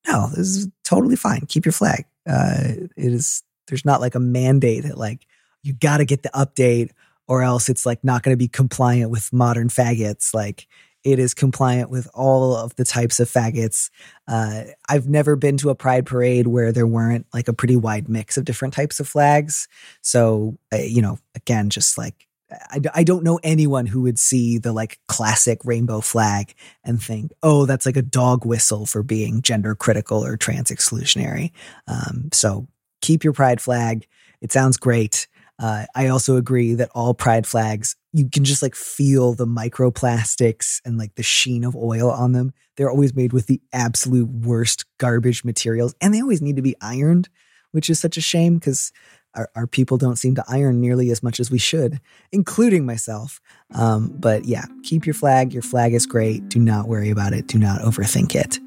No, 0.07 0.29
this 0.29 0.39
is 0.39 0.69
totally 0.85 1.17
fine. 1.17 1.47
Keep 1.49 1.67
your 1.67 1.73
flag. 1.73 2.05
Uh, 2.29 2.87
it 2.97 3.13
is. 3.13 3.43
There's 3.67 3.85
not 3.85 4.01
like 4.01 4.15
a 4.15 4.21
mandate 4.21 4.85
that 4.85 4.97
like 4.97 5.27
you 5.63 5.75
got 5.75 5.99
to 5.99 6.05
get 6.05 6.23
the 6.23 6.31
update 6.31 6.91
or 7.27 7.43
else 7.43 7.69
it's 7.69 7.85
like 7.85 8.03
not 8.03 8.23
going 8.23 8.33
to 8.33 8.39
be 8.39 8.49
compliant 8.49 9.11
with 9.11 9.33
modern 9.33 9.69
faggots. 9.69 10.33
Like 10.33 10.67
it 11.05 11.19
is 11.19 11.35
compliant 11.35 11.91
with 11.91 12.09
all 12.15 12.57
of 12.57 12.75
the 12.77 12.85
types 12.85 13.21
of 13.21 13.29
faggots. 13.29 13.91
Uh, 14.27 14.65
I've 14.89 15.09
never 15.09 15.37
been 15.37 15.57
to 15.59 15.71
a 15.71 15.75
pride 15.75 16.07
parade 16.07 16.47
where 16.47 16.73
there 16.73 16.87
weren't 16.87 17.27
like 17.33 17.49
a 17.49 17.53
pretty 17.53 17.77
wide 17.77 18.09
mix 18.09 18.37
of 18.37 18.45
different 18.45 18.75
types 18.75 19.01
of 19.01 19.09
flags. 19.09 19.69
So, 20.03 20.59
uh, 20.73 20.79
you 20.79 21.01
know, 21.03 21.19
again, 21.35 21.71
just 21.71 21.97
like 21.99 22.27
I, 22.51 22.81
I 22.95 23.05
don't 23.05 23.25
know 23.25 23.39
anyone 23.43 23.87
who 23.87 24.03
would 24.03 24.19
see 24.19 24.59
the 24.59 24.73
like 24.73 24.99
classic 25.07 25.61
rainbow 25.65 26.01
flag 26.01 26.55
and 26.83 27.03
think, 27.03 27.33
oh, 27.43 27.67
that's 27.67 27.87
like 27.87 27.97
a 27.97 28.03
dog 28.03 28.47
whistle 28.47 28.87
for 28.87 29.03
being 29.03 29.43
gender 29.43 29.75
critical 29.75 30.25
or 30.25 30.37
trans 30.37 30.71
exclusionary. 30.71 31.53
Um, 31.87 32.31
so 32.33 32.67
keep 33.03 33.23
your 33.23 33.33
pride 33.33 33.61
flag. 33.61 34.07
It 34.41 34.53
sounds 34.53 34.77
great. 34.77 35.29
Uh, 35.59 35.87
I 35.95 36.09
also 36.09 36.37
agree 36.37 36.75
that 36.75 36.91
all 36.95 37.15
pride 37.15 37.47
flags, 37.47 37.97
you 38.13 38.29
can 38.29 38.45
just 38.45 38.63
like 38.63 38.75
feel 38.75 39.35
the 39.35 39.47
microplastics 39.47 40.81
and 40.85 40.99
like 40.99 41.15
the 41.15 41.23
sheen 41.23 41.65
of 41.65 41.77
oil 41.77 42.11
on 42.11 42.33
them. 42.33 42.53
They're 42.77 42.91
always 42.91 43.15
made 43.15 43.33
with 43.33 43.47
the 43.47 43.61
absolute 43.73 44.29
worst 44.29 44.87
garbage 44.99 45.45
materials 45.45 45.95
and 46.01 46.15
they 46.15 46.21
always 46.21 46.41
need 46.41 46.57
to 46.57 46.63
be 46.63 46.77
ironed, 46.81 47.29
which 47.73 47.91
is 47.91 47.99
such 47.99 48.17
a 48.17 48.23
shame 48.23 48.55
because 48.55 48.93
our, 49.35 49.51
our 49.55 49.67
people 49.67 49.99
don't 49.99 50.17
seem 50.17 50.35
to 50.37 50.45
iron 50.49 50.81
nearly 50.81 51.11
as 51.11 51.23
much 51.23 51.39
as 51.39 51.51
we 51.51 51.59
should, 51.59 52.01
including 52.33 52.87
myself. 52.87 53.41
Um, 53.75 54.15
but 54.19 54.47
yeah, 54.47 54.65
keep 54.83 55.07
your 55.07 55.15
flag. 55.15 55.53
Your 55.53 55.63
flag 55.63 55.93
is 55.93 56.07
great. 56.07 56.49
Do 56.49 56.59
not 56.59 56.89
worry 56.89 57.11
about 57.11 57.35
it. 57.35 57.47
Do 57.47 57.59
not 57.59 57.81
overthink 57.83 58.35
it. 58.35 58.59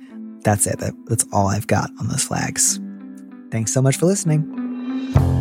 That's 0.44 0.68
it. 0.68 0.80
That, 0.80 0.94
that's 1.08 1.26
all 1.34 1.48
I've 1.48 1.68
got 1.68 1.89
on 2.00 2.08
those 2.08 2.24
flags. 2.24 2.80
Thanks 3.52 3.74
so 3.74 3.82
much 3.82 3.98
for 3.98 4.06
listening. 4.06 5.41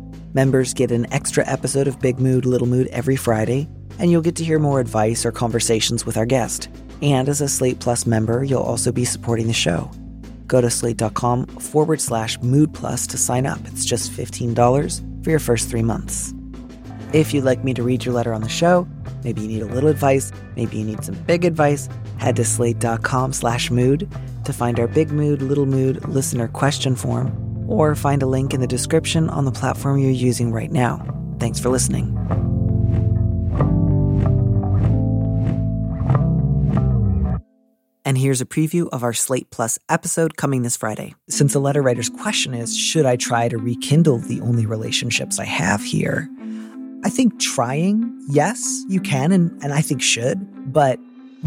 Members 0.33 0.73
get 0.73 0.91
an 0.91 1.11
extra 1.11 1.45
episode 1.45 1.87
of 1.87 1.99
Big 1.99 2.17
Mood, 2.17 2.45
Little 2.45 2.67
Mood 2.67 2.87
every 2.87 3.17
Friday, 3.17 3.67
and 3.99 4.09
you'll 4.09 4.21
get 4.21 4.37
to 4.37 4.45
hear 4.45 4.59
more 4.59 4.79
advice 4.79 5.25
or 5.25 5.31
conversations 5.33 6.05
with 6.05 6.15
our 6.15 6.25
guest. 6.25 6.69
And 7.01 7.27
as 7.27 7.41
a 7.41 7.49
Slate 7.49 7.79
Plus 7.79 8.05
member, 8.05 8.41
you'll 8.41 8.61
also 8.61 8.93
be 8.93 9.03
supporting 9.03 9.47
the 9.47 9.53
show. 9.53 9.91
Go 10.47 10.61
to 10.61 10.69
slate.com 10.69 11.47
forward 11.47 11.99
slash 11.99 12.39
mood 12.41 12.73
plus 12.73 13.07
to 13.07 13.17
sign 13.17 13.45
up. 13.45 13.59
It's 13.65 13.83
just 13.83 14.11
$15 14.11 15.23
for 15.23 15.29
your 15.29 15.39
first 15.39 15.69
three 15.69 15.83
months. 15.83 16.33
If 17.11 17.33
you'd 17.33 17.43
like 17.43 17.65
me 17.65 17.73
to 17.73 17.83
read 17.83 18.05
your 18.05 18.13
letter 18.13 18.33
on 18.33 18.41
the 18.41 18.47
show, 18.47 18.87
maybe 19.25 19.41
you 19.41 19.49
need 19.49 19.63
a 19.63 19.73
little 19.73 19.89
advice, 19.89 20.31
maybe 20.55 20.77
you 20.77 20.85
need 20.85 21.03
some 21.03 21.15
big 21.23 21.43
advice, 21.43 21.89
head 22.19 22.37
to 22.37 22.45
slate.com 22.45 23.33
slash 23.33 23.69
mood 23.69 24.09
to 24.45 24.53
find 24.53 24.79
our 24.79 24.87
big 24.87 25.11
mood, 25.11 25.41
little 25.41 25.65
mood 25.65 26.07
listener 26.07 26.47
question 26.47 26.95
form, 26.95 27.50
or 27.71 27.95
find 27.95 28.21
a 28.21 28.27
link 28.27 28.53
in 28.53 28.61
the 28.61 28.67
description 28.67 29.29
on 29.29 29.45
the 29.45 29.51
platform 29.51 29.97
you're 29.97 30.11
using 30.11 30.51
right 30.51 30.71
now. 30.71 31.05
Thanks 31.39 31.59
for 31.59 31.69
listening. 31.69 32.17
And 38.03 38.17
here's 38.17 38.41
a 38.41 38.45
preview 38.45 38.89
of 38.91 39.03
our 39.03 39.13
Slate 39.13 39.49
Plus 39.51 39.79
episode 39.87 40.35
coming 40.35 40.63
this 40.63 40.75
Friday. 40.75 41.15
Since 41.29 41.53
the 41.53 41.61
letter 41.61 41.81
writer's 41.81 42.09
question 42.09 42.53
is 42.53 42.75
Should 42.75 43.05
I 43.05 43.15
try 43.15 43.47
to 43.47 43.57
rekindle 43.57 44.17
the 44.17 44.41
only 44.41 44.65
relationships 44.65 45.39
I 45.39 45.45
have 45.45 45.81
here? 45.81 46.29
I 47.05 47.09
think 47.09 47.39
trying, 47.39 48.19
yes, 48.29 48.83
you 48.89 48.99
can, 48.99 49.31
and, 49.31 49.51
and 49.63 49.73
I 49.73 49.81
think 49.81 50.01
should, 50.01 50.73
but 50.73 50.99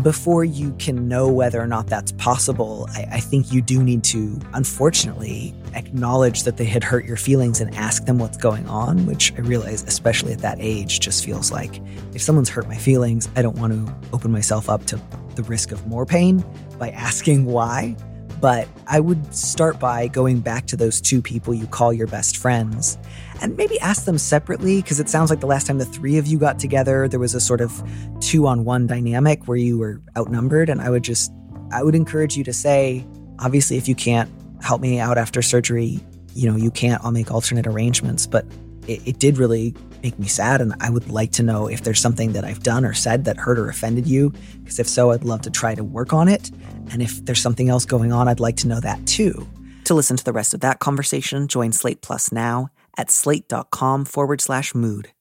before 0.03 0.45
you 0.45 0.75
can 0.79 1.09
know 1.09 1.31
whether 1.31 1.61
or 1.61 1.69
not 1.69 1.87
that's 1.87 2.11
possible, 2.13 2.89
I, 2.93 3.07
I, 3.13 3.21
think 3.21 3.53
you 3.53 3.63
do 3.63 3.83
need 3.83 4.03
to, 4.05 4.41
unfortunately, 4.53 5.55
acknowledge 5.75 6.43
that 6.43 6.57
they 6.57 6.65
had 6.65 6.83
hurt 6.83 7.05
your 7.05 7.17
feelings 7.17 7.61
and 7.61 7.73
ask 7.77 8.05
them 8.05 8.19
what's 8.19 8.37
going 8.37 8.69
on, 8.69 9.07
which 9.07 9.33
I 9.35 9.41
realize, 9.41 9.85
especially 9.85 10.33
at 10.33 10.41
that 10.41 10.59
age, 10.61 10.99
just 10.99 11.25
feels 11.25 11.53
like 11.53 11.81
if 12.13 12.23
someone's 12.23 12.49
hurt 12.49 12.67
my 12.67 12.77
feelings, 12.77 13.29
I 13.37 13.43
don't 13.43 13.57
want 13.57 13.73
to 13.73 13.95
open 14.13 14.33
myself 14.33 14.69
up 14.69 14.85
to 14.87 15.01
the 15.37 15.45
risk 15.45 15.71
of 15.71 15.87
more 15.87 16.05
pain 16.05 16.45
by 16.77 16.91
asking 16.91 17.47
why. 17.47 17.97
But 18.41 18.69
I 18.89 18.99
would 18.99 19.35
start 19.35 19.79
by 19.79 20.09
going 20.09 20.41
back 20.41 20.67
to 20.67 20.77
those 20.77 21.01
two 21.01 21.23
people 21.23 21.55
you 21.55 21.69
call 21.69 21.93
your 21.93 22.09
best 22.09 22.37
friends 22.37 22.99
and 23.45 23.59
maybe 23.59 23.79
ask 23.81 24.07
them 24.07 24.17
separately 24.17 24.81
because 24.81 24.99
it 24.99 25.11
sounds 25.11 25.29
like 25.29 25.41
the 25.41 25.47
last 25.47 25.67
time 25.67 25.77
the 25.77 25.85
three 25.85 26.17
of 26.17 26.27
you 26.27 26.39
got 26.39 26.59
together, 26.59 27.07
there 27.09 27.21
was 27.21 27.35
a 27.35 27.41
sort 27.41 27.61
of 27.61 27.83
two 28.19 28.47
on 28.47 28.65
one 28.65 28.87
dynamic 28.87 29.47
where 29.47 29.59
you 29.59 29.77
were 29.77 30.01
outnumbered. 30.17 30.71
And 30.71 30.81
I 30.81 30.89
would 30.89 31.05
just, 31.05 31.31
I 31.71 31.83
would 31.83 31.95
encourage 31.95 32.39
you 32.39 32.45
to 32.45 32.55
say, 32.55 33.07
obviously, 33.41 33.77
if 33.77 33.87
you 33.87 33.95
can't 33.95 34.31
help 34.63 34.81
me 34.81 34.99
out 34.99 35.19
after 35.19 35.43
surgery, 35.43 36.01
you 36.35 36.51
know, 36.51 36.57
you 36.57 36.71
can't, 36.71 37.05
I'll 37.05 37.11
make 37.11 37.31
alternate 37.31 37.67
arrangements. 37.67 38.27
But 38.27 38.47
it, 38.89 39.07
it 39.07 39.19
did 39.19 39.37
really 39.37 39.75
make 40.03 40.19
me 40.19 40.27
sad. 40.27 40.63
And 40.63 40.73
I 40.81 40.89
would 40.89 41.11
like 41.11 41.33
to 41.33 41.43
know 41.43 41.67
if 41.69 41.83
there's 41.83 42.01
something 42.01 42.33
that 42.33 42.47
I've 42.47 42.63
done 42.63 42.83
or 42.87 42.95
said 42.95 43.27
that 43.27 43.37
hurt 43.37 43.59
or 43.59 43.69
offended 43.69 44.07
you. 44.07 44.33
Because 44.63 44.79
if 44.79 44.89
so, 44.89 45.11
I'd 45.11 45.23
love 45.23 45.43
to 45.43 45.51
try 45.51 45.75
to 45.75 45.85
work 45.85 46.15
on 46.15 46.29
it. 46.29 46.51
And 46.93 47.03
if 47.03 47.23
there's 47.27 47.43
something 47.43 47.69
else 47.69 47.85
going 47.85 48.11
on, 48.11 48.27
I'd 48.27 48.41
like 48.41 48.57
to 48.59 48.69
know 48.69 48.81
that 48.81 49.07
too. 49.07 49.47
To 49.85 49.93
listen 49.93 50.17
to 50.17 50.25
the 50.25 50.33
rest 50.33 50.55
of 50.55 50.61
that 50.61 50.79
conversation, 50.79 51.47
join 51.47 51.73
Slate 51.73 52.01
Plus 52.01 52.33
now 52.33 52.71
at 52.99 53.11
slate.com 53.11 54.05
forward 54.05 54.41
slash 54.41 54.75
mood. 54.75 55.14